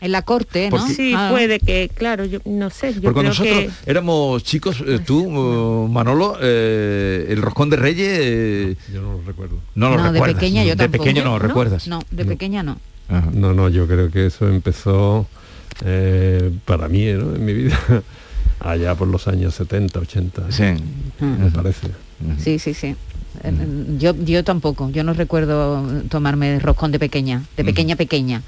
En 0.00 0.12
la 0.12 0.22
corte, 0.22 0.68
¿no? 0.70 0.76
Porque- 0.76 0.92
Sí, 0.94 1.12
Ah. 1.16 1.28
puede 1.30 1.58
que, 1.60 1.90
claro, 1.94 2.24
yo 2.26 2.38
no 2.44 2.68
sé, 2.70 2.94
yo 2.94 3.00
Porque 3.02 3.14
cuando 3.14 3.32
creo 3.32 3.54
nosotros 3.54 3.74
que... 3.84 3.90
éramos 3.90 4.42
chicos, 4.44 4.82
eh, 4.86 4.98
tú, 5.04 5.24
eh, 5.86 5.88
Manolo, 5.90 6.36
eh, 6.42 7.26
el 7.30 7.40
roscón 7.40 7.70
de 7.70 7.76
Reyes... 7.76 8.18
eh, 8.20 8.76
Yo 8.92 9.00
no 9.00 9.12
lo 9.14 9.22
recuerdo. 9.22 9.56
No 9.74 9.90
lo 9.90 9.96
No, 9.96 10.12
de 10.12 10.20
pequeña 10.20 10.62
yo 10.64 10.70
De 10.70 10.76
tampoco. 10.76 11.04
pequeño 11.04 11.24
no 11.24 11.30
lo 11.38 11.38
¿No? 11.42 11.46
recuerdas. 11.48 11.88
No, 11.88 12.00
de 12.10 12.24
pequeña 12.26 12.62
no. 12.62 12.78
No, 13.32 13.54
no, 13.54 13.68
yo 13.68 13.86
creo 13.86 14.10
que 14.10 14.26
eso 14.26 14.48
empezó 14.48 15.26
eh, 15.84 16.50
para 16.66 16.88
mí, 16.88 17.04
¿no? 17.12 17.34
En 17.34 17.44
mi 17.44 17.52
vida, 17.54 17.78
allá 18.60 18.94
por 18.94 19.08
los 19.08 19.26
años 19.28 19.54
70, 19.54 20.00
80. 20.00 20.52
Sí. 20.52 20.64
Me 21.20 21.50
parece. 21.50 21.88
Sí, 22.38 22.58
sí, 22.58 22.74
sí. 22.74 22.94
Yo, 23.98 24.14
yo 24.24 24.44
tampoco, 24.44 24.90
yo 24.90 25.02
no 25.02 25.12
recuerdo 25.12 25.84
tomarme 26.08 26.58
roscón 26.60 26.92
de 26.92 26.98
pequeña, 26.98 27.42
de 27.56 27.64
pequeña 27.64 27.96
pequeña. 27.96 28.42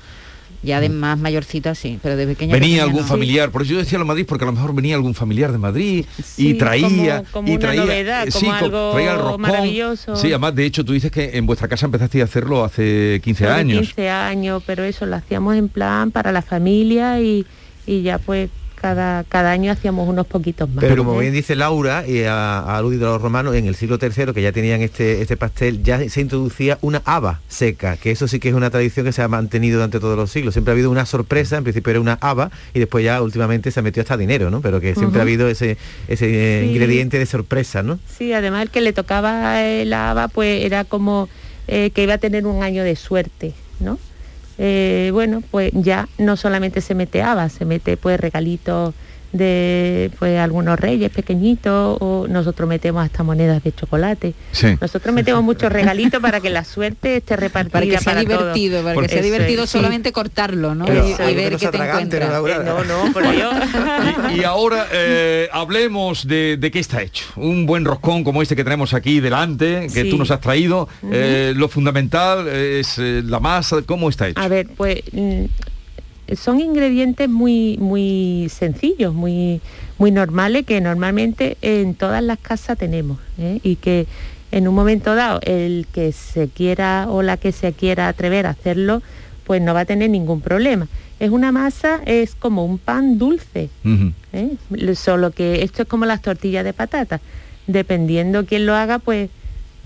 Ya 0.63 0.81
de 0.81 0.89
más 0.89 1.19
mayorcita 1.19 1.75
sí, 1.75 1.99
pero 2.03 2.17
de 2.17 2.27
pequeña 2.27 2.53
Venía 2.55 2.69
pequeña 2.69 2.83
algún 2.85 3.03
no. 3.03 3.07
familiar, 3.07 3.51
por 3.51 3.63
eso 3.63 3.73
yo 3.73 3.79
decía 3.79 3.99
lo 3.99 4.05
Madrid, 4.05 4.25
porque 4.27 4.45
a 4.45 4.47
lo 4.47 4.53
mejor 4.53 4.75
venía 4.75 4.95
algún 4.97 5.15
familiar 5.15 5.53
de 5.53 5.59
Madrid 5.59 6.05
y 6.19 6.23
Sí, 6.23 6.55
traía 6.55 7.19
como- 7.23 7.31
como 7.33 7.49
y 7.49 7.51
una 7.53 7.61
traía, 7.61 7.81
novedad, 7.83 8.29
eh, 8.29 8.31
como 8.33 8.47
co- 8.47 8.53
algo 8.57 8.91
traía 8.93 9.13
el 9.13 9.19
roscón. 9.19 9.41
maravilloso. 9.41 10.17
Sí, 10.17 10.29
además 10.29 10.55
de 10.55 10.65
hecho 10.65 10.85
tú 10.85 10.93
dices 10.93 11.11
que 11.11 11.37
en 11.37 11.47
vuestra 11.47 11.69
casa 11.69 11.87
empezaste 11.87 12.21
a 12.21 12.25
hacerlo 12.25 12.65
hace 12.65 13.21
15 13.23 13.45
Sobre 13.45 13.57
años. 13.61 13.81
15 13.81 14.09
años, 14.11 14.63
pero 14.67 14.85
eso 14.85 15.07
lo 15.07 15.17
hacíamos 15.17 15.57
en 15.57 15.69
plan 15.69 16.11
para 16.11 16.33
la 16.33 16.43
familia 16.43 17.21
y, 17.21 17.47
y 17.87 18.03
ya 18.03 18.19
pues 18.19 18.51
cada, 18.81 19.25
cada 19.25 19.51
año 19.51 19.73
hacíamos 19.73 20.09
unos 20.09 20.27
poquitos 20.27 20.69
más. 20.69 20.85
Pero 20.85 20.97
como 21.05 21.19
¿eh? 21.19 21.23
bien 21.23 21.33
dice 21.35 21.57
Laura, 21.57 22.07
y 22.07 22.23
ha, 22.23 22.61
ha 22.61 22.77
aludido 22.79 23.09
a 23.09 23.13
los 23.15 23.23
romanos, 23.23 23.55
en 23.57 23.67
el 23.67 23.75
siglo 23.75 23.99
III, 24.01 24.33
que 24.33 24.43
ya 24.43 24.53
tenían 24.53 24.83
este, 24.83 25.23
este 25.23 25.37
pastel, 25.37 25.83
ya 25.83 26.09
se 26.09 26.21
introducía 26.21 26.79
una 26.83 27.03
haba 27.05 27.41
seca, 27.49 27.97
que 27.97 28.11
eso 28.11 28.29
sí 28.29 28.39
que 28.39 28.49
es 28.51 28.55
una 28.55 28.71
tradición 28.71 29.07
que 29.07 29.13
se 29.13 29.23
ha 29.23 29.29
mantenido 29.29 29.77
durante 29.79 29.99
todos 30.01 30.17
los 30.17 30.31
siglos. 30.31 30.55
Siempre 30.55 30.73
ha 30.73 30.75
habido 30.75 30.91
una 30.91 31.07
sorpresa, 31.07 31.57
en 31.57 31.65
principio 31.65 31.91
era 31.91 32.01
una 32.01 32.19
haba, 32.21 32.51
y 32.75 32.79
después 32.79 33.05
ya 33.05 33.21
últimamente 33.23 33.71
se 33.71 33.81
ha 33.81 33.83
metido 33.83 34.03
hasta 34.03 34.17
dinero, 34.17 34.51
¿no? 34.51 34.61
Pero 34.61 34.81
que 34.81 34.95
siempre 34.95 35.21
ha 35.21 35.23
habido 35.23 35.49
ese, 35.49 35.77
ese 36.09 36.27
eh, 36.61 36.63
Sí. 36.63 36.71
ingrediente 36.73 37.19
de 37.19 37.27
sorpresa, 37.27 37.83
¿no? 37.83 37.99
Sí, 38.17 38.33
además 38.33 38.63
el 38.63 38.71
que 38.71 38.81
le 38.81 38.93
tocaba 38.93 39.63
el 39.65 39.93
haba 39.93 40.29
pues 40.29 40.65
era 40.65 40.85
como 40.85 41.29
eh, 41.69 41.91
que 41.91 42.03
iba 42.03 42.15
a 42.15 42.19
tener 42.19 42.47
un 42.47 42.63
año 42.63 42.85
de 42.85 42.95
suerte, 42.97 43.53
¿no? 43.81 43.99
Eh, 44.59 45.11
bueno, 45.13 45.43
pues 45.51 45.71
ya 45.75 46.09
no 46.19 46.37
solamente 46.37 46.81
se 46.81 46.95
mete 46.95 47.23
haba, 47.23 47.49
se 47.49 47.65
mete 47.65 47.97
pues 47.97 48.19
regalitos 48.19 48.95
de 49.33 50.11
pues 50.19 50.39
algunos 50.39 50.79
reyes 50.79 51.11
pequeñitos 51.11 51.99
o 52.01 52.27
nosotros 52.29 52.69
metemos 52.69 53.05
hasta 53.05 53.23
monedas 53.23 53.63
de 53.63 53.73
chocolate. 53.75 54.35
Sí. 54.53 54.77
Nosotros 54.81 55.15
metemos 55.15 55.43
muchos 55.43 55.71
regalitos 55.73 56.21
para 56.21 56.41
que 56.41 56.51
la 56.51 56.65
suerte 56.65 57.17
esté 57.19 57.37
repartida 57.37 57.71
Para 57.73 57.87
que 57.87 57.99
sea 57.99 58.13
para 58.15 58.25
todos. 58.25 58.39
divertido, 58.55 58.83
para 58.83 58.95
que 59.03 59.09
sea 59.09 59.19
Eso 59.19 59.27
es, 59.27 59.33
divertido 59.33 59.67
sí. 59.67 59.73
solamente 59.73 60.13
cortarlo, 60.13 60.75
¿no? 60.75 60.85
Pero 60.87 61.07
y, 61.09 61.35
ver 61.35 61.57
qué 61.57 61.69
te 61.69 61.77
encuentras. 61.77 62.31
¿no? 62.31 62.63
No, 62.65 62.85
no, 62.85 63.13
pero 63.13 63.33
yo... 63.33 63.51
Y, 64.35 64.41
y 64.41 64.45
ahora 64.45 64.87
eh, 64.93 65.49
hablemos 65.53 66.27
de, 66.27 66.57
de 66.59 66.71
qué 66.71 66.79
está 66.79 67.03
hecho. 67.03 67.25
Un 67.37 67.67
buen 67.67 67.85
roscón 67.85 68.25
como 68.25 68.43
este 68.43 68.57
que 68.57 68.65
tenemos 68.65 68.95
aquí 68.95 69.21
delante, 69.21 69.89
que 69.93 70.03
Sí. 70.05 70.11
tú 70.11 70.19
nos 70.19 70.31
has 70.31 70.41
traído. 70.41 70.89
eh, 71.11 71.53
lo 71.57 71.69
fundamental 71.69 72.49
es 72.49 72.99
eh, 72.99 73.23
la 73.25 73.41
masa, 73.41 73.83
¿cómo 73.83 74.09
está 74.09 74.29
hecho? 74.29 74.41
A 74.41 74.49
ver, 74.49 74.67
pues 74.77 75.01
mm, 75.13 75.45
son 76.35 76.61
ingredientes 76.61 77.29
muy 77.29 77.77
muy 77.79 78.49
sencillos, 78.51 79.15
muy 79.15 79.61
muy 79.99 80.11
normales 80.11 80.67
que 80.67 80.81
normalmente 80.81 81.57
en 81.63 81.95
todas 81.95 82.23
las 82.23 82.39
casas 82.39 82.79
tenemos 82.79 83.19
¿eh? 83.39 83.61
y 83.63 83.77
que 83.77 84.07
en 84.53 84.69
un 84.69 84.75
momento 84.75 85.15
dado 85.15 85.41
el 85.43 85.87
que 85.93 86.13
se 86.13 86.49
quiera 86.49 87.07
o 87.09 87.23
la 87.23 87.37
que 87.37 87.53
se 87.53 87.73
quiera 87.73 88.09
atrever 88.09 88.47
a 88.47 88.51
hacerlo, 88.51 89.03
pues 89.45 89.61
no 89.61 89.75
va 89.75 89.81
a 89.81 89.85
tener 89.85 90.11
ningún 90.11 90.41
problema. 90.41 90.89
Es 91.19 91.31
una 91.31 91.53
masa, 91.53 92.01
es 92.07 92.35
como 92.35 92.65
un 92.65 92.79
pan 92.79 93.19
dulce. 93.19 93.71
¿eh? 94.33 94.95
solo 94.95 95.31
que 95.31 95.63
esto 95.63 95.83
es 95.83 95.89
como 95.89 96.05
las 96.05 96.23
tortillas 96.23 96.65
de 96.65 96.73
patata. 96.73 97.21
Dependiendo 97.67 98.47
quién 98.47 98.67
lo 98.67 98.75
haga, 98.75 98.99
pues 98.99 99.31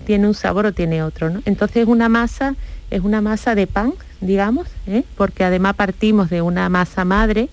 tiene 0.05 0.27
un 0.27 0.33
sabor 0.33 0.67
o 0.67 0.73
tiene 0.73 1.03
otro, 1.03 1.29
¿no? 1.29 1.41
Entonces 1.45 1.87
una 1.87 2.09
masa 2.09 2.55
es 2.91 3.01
una 3.01 3.21
masa 3.21 3.55
de 3.55 3.67
pan, 3.67 3.93
digamos, 4.21 4.67
¿eh? 4.87 5.03
porque 5.17 5.43
además 5.43 5.75
partimos 5.75 6.29
de 6.29 6.41
una 6.41 6.69
masa 6.69 7.03
madre, 7.03 7.49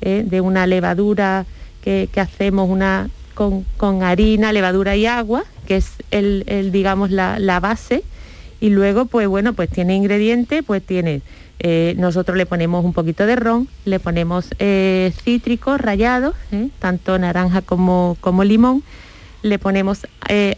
¿eh? 0.00 0.24
de 0.26 0.40
una 0.40 0.66
levadura 0.66 1.46
que, 1.82 2.08
hacemos 2.16 2.68
una 2.68 3.08
con, 3.34 3.64
con 3.76 4.02
harina, 4.02 4.52
levadura 4.52 4.96
y 4.96 5.06
agua, 5.06 5.44
que 5.66 5.76
es 5.76 5.92
el, 6.10 6.44
el, 6.48 6.72
digamos 6.72 7.10
la, 7.10 7.38
la 7.38 7.60
base, 7.60 8.02
y 8.60 8.70
luego 8.70 9.06
pues 9.06 9.28
bueno, 9.28 9.52
pues 9.52 9.70
tiene 9.70 9.94
ingredientes, 9.94 10.64
pues 10.66 10.82
tiene 10.82 11.22
eh, 11.60 11.94
nosotros 11.96 12.36
le 12.36 12.46
ponemos 12.46 12.84
un 12.84 12.92
poquito 12.92 13.26
de 13.26 13.36
ron, 13.36 13.68
le 13.84 13.98
ponemos 13.98 14.50
cítricos 15.24 15.80
rallados, 15.80 16.36
tanto 16.78 17.18
naranja 17.18 17.62
como, 17.62 18.16
como 18.20 18.44
limón, 18.44 18.82
le 19.42 19.58
ponemos 19.58 20.06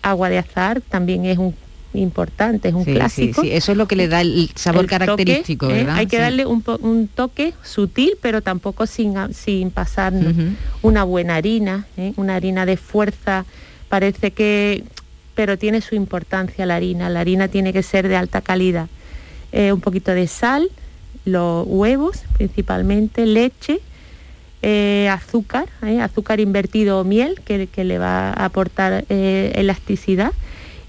agua 0.02 0.28
de 0.28 0.38
azar, 0.38 0.82
también 0.82 1.24
es 1.24 1.38
un 1.38 1.54
importante, 1.92 2.68
es 2.68 2.74
un 2.74 2.84
Sí, 2.84 2.94
clásico. 2.94 3.42
sí, 3.42 3.50
eso 3.50 3.72
es 3.72 3.78
lo 3.78 3.86
que 3.86 3.96
le 3.96 4.06
da 4.08 4.20
el 4.20 4.50
sabor 4.54 4.82
El 4.82 4.86
toque, 4.86 4.98
característico, 4.98 5.68
¿eh? 5.70 5.72
¿verdad? 5.78 5.96
Hay 5.96 6.06
que 6.06 6.18
darle 6.18 6.46
un, 6.46 6.62
un 6.82 7.08
toque 7.08 7.52
sutil, 7.64 8.12
pero 8.22 8.42
tampoco 8.42 8.86
sin, 8.86 9.16
a- 9.16 9.32
sin 9.32 9.70
pasarnos. 9.70 10.32
Ujú. 10.32 10.42
Una 10.82 11.04
buena 11.04 11.36
harina, 11.36 11.86
¿eh? 11.96 12.12
una 12.16 12.36
harina 12.36 12.64
de 12.66 12.76
fuerza, 12.76 13.44
parece 13.88 14.30
que, 14.30 14.84
pero 15.34 15.58
tiene 15.58 15.80
su 15.80 15.94
importancia 15.96 16.64
la 16.66 16.76
harina. 16.76 17.08
La 17.08 17.20
harina 17.20 17.48
tiene 17.48 17.72
que 17.72 17.82
ser 17.82 18.06
de 18.08 18.16
alta 18.16 18.40
calidad. 18.40 18.86
Eh, 19.52 19.72
un 19.72 19.80
poquito 19.80 20.12
de 20.12 20.28
sal, 20.28 20.68
los 21.24 21.64
huevos 21.66 22.22
principalmente, 22.36 23.26
leche, 23.26 23.80
eh, 24.62 25.08
azúcar, 25.10 25.66
¿eh? 25.82 26.00
azúcar 26.00 26.38
invertido 26.38 27.00
o 27.00 27.04
miel, 27.04 27.40
que, 27.44 27.66
que 27.66 27.82
le 27.82 27.98
va 27.98 28.28
a 28.30 28.44
aportar 28.44 29.04
eh, 29.08 29.52
elasticidad. 29.56 30.32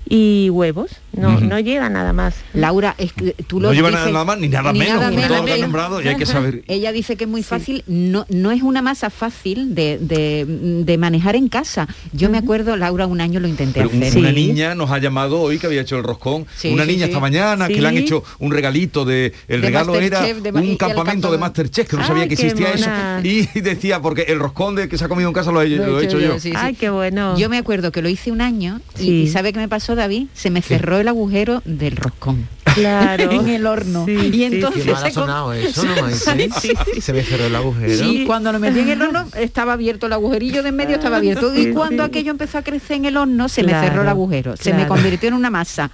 Y 0.07 0.49
huevos. 0.49 0.91
No, 1.13 1.39
no 1.41 1.59
lleva 1.59 1.89
nada 1.89 2.13
más. 2.13 2.35
Laura, 2.53 2.95
es 2.97 3.11
que 3.13 3.33
tú 3.47 3.59
lo 3.59 3.67
No 3.69 3.73
lleva 3.73 3.91
nada 3.91 4.23
más 4.23 4.37
ni 4.39 4.47
nada 4.47 4.71
menos, 4.71 4.99
todo 5.27 5.37
lo 5.39 5.45
que 5.45 5.57
nombrado, 5.59 6.01
y 6.01 6.07
hay 6.07 6.15
que 6.15 6.25
saber. 6.25 6.63
Ella 6.67 6.91
dice 6.91 7.15
que 7.17 7.25
es 7.25 7.29
muy 7.29 7.43
fácil, 7.43 7.83
no, 7.87 8.25
no 8.29 8.51
es 8.51 8.61
una 8.61 8.81
masa 8.81 9.09
fácil 9.09 9.75
de, 9.75 9.97
de- 9.99 10.45
de 10.85 10.97
manejar 10.97 11.35
en 11.35 11.49
casa. 11.49 11.87
Yo 12.13 12.29
me 12.29 12.37
acuerdo, 12.37 12.77
Laura, 12.77 13.07
un 13.07 13.19
año 13.21 13.39
lo 13.41 13.47
intenté 13.47 13.81
Pero 13.81 13.89
un- 13.93 14.01
hacer. 14.03 14.17
una 14.19 14.31
niña 14.31 14.73
nos 14.75 14.89
ha 14.91 14.99
llamado 14.99 15.41
hoy 15.41 15.59
que 15.59 15.67
había 15.67 15.81
hecho 15.81 15.97
el 15.97 16.03
roscón. 16.03 16.45
Sí, 16.55 16.69
una 16.73 16.85
niña 16.85 17.05
sí. 17.05 17.11
esta 17.11 17.19
mañana 17.19 17.67
que 17.67 17.81
le 17.81 17.87
han 17.87 17.97
hecho 17.97 18.23
un 18.39 18.51
regalito 18.51 19.03
de. 19.05 19.33
El 19.47 19.61
De 19.61 19.67
regalo 19.67 19.95
era 19.95 20.21
de 20.21 20.51
un 20.51 20.77
campamento 20.77 21.31
de. 21.31 21.37
Masterchef 21.37 21.87
que 21.89 21.95
no 21.97 22.01
Ay, 22.03 22.07
sabía 22.07 22.27
que 22.27 22.33
existía 22.35 22.69
mona. 22.75 23.19
eso. 23.19 23.27
Y 23.27 23.59
decía, 23.61 24.01
porque 24.01 24.23
el 24.29 24.39
roscón 24.39 24.75
de 24.75 24.87
que 24.87 24.97
se 24.97 25.05
ha 25.05 25.09
comido 25.09 25.27
en 25.29 25.33
casa 25.33 25.51
lo 25.51 25.61
he, 25.61 25.67
lo 25.69 25.99
he 25.99 26.05
hecho 26.05 26.19
yo. 26.19 26.39
sí, 26.39 26.51
sí. 26.51 26.53
Ay, 26.55 26.75
qué 26.75 26.89
bueno. 26.89 27.37
Yo 27.37 27.49
me 27.49 27.57
acuerdo 27.57 27.91
que 27.91 28.01
lo 28.01 28.09
hice 28.09 28.31
un 28.31 28.41
año 28.41 28.79
y- 28.99 29.27
¿sabe 29.27 29.51
qué 29.53 29.59
me 29.59 29.67
pasó, 29.67 29.95
David? 30.01 30.27
Se 30.33 30.49
me 30.49 30.61
cerró 30.61 30.99
el 30.99 31.07
agujero 31.07 31.61
del 31.65 31.95
roscón. 31.95 32.47
Claro. 32.73 33.31
en 33.41 33.47
el 33.49 33.65
horno. 33.65 34.05
Sí, 34.05 34.11
y 34.11 34.31
sí, 34.31 34.43
entonces 34.43 34.83
Qué 34.83 34.91
mal 34.91 35.03
ha 35.03 35.07
se 35.07 35.13
sonado 35.13 35.53
eso, 35.53 35.83
¿no? 35.83 36.09
Sí, 36.09 36.49
sí. 36.59 37.01
Se 37.01 37.13
me 37.13 37.23
cerró 37.23 37.45
el 37.45 37.55
agujero. 37.55 37.97
Sí, 37.97 38.23
cuando 38.25 38.51
lo 38.51 38.59
metí 38.59 38.79
en 38.79 38.89
el 38.89 39.01
horno 39.01 39.27
estaba 39.35 39.73
abierto 39.73 40.07
el 40.07 40.13
agujerillo 40.13 40.63
de 40.63 40.69
en 40.69 40.75
medio 40.75 40.95
estaba 40.95 41.17
abierto 41.17 41.53
y 41.55 41.73
cuando 41.73 42.03
aquello 42.03 42.31
empezó 42.31 42.57
a 42.57 42.61
crecer 42.63 42.97
en 42.97 43.05
el 43.05 43.17
horno 43.17 43.49
se 43.49 43.63
me 43.63 43.69
Claro, 43.69 43.87
cerró 43.87 44.01
el 44.03 44.07
agujero, 44.07 44.57
se 44.57 44.73
me 44.73 44.87
convirtió 44.87 45.27
en 45.29 45.35
una 45.35 45.49
masa 45.49 45.91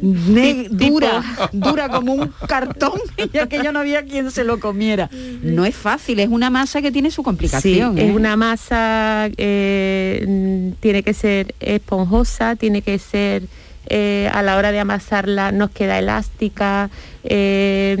dura, 0.00 1.22
dura 1.52 1.88
como 1.88 2.14
un 2.14 2.32
cartón 2.46 2.92
y 3.32 3.38
aquello 3.38 3.72
no 3.72 3.80
había 3.80 4.04
quien 4.04 4.30
se 4.30 4.44
lo 4.44 4.60
comiera. 4.60 5.10
No 5.42 5.64
es 5.64 5.76
fácil, 5.76 6.20
es 6.20 6.28
una 6.28 6.50
masa 6.50 6.82
que 6.82 6.90
tiene 6.92 7.10
su 7.10 7.22
Sí, 7.22 7.24
complicación. 7.24 7.98
es 7.98 8.04
¿eh? 8.08 8.12
una 8.12 8.36
masa, 8.36 9.28
eh, 9.36 10.24
mm, 10.26 10.80
tiene 10.80 11.02
que 11.02 11.14
ser 11.14 11.54
esponjosa, 11.60 12.56
tiene 12.56 12.82
que 12.82 12.98
ser 12.98 13.42
eh, 13.86 14.30
a 14.32 14.42
la 14.42 14.56
hora 14.56 14.70
de 14.72 14.78
amasarla 14.78 15.50
nos 15.52 15.70
queda 15.70 15.98
elástica, 15.98 16.90
eh, 17.24 17.96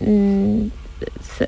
mm, 0.00 0.62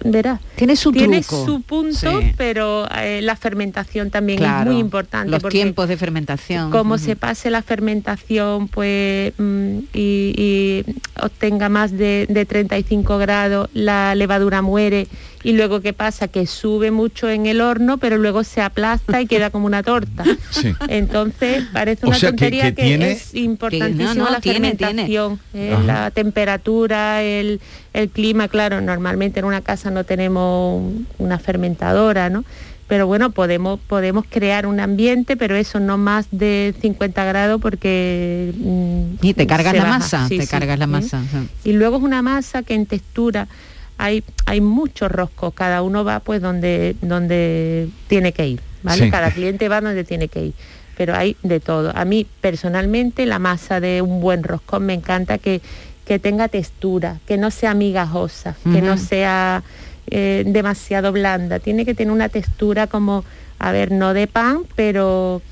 verás. 0.05 0.41
Tiene 0.57 0.77
su 0.77 0.93
tiene 0.93 1.23
su 1.23 1.63
punto, 1.63 2.21
Sí. 2.21 2.33
pero 2.37 2.87
eh, 2.97 3.21
la 3.23 3.37
fermentación 3.37 4.11
también 4.11 4.39
Claro, 4.39 4.71
es 4.71 4.75
muy 4.75 4.81
importante. 4.81 5.31
Los 5.31 5.43
tiempos 5.51 5.89
de 5.89 5.97
fermentación. 5.97 6.71
como 6.71 6.99
se 6.99 7.17
pase 7.17 7.51
la 7.51 7.63
fermentación 7.63 8.69
pues 8.69 9.33
mm, 9.39 9.79
y, 9.93 10.35
y 10.37 10.85
obtenga 11.21 11.69
más 11.69 11.91
de, 11.93 12.27
de 12.29 12.45
35 12.47 13.19
grados, 13.19 13.69
la 13.75 14.15
levadura 14.15 14.63
muere 14.63 15.09
y 15.43 15.53
luego 15.53 15.80
qué 15.80 15.93
pasa 15.93 16.28
que 16.28 16.47
sube 16.47 16.91
mucho 16.91 17.28
en 17.28 17.47
el 17.47 17.61
horno 17.61 17.97
pero 17.99 18.18
luego 18.18 18.45
se 18.45 18.61
aplasta 18.61 19.20
y 19.22 19.26
queda 19.26 19.51
como 19.51 19.66
una 19.66 19.82
torta 19.82 20.24
Sí. 20.51 20.74
entonces 20.88 21.64
parece 21.72 22.05
O 22.05 22.11
una 22.11 22.18
sea, 22.18 22.28
tontería 22.30 22.64
que 22.64 22.74
que, 22.74 22.82
tiene- 22.82 23.12
es 23.12 23.34
importantísima 23.34 24.12
Que 24.12 24.18
no, 24.18 24.24
no, 24.26 24.30
la 24.30 24.41
tiene, 24.41 24.74
tiene. 24.74 25.07
fermentación 25.07 25.41
eh, 25.55 25.72
Ajá. 25.74 25.82
la 25.84 26.11
temperatura 26.11 27.22
el, 27.22 27.61
el 27.95 28.09
clima 28.11 28.49
claro 28.49 28.80
normalmente 28.80 29.41
en 29.41 29.47
una 29.47 29.61
casa 29.62 29.91
no 29.91 30.05
tenemos 30.05 30.80
un- 30.80 31.07
una 31.18 31.38
fermentadora 31.38 32.28
no 32.30 32.45
pero 32.88 33.07
bueno, 33.07 33.30
podemos, 33.30 33.78
podemos 33.86 34.24
crear 34.28 34.66
un 34.66 34.80
ambiente, 34.80 35.36
pero 35.36 35.55
eso 35.55 35.78
no 35.78 35.97
más 35.97 36.26
de 36.32 36.74
50 36.82 37.22
grados 37.24 37.61
porque... 37.61 38.53
mm, 38.59 39.24
Y 39.24 39.32
te 39.34 39.47
cargas 39.47 39.70
se 39.74 39.78
la 39.78 39.84
baja. 39.84 39.99
masa, 40.01 40.26
Sí, 40.28 40.38
te 40.38 40.45
sí, 40.47 40.51
cargas 40.51 40.76
la 40.76 40.86
¿eh? 40.86 40.88
masa. 40.88 41.22
Y 41.62 41.72
luego 41.74 41.99
es 41.99 42.03
una 42.03 42.20
masa 42.20 42.64
que 42.64 42.74
en 42.74 42.86
textura 42.86 43.47
hay, 44.01 44.25
hay 44.47 44.63
muchos 44.63 45.13
roscos, 45.13 45.53
cada 45.53 45.83
uno 45.83 46.05
va 46.05 46.21
pues 46.21 46.41
donde, 46.41 46.97
donde 47.03 47.91
tiene 48.09 48.33
que 48.33 48.49
ir, 48.49 48.61
¿vale? 48.83 49.05
Sí. 49.05 49.11
Cada 49.11 49.31
cliente 49.31 49.69
va 49.69 49.83
donde 49.83 50.05
tiene 50.05 50.29
que 50.29 50.47
ir. 50.47 50.55
Pero 50.97 51.15
hay 51.15 51.37
de 51.43 51.61
todo. 51.61 51.93
A 51.95 52.07
mí 52.07 52.27
personalmente 52.41 53.27
la 53.27 53.39
masa 53.39 53.79
de 53.79 54.01
un 54.01 54.23
buen 54.23 54.43
roscón 54.43 54.87
me 54.87 54.95
encanta 54.95 55.37
que, 55.37 55.61
que 56.07 56.19
tenga 56.19 56.49
textura, 56.49 57.21
que 57.27 57.37
no 57.37 57.51
sea 57.51 57.75
migajosa, 57.75 58.57
que 58.65 58.81
no 58.81 58.97
sea 58.97 59.63
eh, 60.11 60.45
demasiado 60.47 61.13
blanda. 61.13 61.59
Tiene 61.59 61.85
que 61.85 61.95
tener 61.95 62.13
una 62.13 62.31
textura 62.31 62.87
como, 62.87 63.25
a 63.59 63.71
ver, 63.71 63.93
no 63.93 64.15
de 64.15 64.27
pan, 64.27 64.63
pero 64.77 65.43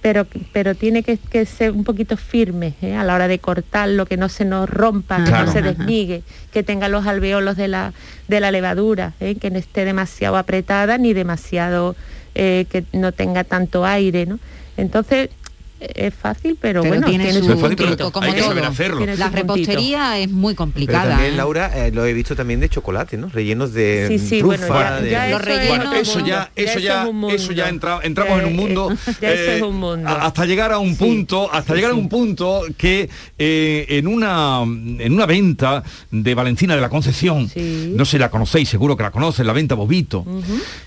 pero 0.00 0.26
pero 0.52 0.74
tiene 0.74 1.02
que, 1.02 1.16
que 1.18 1.44
ser 1.46 1.72
un 1.72 1.84
poquito 1.84 2.16
firme 2.16 2.74
¿eh? 2.82 2.94
a 2.94 3.04
la 3.04 3.14
hora 3.14 3.28
de 3.28 3.38
cortarlo, 3.38 4.06
que 4.06 4.16
no 4.16 4.28
se 4.28 4.44
nos 4.44 4.68
rompa, 4.68 5.18
que 5.18 5.30
Claro. 5.30 5.46
no 5.46 5.52
se 5.52 5.62
desmigue, 5.62 6.22
que 6.52 6.62
tenga 6.62 6.88
los 6.88 7.06
alveolos 7.06 7.56
de 7.56 7.68
la, 7.68 7.92
de 8.28 8.40
la 8.40 8.50
levadura, 8.50 9.12
¿eh? 9.20 9.34
que 9.36 9.50
no 9.50 9.58
esté 9.58 9.84
demasiado 9.84 10.36
apretada 10.36 10.98
ni 10.98 11.12
demasiado 11.12 11.94
eh, 12.34 12.66
que 12.70 12.84
no 12.92 13.12
tenga 13.12 13.44
tanto 13.44 13.84
aire, 13.84 14.26
¿no? 14.26 14.38
Entonces 14.76 15.28
es 15.94 16.14
fácil, 16.14 16.56
pero, 16.60 16.82
Pero 16.82 16.94
bueno, 16.94 17.06
tiene 17.08 17.32
su 17.32 17.40
su 17.44 17.46
como 17.58 17.68
todo. 17.68 17.96
Tiene 18.98 19.16
La 19.16 19.28
repostería 19.28 20.18
es 20.18 20.30
muy 20.30 20.54
Pero 20.54 20.56
complicada. 20.58 21.10
también, 21.10 21.34
¿eh? 21.34 21.36
Laura, 21.36 21.86
eh, 21.86 21.90
lo 21.92 22.04
he 22.06 22.12
visto 22.12 22.34
también 22.36 22.60
de 22.60 22.68
chocolate, 22.68 23.16
¿no? 23.16 23.28
Rellenos 23.28 23.72
de 23.72 24.06
Sí, 24.08 24.18
sí, 24.18 24.38
trufa, 24.40 24.66
bueno, 24.66 24.82
ya- 24.82 25.00
de... 25.00 25.10
ya 25.10 25.28
Los 25.30 25.42
Bueno, 25.68 25.92
eso 25.94 26.20
ya, 26.26 26.50
eso 26.54 26.64
Ya 26.64 26.70
eso 26.72 26.78
ya, 26.80 27.02
es 27.02 27.08
un 27.08 27.16
mundo. 27.16 27.36
eso 27.36 27.52
ya 27.52 27.68
entra- 27.68 28.00
entramos 28.02 28.40
en 28.40 28.46
un 28.46 28.56
mundo, 28.56 28.92
eh, 29.20 29.54
es 29.56 29.62
un 29.62 29.76
mundo. 29.76 30.08
a- 30.08 30.26
hasta 30.26 30.44
llegar 30.46 30.72
a 30.72 30.78
un 30.78 30.96
punto, 30.96 31.52
hasta 31.52 31.74
llegar 31.74 31.90
a 31.92 31.94
un 31.94 32.08
punto 32.08 32.62
que 32.76 33.08
eh, 33.38 33.86
en 33.88 34.06
una 34.06 34.62
en 34.62 35.12
una 35.12 35.26
venta 35.26 35.82
de 36.10 36.34
Valentina 36.34 36.74
de 36.74 36.80
la 36.80 36.88
Concepción, 36.88 37.50
no 37.96 38.04
sé 38.04 38.12
si 38.12 38.18
la 38.18 38.30
conocéis, 38.30 38.68
seguro 38.68 38.96
que 38.96 39.02
la 39.02 39.10
conocen, 39.10 39.46
la 39.46 39.52
venta 39.52 39.74
Bobito, 39.74 40.24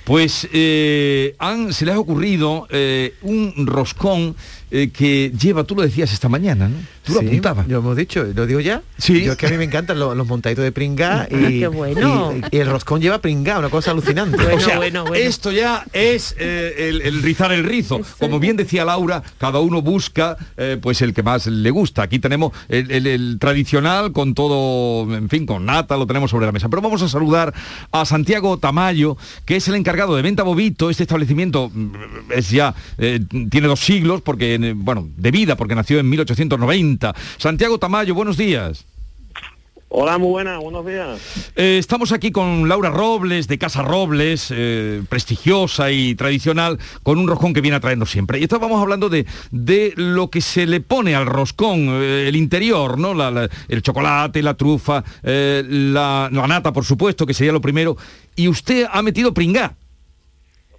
pues 0.04 0.48
eh, 0.54 1.36
han, 1.40 1.74
se 1.74 1.86
les 1.86 1.96
ha 1.96 2.00
ocurrido 2.00 2.68
eh, 2.70 3.14
un 3.24 3.54
roscón 3.68 4.36
eh, 4.76 4.90
que 4.90 5.32
lleva, 5.32 5.64
tú 5.64 5.74
lo 5.74 5.84
decías 5.84 6.12
esta 6.12 6.28
mañana, 6.28 6.68
¿no? 6.68 6.76
Tú 7.06 7.14
lo 7.14 7.20
Sí, 7.22 7.28
apuntabas. 7.28 7.68
Lo 7.68 7.78
hemos 7.80 7.96
dicho, 7.96 8.26
lo 8.34 8.46
digo 8.46 8.60
ya. 8.60 8.82
Sí. 8.98 9.24
Yo 9.24 9.34
es 9.34 9.38
que 9.38 9.48
a 9.48 9.50
mí 9.50 9.58
me 9.58 9.64
encantan 9.66 10.00
los, 10.00 10.16
los 10.18 10.28
montaditos 10.28 10.64
de 10.64 10.72
pringá 10.72 11.28
y, 11.32 11.36
Ah, 11.36 11.48
qué 11.50 11.68
bueno. 11.68 12.34
y- 12.52 12.56
y 12.56 12.60
el 12.60 12.68
roscón 12.70 13.02
lleva 13.02 13.20
pringá, 13.20 13.60
una 13.60 13.70
cosa 13.70 13.92
alucinante. 13.92 14.38
o 14.54 14.60
sea, 14.60 14.80
esto 15.16 15.52
ya 15.52 15.86
es 15.94 16.36
eh, 16.40 16.90
el, 16.90 17.02
el 17.02 17.22
rizar 17.22 17.52
el 17.52 17.64
rizo. 17.64 18.02
Como 18.20 18.40
bien 18.40 18.58
decía 18.58 18.86
Laura, 18.86 19.22
cada 19.38 19.60
uno 19.60 19.82
busca 19.82 20.38
eh, 20.58 20.78
pues 20.82 21.02
el 21.02 21.14
que 21.14 21.22
más 21.24 21.48
le 21.48 21.70
gusta. 21.72 22.04
Aquí 22.04 22.20
tenemos 22.20 22.52
el, 22.70 22.90
el- 22.92 23.08
el 23.08 23.38
tradicional 23.40 24.12
con 24.12 24.34
todo, 24.34 25.14
en 25.16 25.30
fin, 25.30 25.46
con 25.46 25.66
nata, 25.66 25.98
lo 25.98 26.08
tenemos 26.08 26.32
sobre 26.32 26.46
la 26.48 26.52
mesa. 26.52 26.70
Pero 26.70 26.82
vamos 26.82 27.02
a 27.02 27.10
saludar 27.10 27.54
a 27.92 28.06
Santiago 28.06 28.58
Tamayo, 28.58 29.18
que 29.46 29.58
es 29.58 29.68
el 29.68 29.76
encargado 29.76 30.16
de 30.16 30.22
Venta 30.22 30.44
Bobito. 30.44 30.90
Este 30.90 31.04
establecimiento 31.04 31.70
mm, 31.74 31.92
es 32.36 32.50
ya, 32.50 32.74
eh, 32.98 33.20
tiene 33.50 33.68
dos 33.68 33.80
siglos, 33.80 34.22
porque, 34.22 34.74
bueno, 34.76 35.08
de 35.18 35.32
vida, 35.32 35.56
porque 35.56 35.76
nació 35.76 36.00
en 36.00 36.10
1890. 36.10 36.95
Santiago 37.38 37.78
Tamayo, 37.78 38.14
buenos 38.16 38.38
días. 38.38 38.86
Hola, 39.88 40.18
muy 40.18 40.30
buenas, 40.30 40.60
buenos 40.60 40.86
días. 40.86 41.54
Eh, 41.56 41.78
estamos 41.78 42.12
aquí 42.12 42.32
con 42.32 42.68
Laura 42.68 42.90
Robles, 42.90 43.48
de 43.48 43.58
Casa 43.58 43.82
Robles, 43.82 44.52
eh, 44.54 45.02
prestigiosa 45.08 45.90
y 45.92 46.16
tradicional, 46.16 46.80
con 47.04 47.18
un 47.18 47.28
roscón 47.28 47.54
que 47.54 47.62
viene 47.62 47.78
a 47.78 47.80
traernos 47.80 48.12
siempre. 48.12 48.40
Y 48.40 48.44
estábamos 48.44 48.82
hablando 48.82 49.08
de, 49.10 49.26
de 49.52 49.94
lo 49.96 50.30
que 50.30 50.42
se 50.42 50.66
le 50.66 50.82
pone 50.82 51.16
al 51.16 51.26
roscón, 51.28 51.88
eh, 52.02 52.26
el 52.28 52.36
interior, 52.36 52.98
¿no? 52.98 53.14
La- 53.14 53.32
la- 53.32 53.50
el 53.70 53.82
chocolate, 53.84 54.42
la 54.44 54.56
trufa, 54.56 55.02
la, 55.24 56.30
la 56.32 56.48
nata, 56.48 56.74
por 56.74 56.84
supuesto, 56.84 57.26
que 57.26 57.34
sería 57.34 57.54
lo 57.54 57.62
primero. 57.62 57.96
Y 58.36 58.50
usted 58.50 58.88
ha 58.92 59.02
metido 59.02 59.34
pringá. 59.34 59.76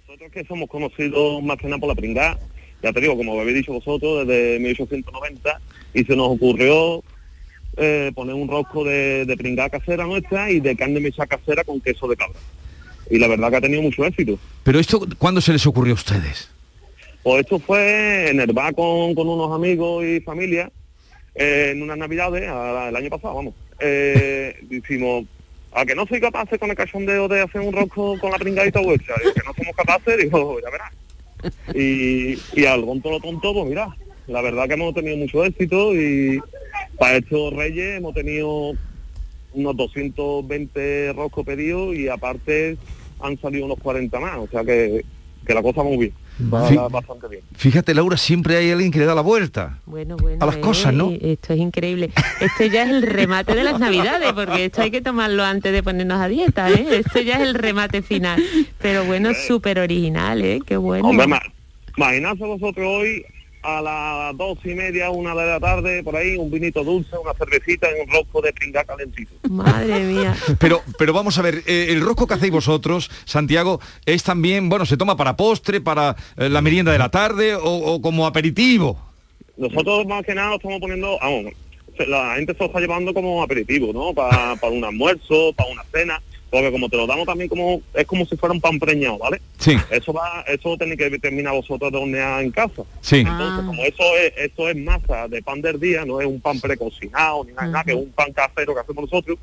Nosotros 0.05 0.31
que 0.31 0.43
somos 0.45 0.69
conocidos 0.69 1.41
más 1.43 1.57
que 1.57 1.65
nada 1.67 1.79
por 1.79 1.89
la 1.89 1.95
pringá, 1.95 2.37
ya 2.83 2.93
te 2.93 3.01
digo, 3.01 3.17
como 3.17 3.39
habéis 3.39 3.57
dicho 3.57 3.73
vosotros, 3.73 4.27
desde 4.27 4.59
1890, 4.59 5.59
y 5.93 6.03
se 6.03 6.15
nos 6.15 6.29
ocurrió 6.29 7.03
eh, 7.77 8.11
poner 8.15 8.35
un 8.35 8.47
rosco 8.47 8.83
de, 8.83 9.25
de 9.25 9.37
pringá 9.37 9.69
casera 9.69 10.05
nuestra 10.05 10.49
y 10.51 10.59
de 10.59 10.75
carne 10.75 10.99
mecha 10.99 11.25
casera 11.27 11.63
con 11.63 11.79
queso 11.81 12.07
de 12.07 12.15
cabra. 12.17 12.39
Y 13.09 13.19
la 13.19 13.27
verdad 13.27 13.49
que 13.51 13.55
ha 13.57 13.61
tenido 13.61 13.81
mucho 13.81 14.05
éxito. 14.05 14.37
Pero 14.63 14.79
esto, 14.79 15.01
¿cuándo 15.17 15.39
se 15.41 15.53
les 15.53 15.65
ocurrió 15.65 15.93
a 15.93 15.95
ustedes? 15.95 16.49
Pues 17.23 17.41
esto 17.41 17.59
fue 17.59 18.29
en 18.29 18.39
el 18.39 18.51
bar 18.53 18.73
con, 18.75 19.13
con 19.15 19.27
unos 19.27 19.51
amigos 19.53 20.03
y 20.05 20.19
familia, 20.21 20.71
eh, 21.35 21.69
en 21.73 21.81
unas 21.83 21.97
navidades, 21.97 22.47
a- 22.49 22.89
el 22.89 22.95
año 22.95 23.09
pasado, 23.09 23.35
vamos. 23.35 23.53
Eh, 23.79 24.55
decimos, 24.63 25.25
a 25.71 25.85
que 25.85 25.93
no 25.93 26.05
soy 26.07 26.19
capaces 26.19 26.57
con 26.59 26.69
el 26.69 26.75
cachondeo 26.75 27.27
de 27.27 27.41
hacer 27.41 27.61
un 27.61 27.73
rosco 27.73 28.17
con 28.19 28.31
la 28.31 28.37
pringadita 28.39 28.81
vuestra, 28.81 29.15
digo, 29.21 29.33
que 29.33 29.41
no 29.45 29.53
somos 29.53 29.75
capaces, 29.75 30.17
digo, 30.17 30.57
ya 30.61 30.69
verás. 30.71 30.91
Y, 31.75 32.39
y 32.59 32.65
al 32.65 32.81
tonto 32.83 33.11
lo 33.11 33.19
tonto, 33.19 33.53
pues 33.53 33.67
mira, 33.67 33.95
la 34.27 34.41
verdad 34.41 34.67
que 34.67 34.73
hemos 34.73 34.93
tenido 34.93 35.17
mucho 35.17 35.43
éxito 35.45 35.95
y 35.95 36.39
para 36.99 37.17
estos 37.17 37.53
reyes 37.53 37.97
hemos 37.97 38.13
tenido 38.13 38.73
unos 39.53 39.75
220 39.77 41.13
roscos 41.13 41.45
pedidos 41.45 41.95
y 41.95 42.07
aparte 42.09 42.77
han 43.19 43.39
salido 43.39 43.65
unos 43.65 43.79
40 43.79 44.19
más, 44.19 44.37
o 44.37 44.47
sea 44.47 44.63
que, 44.63 45.03
que 45.45 45.53
la 45.53 45.61
cosa 45.63 45.81
muy 45.81 45.97
bien, 45.97 46.13
va 46.53 46.67
Sí. 46.67 46.75
bastante 46.91 47.27
bien. 47.29 47.41
Fíjate, 47.55 47.95
Laura, 47.95 48.17
siempre 48.17 48.57
hay 48.57 48.69
alguien 48.69 48.91
que 48.91 48.99
le 48.99 49.05
da 49.05 49.15
la 49.15 49.21
vuelta. 49.21 49.79
Bueno, 49.87 50.17
bueno, 50.17 50.43
a 50.43 50.45
las 50.45 50.57
eh, 50.57 50.61
cosas, 50.61 50.93
¿no? 50.93 51.11
Esto 51.19 51.53
es 51.53 51.59
increíble. 51.59 52.11
Esto 52.41 52.65
ya 52.65 52.83
es 52.83 52.89
el 52.89 53.01
remate 53.01 53.55
de 53.55 53.63
las 53.63 53.79
navidades, 53.79 54.33
porque 54.33 54.65
esto 54.65 54.81
hay 54.83 54.91
que 54.91 55.01
tomarlo 55.01 55.43
antes 55.43 55.71
de 55.71 55.81
ponernos 55.81 56.19
a 56.19 56.27
dieta, 56.27 56.69
¿eh? 56.69 56.85
Esto 56.99 57.21
ya 57.21 57.35
es 57.37 57.41
el 57.47 57.55
remate 57.55 58.01
final. 58.03 58.43
Pero 58.79 59.05
bueno, 59.05 59.31
súper 59.33 59.79
original, 59.79 60.43
¿eh? 60.43 60.59
Qué 60.65 60.77
bueno. 60.77 61.07
Hombre, 61.07 61.25
ma- 61.25 61.41
imaginadse 61.97 62.43
vosotros 62.43 62.85
hoy 62.85 63.25
a 63.61 63.81
las 63.81 64.37
dos 64.37 64.57
y 64.63 64.69
media, 64.69 65.09
una 65.09 65.35
de 65.35 65.45
la 65.45 65.59
tarde, 65.59 66.03
por 66.03 66.15
ahí, 66.15 66.37
un 66.37 66.49
vinito 66.49 66.83
dulce, 66.83 67.17
una 67.17 67.33
cervecita 67.33 67.87
y 67.89 68.01
un 68.01 68.13
rosco 68.13 68.41
de 68.41 68.53
pringa 68.53 68.83
calentito. 68.83 69.31
Madre 69.49 69.99
mía. 70.03 70.35
Pero, 70.59 70.81
pero 70.97 71.13
vamos 71.13 71.37
a 71.37 71.41
ver, 71.41 71.63
eh, 71.65 71.87
el 71.89 72.01
rosco 72.01 72.27
que 72.27 72.35
hacéis 72.35 72.51
vosotros, 72.51 73.09
Santiago, 73.25 73.79
es 74.05 74.23
también, 74.23 74.69
bueno, 74.69 74.85
se 74.85 74.97
toma 74.97 75.17
para 75.17 75.35
postre, 75.35 75.81
para 75.81 76.15
eh, 76.37 76.49
la 76.49 76.61
merienda 76.61 76.91
de 76.91 76.99
la 76.99 77.09
tarde 77.09 77.55
o, 77.55 77.61
o 77.61 78.01
como 78.01 78.25
aperitivo. 78.25 78.97
Nosotros 79.57 80.05
más 80.05 80.23
que 80.23 80.35
nada 80.35 80.49
lo 80.49 80.55
estamos 80.57 80.79
poniendo, 80.79 81.17
vamos, 81.19 81.53
la 82.05 82.35
gente 82.35 82.53
se 82.53 82.59
lo 82.59 82.65
está 82.67 82.79
llevando 82.79 83.13
como 83.13 83.41
aperitivo, 83.41 83.91
¿no? 83.91 84.13
Para, 84.13 84.55
para 84.55 84.73
un 84.73 84.83
almuerzo, 84.83 85.53
para 85.53 85.69
una 85.71 85.83
cena, 85.91 86.21
porque 86.49 86.71
como 86.71 86.87
te 86.89 86.95
lo 86.97 87.05
damos 87.07 87.25
también 87.25 87.49
como, 87.49 87.81
es 87.93 88.05
como 88.05 88.25
si 88.25 88.37
fuera 88.37 88.53
un 88.53 88.61
pan 88.61 88.79
preñado, 88.79 89.17
¿vale? 89.17 89.41
Sí. 89.59 89.75
Eso 89.91 90.13
va, 90.13 90.43
eso 90.47 90.77
tenéis 90.77 90.97
que 90.99 91.19
terminar 91.19 91.53
vosotros 91.53 91.91
de 91.91 91.97
hornear 91.97 92.41
en 92.43 92.51
casa. 92.51 92.83
Sí. 93.01 93.17
Entonces, 93.17 93.65
como 93.65 93.83
eso 93.83 94.03
es, 94.23 94.33
eso 94.51 94.69
es 94.69 94.75
masa 94.77 95.27
de 95.27 95.41
pan 95.41 95.61
del 95.61 95.79
día, 95.79 96.05
no 96.05 96.21
es 96.21 96.27
un 96.27 96.39
pan 96.39 96.59
precocinado 96.59 97.43
ni 97.43 97.51
nada, 97.53 97.83
que 97.83 97.91
es 97.91 97.97
un 97.97 98.11
pan 98.11 98.31
casero 98.31 98.73
que 98.73 98.79
hacemos 98.81 99.03
nosotros. 99.11 99.37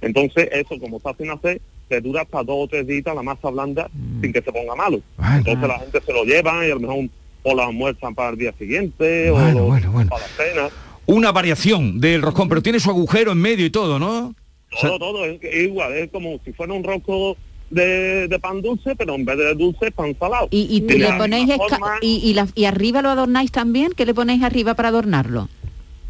Entonces, 0.00 0.48
eso, 0.52 0.78
como 0.78 0.96
está 0.96 1.14
sin 1.14 1.30
hacer, 1.30 1.60
te 1.88 2.00
dura 2.00 2.22
hasta 2.22 2.38
dos 2.42 2.56
o 2.64 2.68
tres 2.68 2.86
días 2.86 3.04
la 3.14 3.22
masa 3.22 3.50
blanda 3.50 3.88
sin 4.20 4.32
que 4.32 4.40
se 4.42 4.52
ponga 4.52 4.74
malo. 4.74 5.00
Entonces 5.36 5.68
la 5.68 5.78
gente 5.80 6.00
se 6.00 6.12
lo 6.12 6.24
lleva 6.24 6.66
y 6.66 6.70
a 6.70 6.74
lo 6.74 6.80
mejor 6.80 7.04
o 7.42 7.54
la 7.54 7.66
almuerzan 7.66 8.14
para 8.14 8.30
el 8.30 8.36
día 8.38 8.52
siguiente 8.58 9.30
o 9.30 9.34
Bueno, 9.34 9.58
lo- 9.60 9.64
bueno, 9.66 9.90
bueno. 9.92 10.10
para 10.10 10.22
la 10.22 10.28
cena. 10.28 10.68
Una 11.06 11.32
variación 11.32 11.98
del 12.00 12.22
roscón, 12.22 12.48
pero 12.48 12.62
tiene 12.62 12.78
su 12.80 12.90
agujero 12.90 13.32
en 13.32 13.38
medio 13.38 13.66
y 13.66 13.70
todo, 13.70 13.98
¿no? 13.98 14.34
Todo, 14.80 14.98
todo, 14.98 15.24
es, 15.24 15.42
es 15.42 15.64
igual, 15.64 15.92
es 15.94 16.10
como 16.10 16.38
si 16.44 16.52
fuera 16.52 16.72
un 16.72 16.84
rosco 16.84 17.36
de, 17.70 18.28
de 18.28 18.38
pan 18.38 18.60
dulce, 18.62 18.94
pero 18.96 19.14
en 19.14 19.24
vez 19.24 19.36
de 19.38 19.54
dulce 19.54 19.90
pan 19.90 20.14
salado. 20.18 20.48
Y, 20.50 20.76
y 20.76 20.80
le 20.98 21.12
ponéis 21.14 21.54
forma, 21.56 21.96
y, 22.00 22.20
y, 22.28 22.34
la- 22.34 22.48
y 22.54 22.64
arriba 22.64 23.02
lo 23.02 23.10
adornáis 23.10 23.50
también, 23.52 23.92
¿qué 23.96 24.04
le 24.06 24.14
ponéis 24.14 24.42
arriba 24.42 24.74
para 24.74 24.88
adornarlo? 24.88 25.48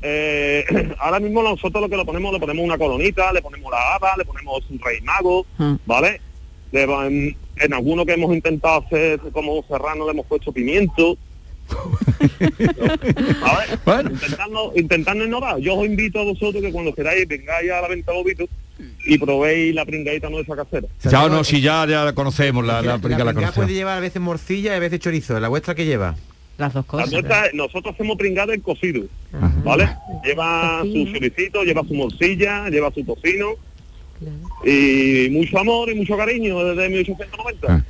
eh, 0.03 0.65
ahora 0.99 1.21
mismo 1.21 1.43
nosotros 1.43 1.83
lo 1.83 1.89
que 1.89 1.97
le 1.97 2.05
ponemos, 2.05 2.33
le 2.33 2.41
ponemos 2.41 2.65
una 2.65 2.79
colonita, 2.79 3.33
le 3.33 3.43
ponemos 3.43 3.71
la 3.71 3.95
haba, 3.95 4.15
le 4.17 4.25
ponemos 4.25 4.63
un 4.71 4.79
rey 4.79 5.01
mago, 5.03 5.45
Ah. 5.59 5.77
¿vale? 5.87 6.21
Le 6.73 6.87
va- 6.87 7.07
en, 7.07 7.37
en 7.57 7.75
alguno 7.75 8.07
que 8.07 8.13
hemos 8.15 8.35
intentado 8.35 8.83
hacer 8.87 9.21
como 9.33 9.63
serrano 9.69 10.05
le 10.07 10.13
hemos 10.13 10.27
puesto 10.27 10.53
pimiento. 10.53 11.17
A 13.43 13.59
ver, 13.87 14.11
intentando, 14.13 14.73
intentando 14.77 15.25
innovar. 15.25 15.59
Yo 15.59 15.75
os 15.77 15.87
invito 15.87 16.21
a 16.21 16.25
vosotros 16.25 16.63
que 16.63 16.73
cuando 16.73 16.95
queráis 16.95 17.27
vengáis 17.29 17.71
a 17.71 17.81
la 17.81 17.89
venta 17.89 18.13
Lobito 18.13 18.47
y 19.07 19.19
probéis 19.19 19.75
la 19.75 19.85
pringadita 19.85 20.29
nuestra 20.31 20.57
casera. 20.57 20.89
Ya 21.05 21.29
no, 21.29 21.45
si 21.45 21.61
ya, 21.61 21.87
ya 21.87 22.05
la 22.05 22.13
conocemos, 22.15 22.65
la, 22.65 22.81
la, 22.83 22.93
La, 22.93 22.99
pringa 22.99 23.25
la 23.25 23.33
conocemos. 23.35 23.55
puede 23.55 23.75
llevar 23.75 23.99
a 23.99 24.01
veces 24.01 24.21
morcilla 24.23 24.73
y 24.73 24.77
a 24.77 24.81
veces 24.81 25.01
chorizo. 25.01 25.39
¿La 25.41 25.49
vuestra 25.49 25.75
que 25.75 25.85
lleva? 25.85 26.17
Las 26.59 26.75
dos 26.75 26.85
La 26.93 27.07
nuestra- 27.07 27.51
nosotros 27.55 27.95
hacemos 27.95 28.19
pringada 28.19 28.53
en 28.53 28.61
cocido, 28.61 29.03
¿vale? 29.65 29.89
Lleva 30.25 30.83
su 30.83 31.11
choricito, 31.11 31.63
lleva 31.65 31.83
su 31.87 31.95
morcilla, 31.95 32.69
lleva 32.69 32.91
su 32.93 33.03
tocino 33.03 33.55
y 34.65 35.29
mucho 35.31 35.59
amor 35.59 35.89
y 35.91 35.95
mucho 35.95 36.17
cariño 36.17 36.63
desde 36.65 36.89
1890. 36.89 37.85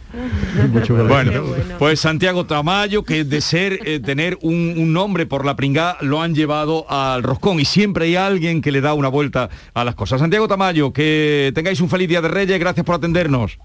Bueno, 1.09 1.43
pues 1.79 2.01
Santiago 2.01 2.47
Tamayo, 2.47 3.05
que 3.05 3.25
de 3.25 3.41
ser 3.41 3.81
eh, 3.85 4.01
tener 4.01 4.39
un, 4.43 4.75
un 4.77 4.93
nombre 4.93 5.27
por 5.27 5.45
la 5.45 5.57
pringá, 5.57 5.97
lo 6.01 6.21
han 6.23 6.35
llevado 6.35 6.87
al 6.91 7.23
roscón 7.23 7.61
y 7.61 7.65
siempre 7.65 8.05
hay 8.07 8.17
alguien 8.17 8.61
que 8.63 8.73
le 8.73 8.81
da 8.81 8.95
una 8.95 9.09
vuelta 9.09 9.49
a 9.75 9.85
las 9.85 9.95
cosas. 9.95 10.21
Santiago 10.21 10.49
Tamayo, 10.49 10.93
que 10.93 11.53
tengáis 11.55 11.81
un 11.81 11.89
feliz 11.89 12.09
día 12.09 12.21
de 12.21 12.29
Reyes, 12.29 12.59
gracias 12.59 12.85
por 12.85 12.95
atendernos. 12.97 13.59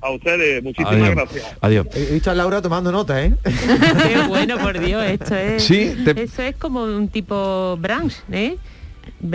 A 0.00 0.10
ustedes, 0.10 0.60
muchísimas 0.64 0.94
Adiós. 0.94 1.10
gracias. 1.10 1.56
Adiós. 1.60 1.86
He 1.94 2.14
visto 2.14 2.30
a 2.30 2.34
Laura 2.34 2.60
tomando 2.60 2.90
nota, 2.90 3.22
¿eh? 3.24 3.34
Qué 3.44 4.18
bueno, 4.26 4.58
por 4.58 4.80
Dios, 4.80 5.04
esto 5.04 5.36
es. 5.36 5.62
Sí, 5.62 5.94
te- 6.04 6.20
Eso 6.24 6.42
es 6.42 6.56
como 6.56 6.82
un 6.82 7.06
tipo 7.06 7.76
brunch, 7.76 8.14
¿eh? 8.32 8.56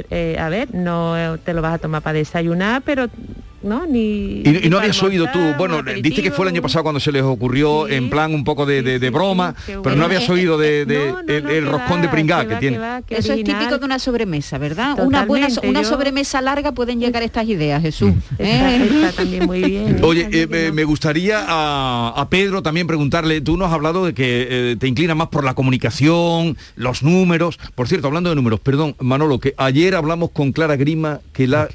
Eh, 0.09 0.37
a 0.39 0.49
ver, 0.49 0.73
no 0.73 1.37
te 1.43 1.53
lo 1.53 1.61
vas 1.61 1.75
a 1.75 1.77
tomar 1.77 2.01
para 2.01 2.17
desayunar, 2.17 2.81
pero 2.83 3.07
no, 3.67 3.85
ni. 3.85 4.41
Y, 4.43 4.67
no 4.69 4.79
habías 4.79 5.01
oído 5.03 5.27
tú, 5.31 5.39
bueno, 5.57 5.83
dice 5.83 6.23
que 6.23 6.31
fue 6.31 6.45
el 6.45 6.53
año 6.53 6.61
pasado 6.61 6.83
cuando 6.83 6.99
se 6.99 7.11
les 7.11 7.21
ocurrió 7.23 7.87
en 7.87 8.09
plan 8.09 8.33
un 8.33 8.43
poco 8.43 8.65
de, 8.65 8.81
de- 8.81 8.99
de 8.99 9.09
broma, 9.09 9.53
pero 9.65 9.81
bueno. 9.83 9.97
no 9.99 10.05
habías 10.05 10.27
Eh, 10.27 10.31
oído 10.31 10.57
de, 10.57 10.85
de 10.85 11.13
el, 11.27 11.47
el 11.49 11.65
roscón 11.67 12.01
de 12.01 12.09
pringá 12.09 12.47
que, 12.47 12.55
tiene. 12.55 12.77
Eso 13.09 13.33
es 13.33 13.43
típico 13.43 13.77
de 13.77 13.85
una 13.85 13.99
sobremesa, 13.99 14.57
¿verdad? 14.57 14.97
Una 15.05 15.25
buena 15.25 15.47
una 15.63 15.81
yo- 15.83 15.89
sobremesa 15.89 16.41
larga 16.41 16.71
pueden 16.71 16.99
llegar 16.99 17.21
estas 17.23 17.47
ideas, 17.47 17.81
Jesús. 17.81 18.13
Está, 18.37 18.75
¿eh? 18.75 18.85
está 18.85 19.11
también 19.23 19.45
muy 19.45 19.61
bien. 19.63 19.99
Oye, 20.03 20.27
eh, 20.31 20.71
me- 20.73 20.83
gustaría 20.83 21.43
a, 21.47 22.13
a 22.15 22.29
Pedro 22.29 22.63
también 22.63 22.87
preguntarle, 22.87 23.41
tú 23.41 23.57
nos 23.57 23.67
has 23.67 23.73
hablado 23.73 24.05
de 24.05 24.13
que 24.13 24.47
eh, 24.49 24.75
te 24.79 24.87
inclina 24.87 25.15
más 25.15 25.27
por 25.27 25.43
la 25.43 25.53
comunicación, 25.53 26.57
los 26.75 27.03
números. 27.03 27.59
Por 27.75 27.87
cierto, 27.87 28.07
hablando 28.07 28.29
de 28.29 28.35
números, 28.35 28.59
perdón, 28.61 28.95
Manolo, 28.99 29.39
que 29.39 29.53
ayer 29.57 29.95
hablamos 29.95 30.31
con 30.31 30.51
Clara 30.53 30.75
Grima 30.77 31.19
que 31.33 31.47
la, 31.47 31.67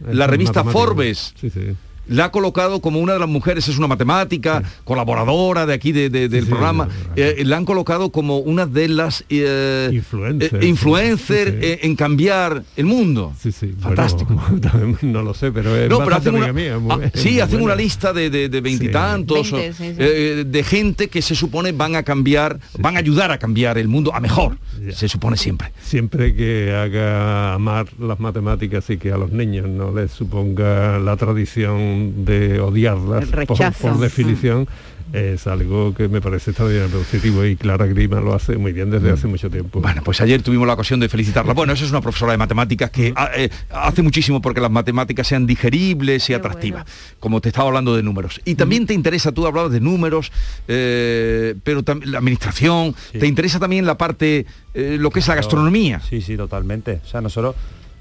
la 0.00 0.26
revista. 0.26 0.64
Forbes 0.64 1.34
Sí, 1.40 1.50
sí. 1.50 1.76
La 2.06 2.26
ha 2.26 2.30
colocado 2.30 2.80
como 2.80 3.00
una 3.00 3.14
de 3.14 3.18
las 3.18 3.28
mujeres, 3.28 3.68
es 3.68 3.78
una 3.78 3.86
matemática, 3.86 4.62
colaboradora 4.84 5.66
de 5.66 5.74
aquí 5.74 5.92
de- 5.92 6.10
de- 6.10 6.28
del 6.28 6.46
programa, 6.46 6.88
eh, 7.16 7.42
la 7.44 7.56
han 7.56 7.64
colocado 7.64 8.10
como 8.10 8.38
una 8.38 8.66
de 8.66 8.88
las 8.88 9.24
eh, 9.28 9.90
Influencers. 9.92 10.52
eh, 10.62 10.66
influencer 10.66 11.58
eh, 11.62 11.78
en 11.82 11.96
cambiar 11.96 12.62
el 12.76 12.86
mundo. 12.86 13.32
Sí, 13.40 13.52
sí. 13.52 13.74
Fantástico. 13.80 14.34
Bueno, 14.50 14.98
no 15.02 15.22
lo 15.22 15.34
sé, 15.34 15.50
pero 15.52 15.74
es 15.76 15.88
No, 15.88 15.98
pero 15.98 16.10
bastante 16.10 16.28
hacen 16.30 16.34
una, 16.36 16.48
amiga 16.50 16.78
mía, 16.78 16.96
muy- 16.96 17.04
ah, 17.06 17.10
sí, 17.14 17.30
muy 17.30 17.40
hacen 17.40 17.50
buena. 17.60 17.64
una 17.64 17.76
lista 17.76 18.12
de 18.12 18.30
de- 18.30 18.48
de 18.48 18.60
veintitantos 18.60 19.48
sí. 19.48 19.54
eh, 19.80 20.44
de 20.46 20.62
gente 20.64 21.08
que 21.08 21.22
se 21.22 21.34
supone 21.34 21.72
van 21.72 21.96
a 21.96 22.02
cambiar, 22.02 22.58
van 22.78 22.96
a 22.96 23.00
ayudar 23.00 23.30
a 23.32 23.38
cambiar 23.38 23.78
el 23.78 23.88
mundo 23.88 24.14
a 24.14 24.20
mejor. 24.20 24.58
Se 24.92 25.08
supone 25.08 25.36
siempre. 25.36 25.72
Siempre 25.82 26.34
que 26.34 26.72
haga 26.74 27.54
amar 27.54 27.86
las 27.98 28.20
matemáticas 28.20 28.88
y 28.90 28.98
que 28.98 29.12
a 29.12 29.16
los 29.16 29.32
niños 29.32 29.66
no 29.68 29.92
les 29.94 30.10
suponga 30.10 30.98
la 30.98 31.16
tradición 31.16 31.93
de 32.24 32.60
odiarlas 32.60 33.26
por, 33.26 33.72
por 33.72 33.98
definición, 33.98 34.68
es 35.14 35.46
algo 35.46 35.94
que 35.94 36.08
me 36.08 36.20
parece 36.20 36.50
extraordinariamente 36.50 36.98
positivo 36.98 37.44
y 37.44 37.54
Clara 37.54 37.86
Grima 37.86 38.20
lo 38.20 38.34
hace 38.34 38.56
muy 38.56 38.72
bien 38.72 38.90
desde 38.90 39.12
hace 39.12 39.28
mucho 39.28 39.48
tiempo. 39.48 39.80
Bueno, 39.80 40.02
pues 40.04 40.20
ayer 40.20 40.42
tuvimos 40.42 40.66
la 40.66 40.74
ocasión 40.74 40.98
de 41.00 41.08
felicitarla. 41.08 41.54
Bueno, 41.64 41.72
esa 41.72 41.84
es 41.84 41.90
una 41.90 42.00
profesora 42.00 42.32
de 42.32 42.38
matemáticas 42.38 42.90
que 42.90 43.12
ah, 43.14 43.30
eh, 43.36 43.48
hace 43.70 44.02
muchísimo 44.02 44.42
porque 44.42 44.60
las 44.60 44.72
matemáticas 44.72 45.28
sean 45.28 45.46
digeribles 45.46 46.28
y 46.28 46.34
atractivas, 46.34 46.84
como 47.20 47.40
te 47.40 47.50
estaba 47.50 47.68
hablando 47.68 47.94
de 47.94 48.02
números. 48.02 48.40
Y 48.44 48.56
también 48.56 48.86
te 48.86 48.92
interesa, 48.92 49.30
tú 49.30 49.46
hablabas 49.46 49.70
de 49.70 49.80
números, 49.80 50.32
eh, 50.66 51.54
pero 51.62 51.84
también 51.84 52.10
la 52.10 52.18
administración, 52.18 52.94
te 53.12 53.26
interesa 53.28 53.60
también 53.60 53.86
la 53.86 53.96
parte, 53.96 54.46
eh, 54.74 54.96
lo 54.98 55.10
que 55.10 55.20
es 55.20 55.28
la 55.28 55.36
gastronomía. 55.36 56.00
Sí, 56.00 56.20
sí, 56.20 56.36
totalmente. 56.36 57.00
O 57.04 57.06
sea, 57.06 57.20
nosotros, 57.20 57.54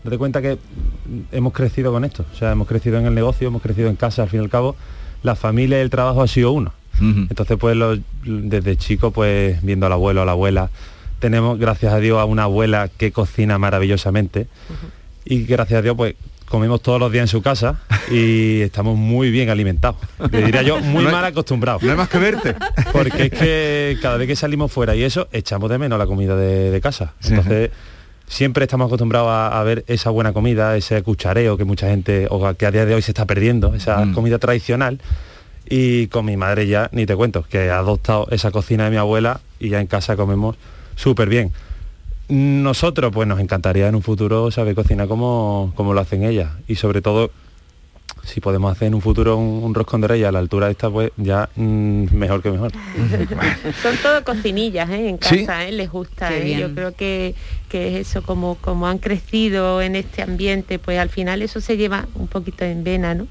date 0.04 0.18
cuenta 0.18 0.42
que 0.42 0.58
hemos 1.32 1.54
crecido 1.54 1.92
con 1.92 2.04
esto. 2.06 2.26
O 2.34 2.36
sea, 2.38 2.52
hemos 2.52 2.68
crecido 2.68 2.98
en 3.00 3.06
el 3.06 3.14
negocio, 3.16 3.48
hemos 3.48 3.62
crecido 3.62 3.90
en 3.90 3.96
casa, 3.96 4.24
al 4.24 4.30
fin 4.30 4.42
y 4.42 4.44
al 4.44 4.50
cabo. 4.50 4.76
La 5.24 5.36
familia 5.36 5.78
y 5.78 5.82
el 5.82 5.90
trabajo 5.90 6.22
ha 6.22 6.28
sido 6.28 6.52
uno. 6.52 6.74
Entonces, 7.00 7.58
pues 7.60 7.76
los- 7.76 8.00
desde 8.24 8.78
chico, 8.78 9.12
pues 9.12 9.62
viendo 9.64 9.86
al 9.88 9.94
abuelo, 9.94 10.22
a 10.22 10.26
la 10.26 10.34
abuela, 10.34 10.70
tenemos, 11.20 11.58
gracias 11.58 11.92
a 11.94 11.98
Dios, 12.00 12.20
a 12.20 12.26
una 12.26 12.44
abuela 12.44 12.90
que 12.98 13.12
cocina 13.12 13.58
maravillosamente. 13.58 14.48
Y 15.26 15.44
gracias 15.46 15.80
a 15.80 15.82
Dios, 15.82 15.96
pues 15.98 16.16
comemos 16.48 16.82
todos 16.82 17.00
los 17.00 17.12
días 17.12 17.24
en 17.24 17.28
su 17.30 17.42
casa 17.42 17.80
y 18.12 18.62
estamos 18.62 18.96
muy 18.98 19.32
bien 19.32 19.50
alimentados. 19.50 19.98
Le 20.32 20.44
diría 20.46 20.62
yo, 20.62 20.80
muy 20.82 21.04
No 21.06 21.12
mal 21.12 21.26
acostumbrados. 21.26 21.82
No 21.82 21.92
hay 21.92 21.98
más 21.98 22.10
que 22.10 22.20
verte. 22.20 22.56
Porque 22.92 23.24
es 23.26 23.32
que 23.32 23.98
cada 24.02 24.18
vez 24.18 24.28
que 24.28 24.36
salimos 24.36 24.72
fuera 24.72 24.96
y 24.96 25.02
eso, 25.04 25.28
echamos 25.32 25.70
de 25.72 25.78
menos 25.80 25.98
la 25.98 26.06
comida 26.06 26.36
de, 26.36 26.70
de 26.70 26.82
casa. 26.82 27.14
Entonces, 27.24 27.72
siempre 28.28 28.64
estamos 28.66 28.88
acostumbrados 28.88 29.30
a, 29.30 29.60
a 29.60 29.64
ver 29.64 29.84
esa 29.88 30.10
buena 30.10 30.34
comida, 30.34 30.76
ese 30.78 31.02
cuchareo 31.04 31.58
que 31.58 31.66
mucha 31.66 31.90
gente, 31.90 32.28
o 32.30 32.54
que 32.56 32.66
a 32.66 32.72
día 32.72 32.86
de 32.86 32.96
hoy 32.96 33.02
se 33.02 33.12
está 33.12 33.26
perdiendo, 33.26 33.74
esa 33.76 34.06
Mm. 34.06 34.14
comida 34.14 34.40
tradicional. 34.40 35.00
Y 35.70 36.08
con 36.08 36.26
mi 36.26 36.36
madre 36.36 36.68
ya, 36.68 36.90
ni 36.92 37.06
te 37.06 37.16
cuento, 37.16 37.44
que 37.44 37.70
ha 37.70 37.80
adoptado 37.80 38.28
esa 38.32 38.52
cocina 38.52 38.84
de 38.86 38.92
mi 38.92 38.98
abuela 38.98 39.40
y 39.60 39.70
ya 39.70 39.80
en 39.80 39.88
casa 39.88 40.16
comemos 40.18 40.58
súper 40.96 41.30
bien. 41.30 41.52
Nosotros, 42.30 43.12
pues 43.14 43.28
nos 43.28 43.40
encantaría 43.40 43.88
en 43.88 43.96
un 43.96 44.02
futuro 44.02 44.50
saber 44.52 44.76
cocinar 44.76 45.08
como, 45.08 45.72
como 45.76 45.94
lo 45.94 46.02
hacen 46.02 46.24
ellas. 46.24 46.52
Y 46.68 46.76
sobre 46.76 47.02
todo, 47.02 47.32
si 48.26 48.40
podemos 48.40 48.72
hacer 48.72 48.88
en 48.88 48.96
un 48.96 49.02
futuro 49.02 49.38
un, 49.38 49.64
un 49.64 49.74
roscón 49.74 50.02
de 50.02 50.08
reyes 50.08 50.28
a 50.28 50.32
la 50.32 50.40
altura 50.40 50.68
de 50.68 50.72
esta, 50.72 50.90
pues 50.90 51.12
ya 51.18 51.50
mm, 51.56 52.06
mejor 52.16 52.42
que 52.42 52.52
mejor. 52.52 52.72
Son 53.82 53.98
todo 54.02 54.24
cocinillas 54.24 54.90
¿eh? 54.90 55.10
en 55.10 55.20
Sí. 55.22 55.46
casa, 55.46 55.66
¿eh? 55.68 55.72
les 55.72 55.90
gusta. 55.92 56.36
¿eh? 56.36 56.58
Yo 56.60 56.74
creo 56.74 56.96
que, 56.96 57.36
que 57.70 58.00
es 58.00 58.08
eso, 58.10 58.22
como, 58.24 58.56
como 58.56 58.88
han 58.88 58.98
crecido 59.00 59.82
en 59.82 59.96
este 59.96 60.22
ambiente, 60.22 60.80
pues 60.80 61.00
al 61.00 61.10
final 61.10 61.42
eso 61.42 61.60
se 61.62 61.76
lleva 61.78 62.08
un 62.16 62.28
poquito 62.28 62.64
en 62.66 62.84
vena, 62.84 63.14
¿no? 63.14 63.28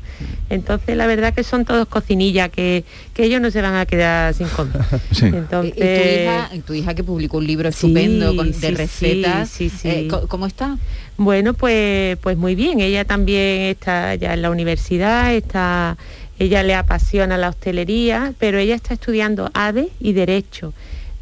Entonces 0.50 0.96
la 0.96 1.06
verdad 1.06 1.32
que 1.32 1.42
son 1.44 1.64
todos 1.64 1.88
cocinillas, 1.88 2.50
que, 2.50 2.84
que 3.14 3.24
ellos 3.24 3.40
no 3.40 3.50
se 3.50 3.62
van 3.62 3.74
a 3.76 3.86
quedar 3.86 4.34
sin 4.34 4.48
comer. 4.48 4.76
Entonces, 5.22 5.72
Y 5.74 5.80
tu 5.80 5.84
hija, 5.86 6.50
y 6.54 6.58
tu 6.60 6.74
hija 6.74 6.94
que 6.94 7.02
publicó 7.04 7.38
un 7.38 7.46
libro 7.46 7.68
estupendo 7.68 8.36
con- 8.36 8.50
de 8.52 8.58
sí, 8.68 8.74
recetas, 8.74 9.48
sí, 9.48 9.68
sí, 9.70 9.78
sí. 9.78 9.88
eh, 9.88 10.08
¿cómo 10.28 10.46
está? 10.46 10.76
Bueno, 11.16 11.54
pues, 11.54 12.16
pues 12.18 12.36
muy 12.36 12.54
bien. 12.54 12.80
Ella 12.80 13.04
también 13.04 13.62
está 13.62 14.14
ya 14.14 14.34
en 14.34 14.42
la 14.42 14.50
universidad, 14.50 15.34
está, 15.34 15.96
ella 16.38 16.62
le 16.62 16.74
apasiona 16.74 17.36
la 17.36 17.50
hostelería, 17.50 18.34
pero 18.38 18.58
ella 18.58 18.74
está 18.74 18.94
estudiando 18.94 19.50
ADE 19.54 19.90
y 20.00 20.12
Derecho. 20.14 20.72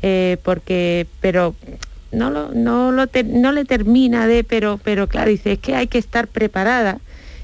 eh, 0.02 0.38
porque, 0.42 1.06
pero 1.20 1.54
no 2.12 2.30
lo, 2.30 2.52
no 2.52 2.90
lo 2.92 3.06
no 3.24 3.52
le 3.52 3.64
termina 3.64 4.26
de, 4.26 4.44
pero, 4.44 4.80
pero 4.82 5.08
claro, 5.08 5.30
dice, 5.30 5.52
es 5.52 5.58
que 5.58 5.74
hay 5.76 5.88
que 5.88 5.98
estar 5.98 6.26
preparada. 6.28 6.98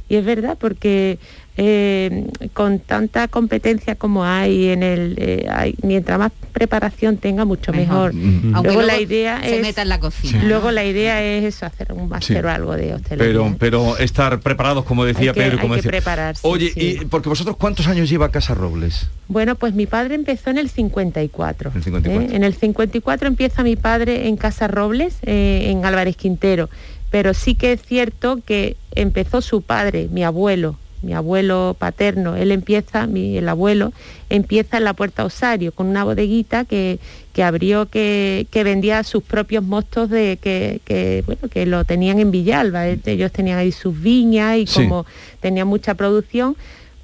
Y 0.08 0.16
es 0.16 0.24
verdad, 0.24 0.56
porque 0.58 1.18
eh, 1.58 2.26
con 2.52 2.80
tanta 2.80 3.28
competencia 3.28 3.94
como 3.94 4.24
hay 4.24 4.68
en 4.68 4.82
el 4.82 5.14
eh, 5.16 5.46
hay, 5.50 5.74
mientras 5.82 6.18
más 6.18 6.32
preparación 6.52 7.16
tenga 7.16 7.46
mucho 7.46 7.72
mejor, 7.72 8.14
luego, 8.14 8.82
la 8.82 9.00
idea 9.00 9.40
se 9.40 9.56
es 9.56 9.62
meta 9.62 9.80
en 9.80 9.88
la 9.88 9.98
cocina 9.98 10.42
luego 10.44 10.70
la 10.70 10.84
idea 10.84 11.22
es 11.22 11.44
eso 11.44 11.64
hacer 11.64 11.94
un 11.94 12.10
máster 12.10 12.44
o 12.44 12.50
algo 12.50 12.76
de 12.76 12.92
hostelería 12.92 13.32
pero 13.32 13.56
pero 13.58 13.96
estar 13.96 14.40
preparados 14.40 14.84
como 14.84 15.06
decía 15.06 15.32
que, 15.32 15.40
Pedro 15.40 15.58
como 15.58 15.74
hay 15.74 15.80
que 15.80 15.88
decía 15.88 16.00
prepararse, 16.02 16.46
oye 16.46 16.72
sí. 16.72 16.98
y 17.00 17.04
porque 17.06 17.30
vosotros 17.30 17.56
cuántos 17.56 17.86
años 17.88 18.10
lleva 18.10 18.30
Casa 18.30 18.52
Robles 18.52 19.08
Bueno, 19.28 19.54
pues 19.54 19.74
mi 19.74 19.86
padre 19.86 20.14
empezó 20.14 20.50
en 20.50 20.58
el 20.58 20.68
54. 20.68 21.72
El 21.74 21.82
54. 21.82 22.32
¿eh? 22.32 22.36
En 22.36 22.44
el 22.44 22.54
54 22.54 23.26
empieza 23.26 23.64
mi 23.64 23.74
padre 23.74 24.28
en 24.28 24.36
Casa 24.36 24.68
Robles, 24.68 25.16
eh, 25.22 25.66
en 25.70 25.84
Álvarez 25.84 26.16
Quintero. 26.16 26.68
Pero 27.16 27.32
sí 27.32 27.54
que 27.54 27.72
es 27.72 27.80
cierto 27.82 28.40
que 28.44 28.76
empezó 28.94 29.40
su 29.40 29.62
padre, 29.62 30.06
mi 30.12 30.22
abuelo, 30.22 30.76
mi 31.00 31.14
abuelo 31.14 31.74
paterno, 31.78 32.36
él 32.36 32.52
empieza, 32.52 33.06
mi, 33.06 33.38
el 33.38 33.48
abuelo, 33.48 33.94
empieza 34.28 34.76
en 34.76 34.84
la 34.84 34.92
Puerta 34.92 35.24
Osario 35.24 35.72
con 35.72 35.86
una 35.86 36.04
bodeguita 36.04 36.66
que, 36.66 36.98
que 37.32 37.42
abrió, 37.42 37.86
que, 37.86 38.46
que 38.50 38.64
vendía 38.64 39.02
sus 39.02 39.22
propios 39.22 39.64
mostos 39.64 40.10
de 40.10 40.38
que, 40.42 40.82
que, 40.84 41.22
bueno, 41.24 41.48
que 41.50 41.64
lo 41.64 41.84
tenían 41.84 42.18
en 42.18 42.30
Villalba. 42.30 42.86
Ellos 42.86 43.32
tenían 43.32 43.56
ahí 43.60 43.72
sus 43.72 43.98
viñas 43.98 44.58
y 44.58 44.66
Sí. 44.66 44.82
como 44.82 45.06
tenían 45.40 45.68
mucha 45.68 45.94
producción, 45.94 46.54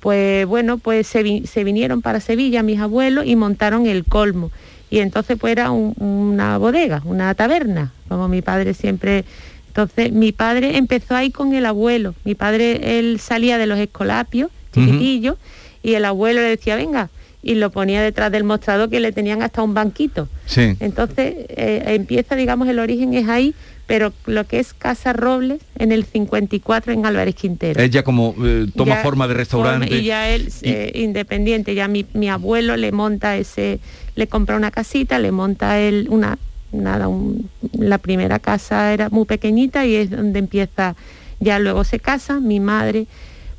pues 0.00 0.44
bueno, 0.46 0.76
pues 0.76 1.06
se, 1.06 1.22
vi- 1.22 1.46
se 1.46 1.64
vinieron 1.64 2.02
para 2.02 2.20
Sevilla 2.20 2.62
mis 2.62 2.80
abuelos 2.80 3.24
y 3.24 3.34
montaron 3.34 3.86
el 3.86 4.04
colmo. 4.04 4.50
Y 4.90 4.98
entonces 4.98 5.38
pues 5.40 5.52
era 5.52 5.70
un- 5.70 5.94
una 5.96 6.58
bodega, 6.58 7.00
una 7.06 7.34
taberna, 7.34 7.92
como 8.10 8.28
mi 8.28 8.42
padre 8.42 8.74
siempre... 8.74 9.24
Entonces 9.73 10.12
mi 10.12 10.33
padre 10.33 10.77
empezó 10.77 11.16
ahí 11.16 11.31
con 11.31 11.55
el 11.55 11.64
abuelo. 11.64 12.14
Mi 12.25 12.35
padre, 12.35 12.99
él 12.99 13.18
salía 13.20 13.57
de 13.57 13.64
los 13.66 13.79
escolapios, 13.79 14.51
chiquitillo, 14.75 15.39
y 15.83 15.95
el 15.95 16.05
abuelo 16.05 16.43
le 16.43 16.49
decía, 16.49 16.77
venga, 16.77 17.09
y 17.43 17.55
lo 17.55 17.70
ponía 17.70 18.03
detrás 18.03 18.31
del 18.31 18.45
mostrador 18.45 18.91
que 18.91 19.01
le 19.01 19.12
tenían 19.12 19.41
hasta 19.43 19.62
un 19.62 19.73
banquito. 19.73 20.29
sí 20.47 20.77
Entonces 20.79 21.35
eh, 21.49 21.83
empieza, 21.87 22.37
digamos, 22.37 22.68
el 22.68 22.79
origen 22.79 23.14
es 23.14 23.29
ahí, 23.31 23.55
pero 23.87 24.12
lo 24.27 24.45
que 24.47 24.61
es 24.61 24.75
Casa 24.75 25.14
Robles 25.14 25.61
en 25.79 25.91
el 25.91 26.05
54 26.05 26.93
en 26.93 27.07
Álvarez 27.07 27.35
Quintero. 27.35 27.81
ella 27.83 28.05
como 28.05 28.35
eh, 28.45 28.66
toma 28.77 28.97
Ya 28.97 29.03
forma 29.03 29.27
de 29.27 29.35
restaurante 29.35 29.87
forma- 29.87 30.01
y 30.03 30.05
ya 30.05 30.29
él 30.29 30.53
eh, 30.62 30.93
independiente, 30.95 31.75
ya 31.75 31.89
mi, 31.89 32.05
mi 32.12 32.29
abuelo 32.29 32.77
le 32.77 32.93
monta 32.93 33.37
ese, 33.39 33.81
le 34.16 34.27
compra 34.27 34.55
una 34.57 34.70
casita, 34.70 35.18
le 35.18 35.33
monta 35.33 35.81
él 35.81 36.07
una, 36.11 36.39
nada, 36.73 37.09
un- 37.09 37.49
la 37.79 37.99
primera 37.99 38.39
casa 38.39 38.93
era 38.93 39.09
muy 39.11 39.25
pequeñita 39.27 39.87
y 39.87 39.95
es 39.97 40.11
donde 40.11 40.39
empieza, 40.39 40.97
ya 41.41 41.59
luego 41.59 41.85
se 41.85 41.99
casa, 42.01 42.41
mi 42.41 42.61
madre, 42.61 43.07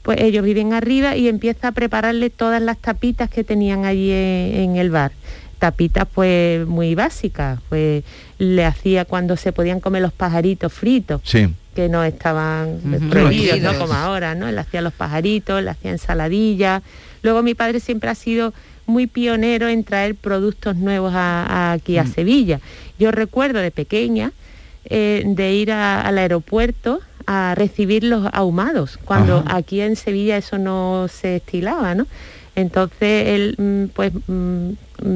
pues 0.02 0.20
ellos 0.20 0.44
viven 0.44 0.74
arriba 0.74 1.16
y 1.16 1.28
empieza 1.28 1.70
a 1.70 1.72
prepararle 1.72 2.30
todas 2.30 2.62
las 2.62 2.78
tapitas 2.78 3.30
que 3.30 3.44
tenían 3.44 3.86
allí 3.86 4.12
en, 4.12 4.56
en 4.72 4.76
el 4.76 4.90
bar. 4.90 5.12
Tapitas 5.60 6.06
pues 6.14 6.68
muy 6.68 6.94
básicas, 6.94 7.60
pues 7.70 8.04
le 8.38 8.66
hacía 8.66 9.06
cuando 9.06 9.38
se 9.38 9.54
podían 9.54 9.80
comer 9.80 10.02
los 10.02 10.12
pajaritos 10.12 10.74
fritos 10.74 11.22
sí 11.24 11.48
que 11.74 11.90
no 11.90 12.04
estaban 12.04 12.80
prohibidos, 13.10 13.60
¿no? 13.62 13.80
Como 13.80 13.94
ahora, 13.94 14.36
¿no? 14.36 14.48
Él 14.48 14.60
hacía 14.60 14.82
los 14.82 14.94
pajaritos, 14.94 15.58
él 15.60 15.68
hacía 15.70 15.90
ensaladilla. 15.90 16.84
Luego 17.24 17.42
mi 17.42 17.56
padre 17.56 17.80
siempre 17.80 18.12
ha 18.12 18.16
sido 18.16 18.54
muy 18.86 19.08
pionero 19.08 19.68
en 19.70 19.84
traer 19.84 20.16
productos 20.16 20.76
nuevos 20.76 21.14
a- 21.14 21.46
a 21.46 21.72
aquí 21.74 21.98
a 21.98 22.06
Sevilla. 22.06 22.60
Yo 23.00 23.12
recuerdo 23.12 23.60
de 23.60 23.72
pequeña 23.72 24.32
eh, 24.86 25.24
de 25.26 25.54
ir 25.54 25.72
a- 25.72 26.02
al 26.02 26.18
aeropuerto 26.18 27.00
a 27.26 27.56
recibir 27.56 28.04
los 28.04 28.28
ahumados, 28.34 29.00
cuando 29.06 29.38
Ajá. 29.38 29.56
aquí 29.56 29.80
en 29.80 29.96
Sevilla 29.96 30.36
eso 30.36 30.58
no 30.58 31.08
se 31.08 31.38
estilaba, 31.38 31.96
¿no? 31.96 32.06
Entonces 32.56 33.28
él 33.30 33.56
mm, 33.58 33.84
pues 33.96 34.12
mm, 34.28 34.70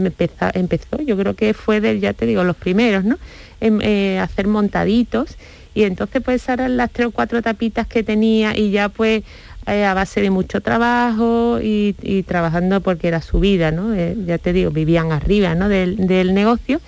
empezó, 0.05 0.45
empezó, 0.53 1.01
yo 1.05 1.17
creo 1.17 1.35
que 1.35 1.53
fue 1.53 1.81
del, 1.81 1.99
ya 1.99 2.13
te 2.13 2.25
digo, 2.25 2.45
los 2.45 2.55
primeros, 2.55 3.03
¿no? 3.03 3.17
Em, 3.59 3.79
eh, 3.81 4.19
hacer 4.19 4.47
montaditos 4.47 5.35
y 5.75 5.83
entonces 5.83 6.21
pues 6.23 6.47
eran 6.47 6.77
las 6.77 6.89
tres 6.91 7.07
o 7.07 7.11
cuatro 7.11 7.41
tapitas 7.41 7.85
que 7.87 8.03
tenía 8.03 8.57
y 8.57 8.71
ya 8.71 8.87
pues 8.89 9.23
eh, 9.67 9.85
a 9.85 9.93
base 9.93 10.21
de 10.21 10.29
mucho 10.29 10.61
trabajo 10.61 11.59
y, 11.61 11.95
y 12.01 12.23
trabajando 12.23 12.81
porque 12.81 13.07
era 13.07 13.21
su 13.21 13.39
vida, 13.39 13.71
¿no? 13.71 13.93
Eh, 13.93 14.15
ya 14.25 14.37
te 14.37 14.53
digo, 14.53 14.71
vivían 14.71 15.11
arriba, 15.11 15.55
¿no? 15.55 15.69
Del, 15.69 16.07
del 16.07 16.33
negocio. 16.33 16.79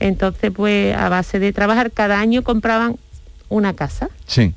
Entonces 0.00 0.50
pues 0.50 0.96
a 0.96 1.08
base 1.08 1.38
de 1.38 1.52
trabajar 1.52 1.90
cada 1.92 2.18
año 2.18 2.42
compraban 2.42 2.96
una 3.48 3.74
casa 3.74 4.08
sí 4.26 4.54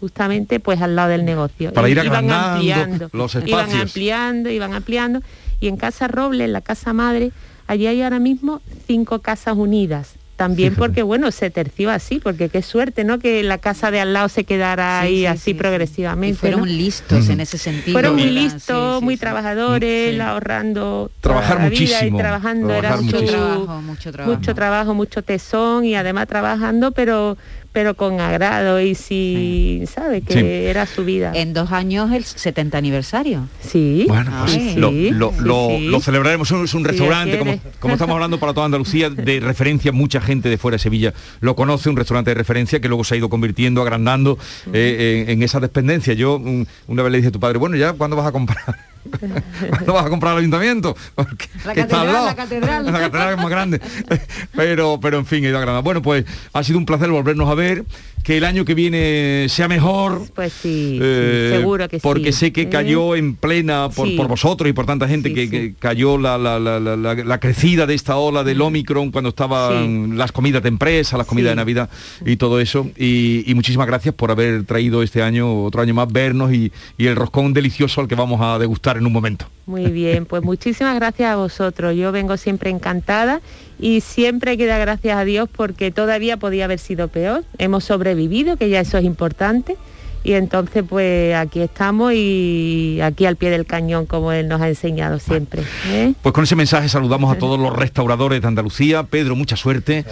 justamente 0.00 0.60
pues 0.60 0.80
al 0.80 0.94
lado 0.96 1.10
del 1.10 1.24
negocio. 1.24 1.72
Para 1.72 1.88
ir 1.88 1.98
iban 2.04 2.30
ampliando, 2.30 3.10
los 3.12 3.34
Iban 3.34 3.48
espacios. 3.48 3.82
ampliando, 3.82 4.48
iban 4.50 4.72
ampliando. 4.72 5.20
Y 5.60 5.66
en 5.66 5.76
Casa 5.76 6.06
Roble, 6.06 6.44
en 6.44 6.52
la 6.52 6.60
Casa 6.60 6.92
Madre, 6.92 7.32
allí 7.66 7.88
hay 7.88 8.02
ahora 8.02 8.20
mismo 8.20 8.60
cinco 8.86 9.18
casas 9.18 9.56
unidas. 9.56 10.12
También 10.38 10.76
porque, 10.76 11.02
bueno, 11.02 11.32
se 11.32 11.50
terció 11.50 11.90
así, 11.90 12.20
porque 12.20 12.48
qué 12.48 12.62
suerte, 12.62 13.02
¿no? 13.02 13.18
Que 13.18 13.42
la 13.42 13.58
casa 13.58 13.90
de 13.90 13.98
al 13.98 14.12
lado 14.12 14.28
se 14.28 14.44
quedara 14.44 15.00
Sí, 15.02 15.06
ahí 15.08 15.16
sí, 15.18 15.26
así 15.26 15.54
progresivamente. 15.54 16.36
Y 16.36 16.38
fueron 16.38 16.60
¿no? 16.60 16.66
listos 16.66 17.28
en 17.28 17.40
ese 17.40 17.58
sentido. 17.58 17.92
Fueron 17.92 18.14
muy 18.14 18.30
listos, 18.30 19.02
muy 19.02 19.16
trabajadores, 19.16 20.18
ahorrando 20.20 21.10
toda 21.20 21.34
Trabajar 21.40 21.56
la 21.62 21.68
vida 21.68 21.80
muchísimo, 21.80 22.18
y 22.18 22.20
trabajando 22.22 22.68
trabajar 22.68 22.84
era 22.84 22.96
su- 22.98 23.02
muchísimo. 23.04 23.28
Trabajo, 23.64 23.82
mucho 23.82 24.12
trabajo. 24.12 24.36
mucho 24.38 24.54
trabajo, 24.54 24.94
mucho 24.94 25.22
tesón 25.22 25.84
y 25.84 25.96
además 25.96 26.28
trabajando, 26.28 26.92
pero 26.92 27.36
pero 27.78 27.94
con 27.94 28.20
agrado 28.20 28.80
y 28.80 28.96
si 28.96 29.84
sabe 29.94 30.20
que 30.22 30.32
Sí. 30.34 30.40
era 30.44 30.84
su 30.84 31.04
vida. 31.04 31.30
En 31.32 31.52
dos 31.54 31.70
años 31.70 32.10
el 32.10 32.24
70 32.24 32.76
aniversario. 32.76 33.46
Sí. 33.60 34.04
Bueno, 34.08 34.32
pues 34.40 34.56
Ay. 34.56 34.74
lo, 34.74 34.90
Sí, 34.90 35.10
lo- 35.12 35.30
sí, 35.30 35.36
lo- 35.44 35.68
sí. 35.68 35.86
lo 35.86 36.00
celebraremos. 36.00 36.50
Es 36.50 36.74
un 36.74 36.82
Sí, 36.82 36.84
restaurante, 36.88 37.38
como, 37.38 37.56
como 37.78 37.94
estamos 37.94 38.14
hablando 38.14 38.40
para 38.40 38.52
toda 38.52 38.66
Andalucía, 38.66 39.10
de 39.10 39.38
referencia, 39.38 39.92
mucha 39.92 40.20
gente 40.20 40.48
de 40.48 40.58
fuera 40.58 40.74
de 40.74 40.80
Sevilla 40.80 41.14
lo 41.38 41.54
conoce, 41.54 41.88
un 41.88 41.96
restaurante 41.96 42.32
de 42.32 42.34
referencia 42.34 42.80
que 42.80 42.88
luego 42.88 43.04
se 43.04 43.14
ha 43.14 43.18
ido 43.18 43.28
convirtiendo, 43.28 43.80
agrandando 43.80 44.38
eh, 44.72 45.22
en, 45.28 45.30
en 45.30 45.42
esa 45.44 45.60
dependencia. 45.60 46.14
Yo 46.14 46.40
mm, 46.40 46.64
una 46.88 47.04
vez 47.04 47.12
le 47.12 47.18
dije 47.18 47.28
a 47.28 47.32
tu 47.32 47.38
padre, 47.38 47.58
bueno, 47.58 47.76
ya, 47.76 47.92
¿cuándo 47.92 48.16
vas 48.16 48.26
a 48.26 48.32
comprar? 48.32 48.58
¿Cuándo 49.70 49.92
vas 49.92 50.06
a 50.06 50.08
comprar 50.08 50.32
al 50.32 50.38
ayuntamiento? 50.38 50.96
Porque 51.14 51.48
La 51.64 51.72
está 51.72 52.00
al 52.00 52.06
catedral, 52.06 52.06
lado. 52.12 52.26
la 52.26 52.34
catedral. 52.36 52.86
La 52.86 52.92
catedral 52.92 53.30
es 53.34 53.36
más 53.38 53.50
grande. 53.50 53.80
Pero, 54.54 54.98
pero 55.00 55.18
en 55.18 55.26
fin, 55.26 55.44
he 55.44 55.48
ido 55.48 55.58
agrandando. 55.58 55.82
Bueno, 55.84 56.02
pues 56.02 56.24
ha 56.52 56.62
sido 56.64 56.78
un 56.78 56.86
placer 56.86 57.08
volvernos 57.10 57.48
a 57.48 57.54
ver. 57.54 57.84
Que 58.22 58.36
el 58.36 58.44
año 58.44 58.64
que 58.66 58.74
viene 58.74 59.46
sea 59.48 59.68
mejor. 59.68 60.22
Pues 60.34 60.52
sí, 60.52 60.98
Eh, 61.00 61.54
seguro 61.58 61.88
que 61.88 61.98
porque 61.98 62.32
sí. 62.32 62.38
sé 62.40 62.52
que 62.52 62.68
cayó 62.68 63.16
en 63.16 63.34
plena 63.36 63.88
por, 63.88 64.06
Sí. 64.06 64.16
por 64.16 64.28
vosotros 64.28 64.68
y 64.68 64.74
por 64.74 64.84
tanta 64.84 65.08
gente 65.08 65.32
que, 65.32 65.48
que 65.48 65.74
cayó 65.78 66.18
la, 66.18 66.36
la- 66.36 66.58
la- 66.58 66.78
la- 66.78 67.40
crecida 67.40 67.86
de 67.86 67.94
esta 67.94 68.16
ola 68.18 68.44
del 68.44 68.60
Omicron 68.60 69.10
cuando 69.12 69.30
estaban 69.30 70.18
las 70.18 70.30
comidas 70.32 70.62
de 70.62 70.68
empresa, 70.68 71.16
las 71.16 71.26
comidas 71.26 71.52
de 71.52 71.56
Navidad 71.56 71.88
y 72.26 72.36
todo 72.36 72.60
eso. 72.60 72.90
Y, 72.98 73.50
y 73.50 73.54
muchísimas 73.54 73.86
gracias 73.86 74.14
por 74.14 74.30
haber 74.30 74.64
traído 74.64 75.02
este 75.02 75.22
año, 75.22 75.64
otro 75.64 75.80
año 75.80 75.94
más, 75.94 76.12
vernos 76.12 76.52
y, 76.52 76.70
y 76.98 77.06
el 77.06 77.16
roscón 77.16 77.54
delicioso 77.54 78.00
al 78.02 78.08
que 78.08 78.14
vamos 78.14 78.40
a 78.42 78.58
degustar 78.58 78.98
en 78.98 79.06
un 79.06 79.12
momento. 79.12 79.46
Muy 79.66 79.86
bien, 79.86 80.26
pues 80.26 80.42
muchísimas 80.44 80.94
gracias 80.96 81.30
a 81.30 81.36
vosotros. 81.36 81.96
Yo 81.96 82.12
vengo 82.12 82.36
siempre 82.36 82.68
encantada 82.70 83.40
y 83.78 84.00
siempre 84.00 84.52
hay 84.52 84.56
que 84.56 84.66
dar 84.66 84.80
gracias 84.80 85.16
a 85.16 85.24
Dios 85.24 85.48
porque 85.54 85.90
todavía 85.90 86.36
podía 86.36 86.64
haber 86.64 86.78
sido 86.78 87.08
peor. 87.08 87.44
Hemos 87.58 87.84
sobrevivido, 87.84 88.56
que 88.56 88.68
ya 88.68 88.80
eso 88.80 88.98
es 88.98 89.04
importante. 89.04 89.76
Y 90.24 90.32
entonces 90.32 90.84
pues 90.88 91.34
aquí 91.34 91.60
estamos 91.60 92.12
y 92.14 93.00
aquí 93.02 93.26
al 93.26 93.36
pie 93.36 93.50
del 93.50 93.66
cañón 93.66 94.06
como 94.06 94.32
Él 94.32 94.48
nos 94.48 94.60
ha 94.60 94.68
enseñado 94.68 95.18
siempre. 95.18 95.62
¿eh? 95.86 96.14
Pues 96.22 96.32
con 96.32 96.44
ese 96.44 96.56
mensaje 96.56 96.88
saludamos 96.88 97.34
a 97.34 97.38
todos 97.38 97.58
los 97.58 97.74
restauradores 97.74 98.40
de 98.40 98.48
Andalucía. 98.48 99.04
Pedro, 99.04 99.36
mucha 99.36 99.56
suerte. 99.56 100.04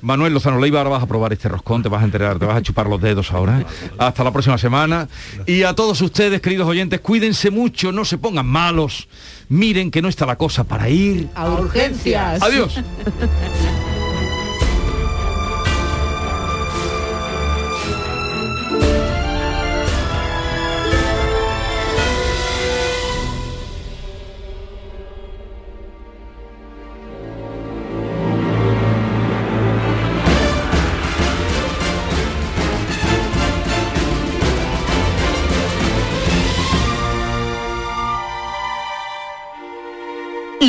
Manuel 0.00 0.34
Lozano 0.34 0.60
Leiva, 0.60 0.78
ahora 0.78 0.90
vas 0.90 1.02
a 1.02 1.06
probar 1.06 1.32
este 1.32 1.48
roscón, 1.48 1.82
te 1.82 1.88
vas 1.88 2.02
a 2.02 2.04
enterar, 2.04 2.38
te 2.38 2.44
vas 2.44 2.56
a 2.56 2.62
chupar 2.62 2.86
los 2.86 3.00
dedos 3.00 3.32
ahora. 3.32 3.60
¿eh? 3.60 3.66
Hasta 3.98 4.22
la 4.22 4.32
próxima 4.32 4.58
semana. 4.58 5.08
Y 5.46 5.62
a 5.62 5.74
todos 5.74 6.00
ustedes, 6.02 6.40
queridos 6.40 6.68
oyentes, 6.68 7.00
cuídense 7.00 7.50
mucho, 7.50 7.92
no 7.92 8.04
se 8.04 8.18
pongan 8.18 8.46
malos. 8.46 9.08
Miren 9.48 9.90
que 9.90 10.02
no 10.02 10.08
está 10.08 10.26
la 10.26 10.36
cosa 10.36 10.64
para 10.64 10.88
ir. 10.88 11.28
A 11.34 11.50
urgencias. 11.50 12.42
Adiós. 12.42 12.80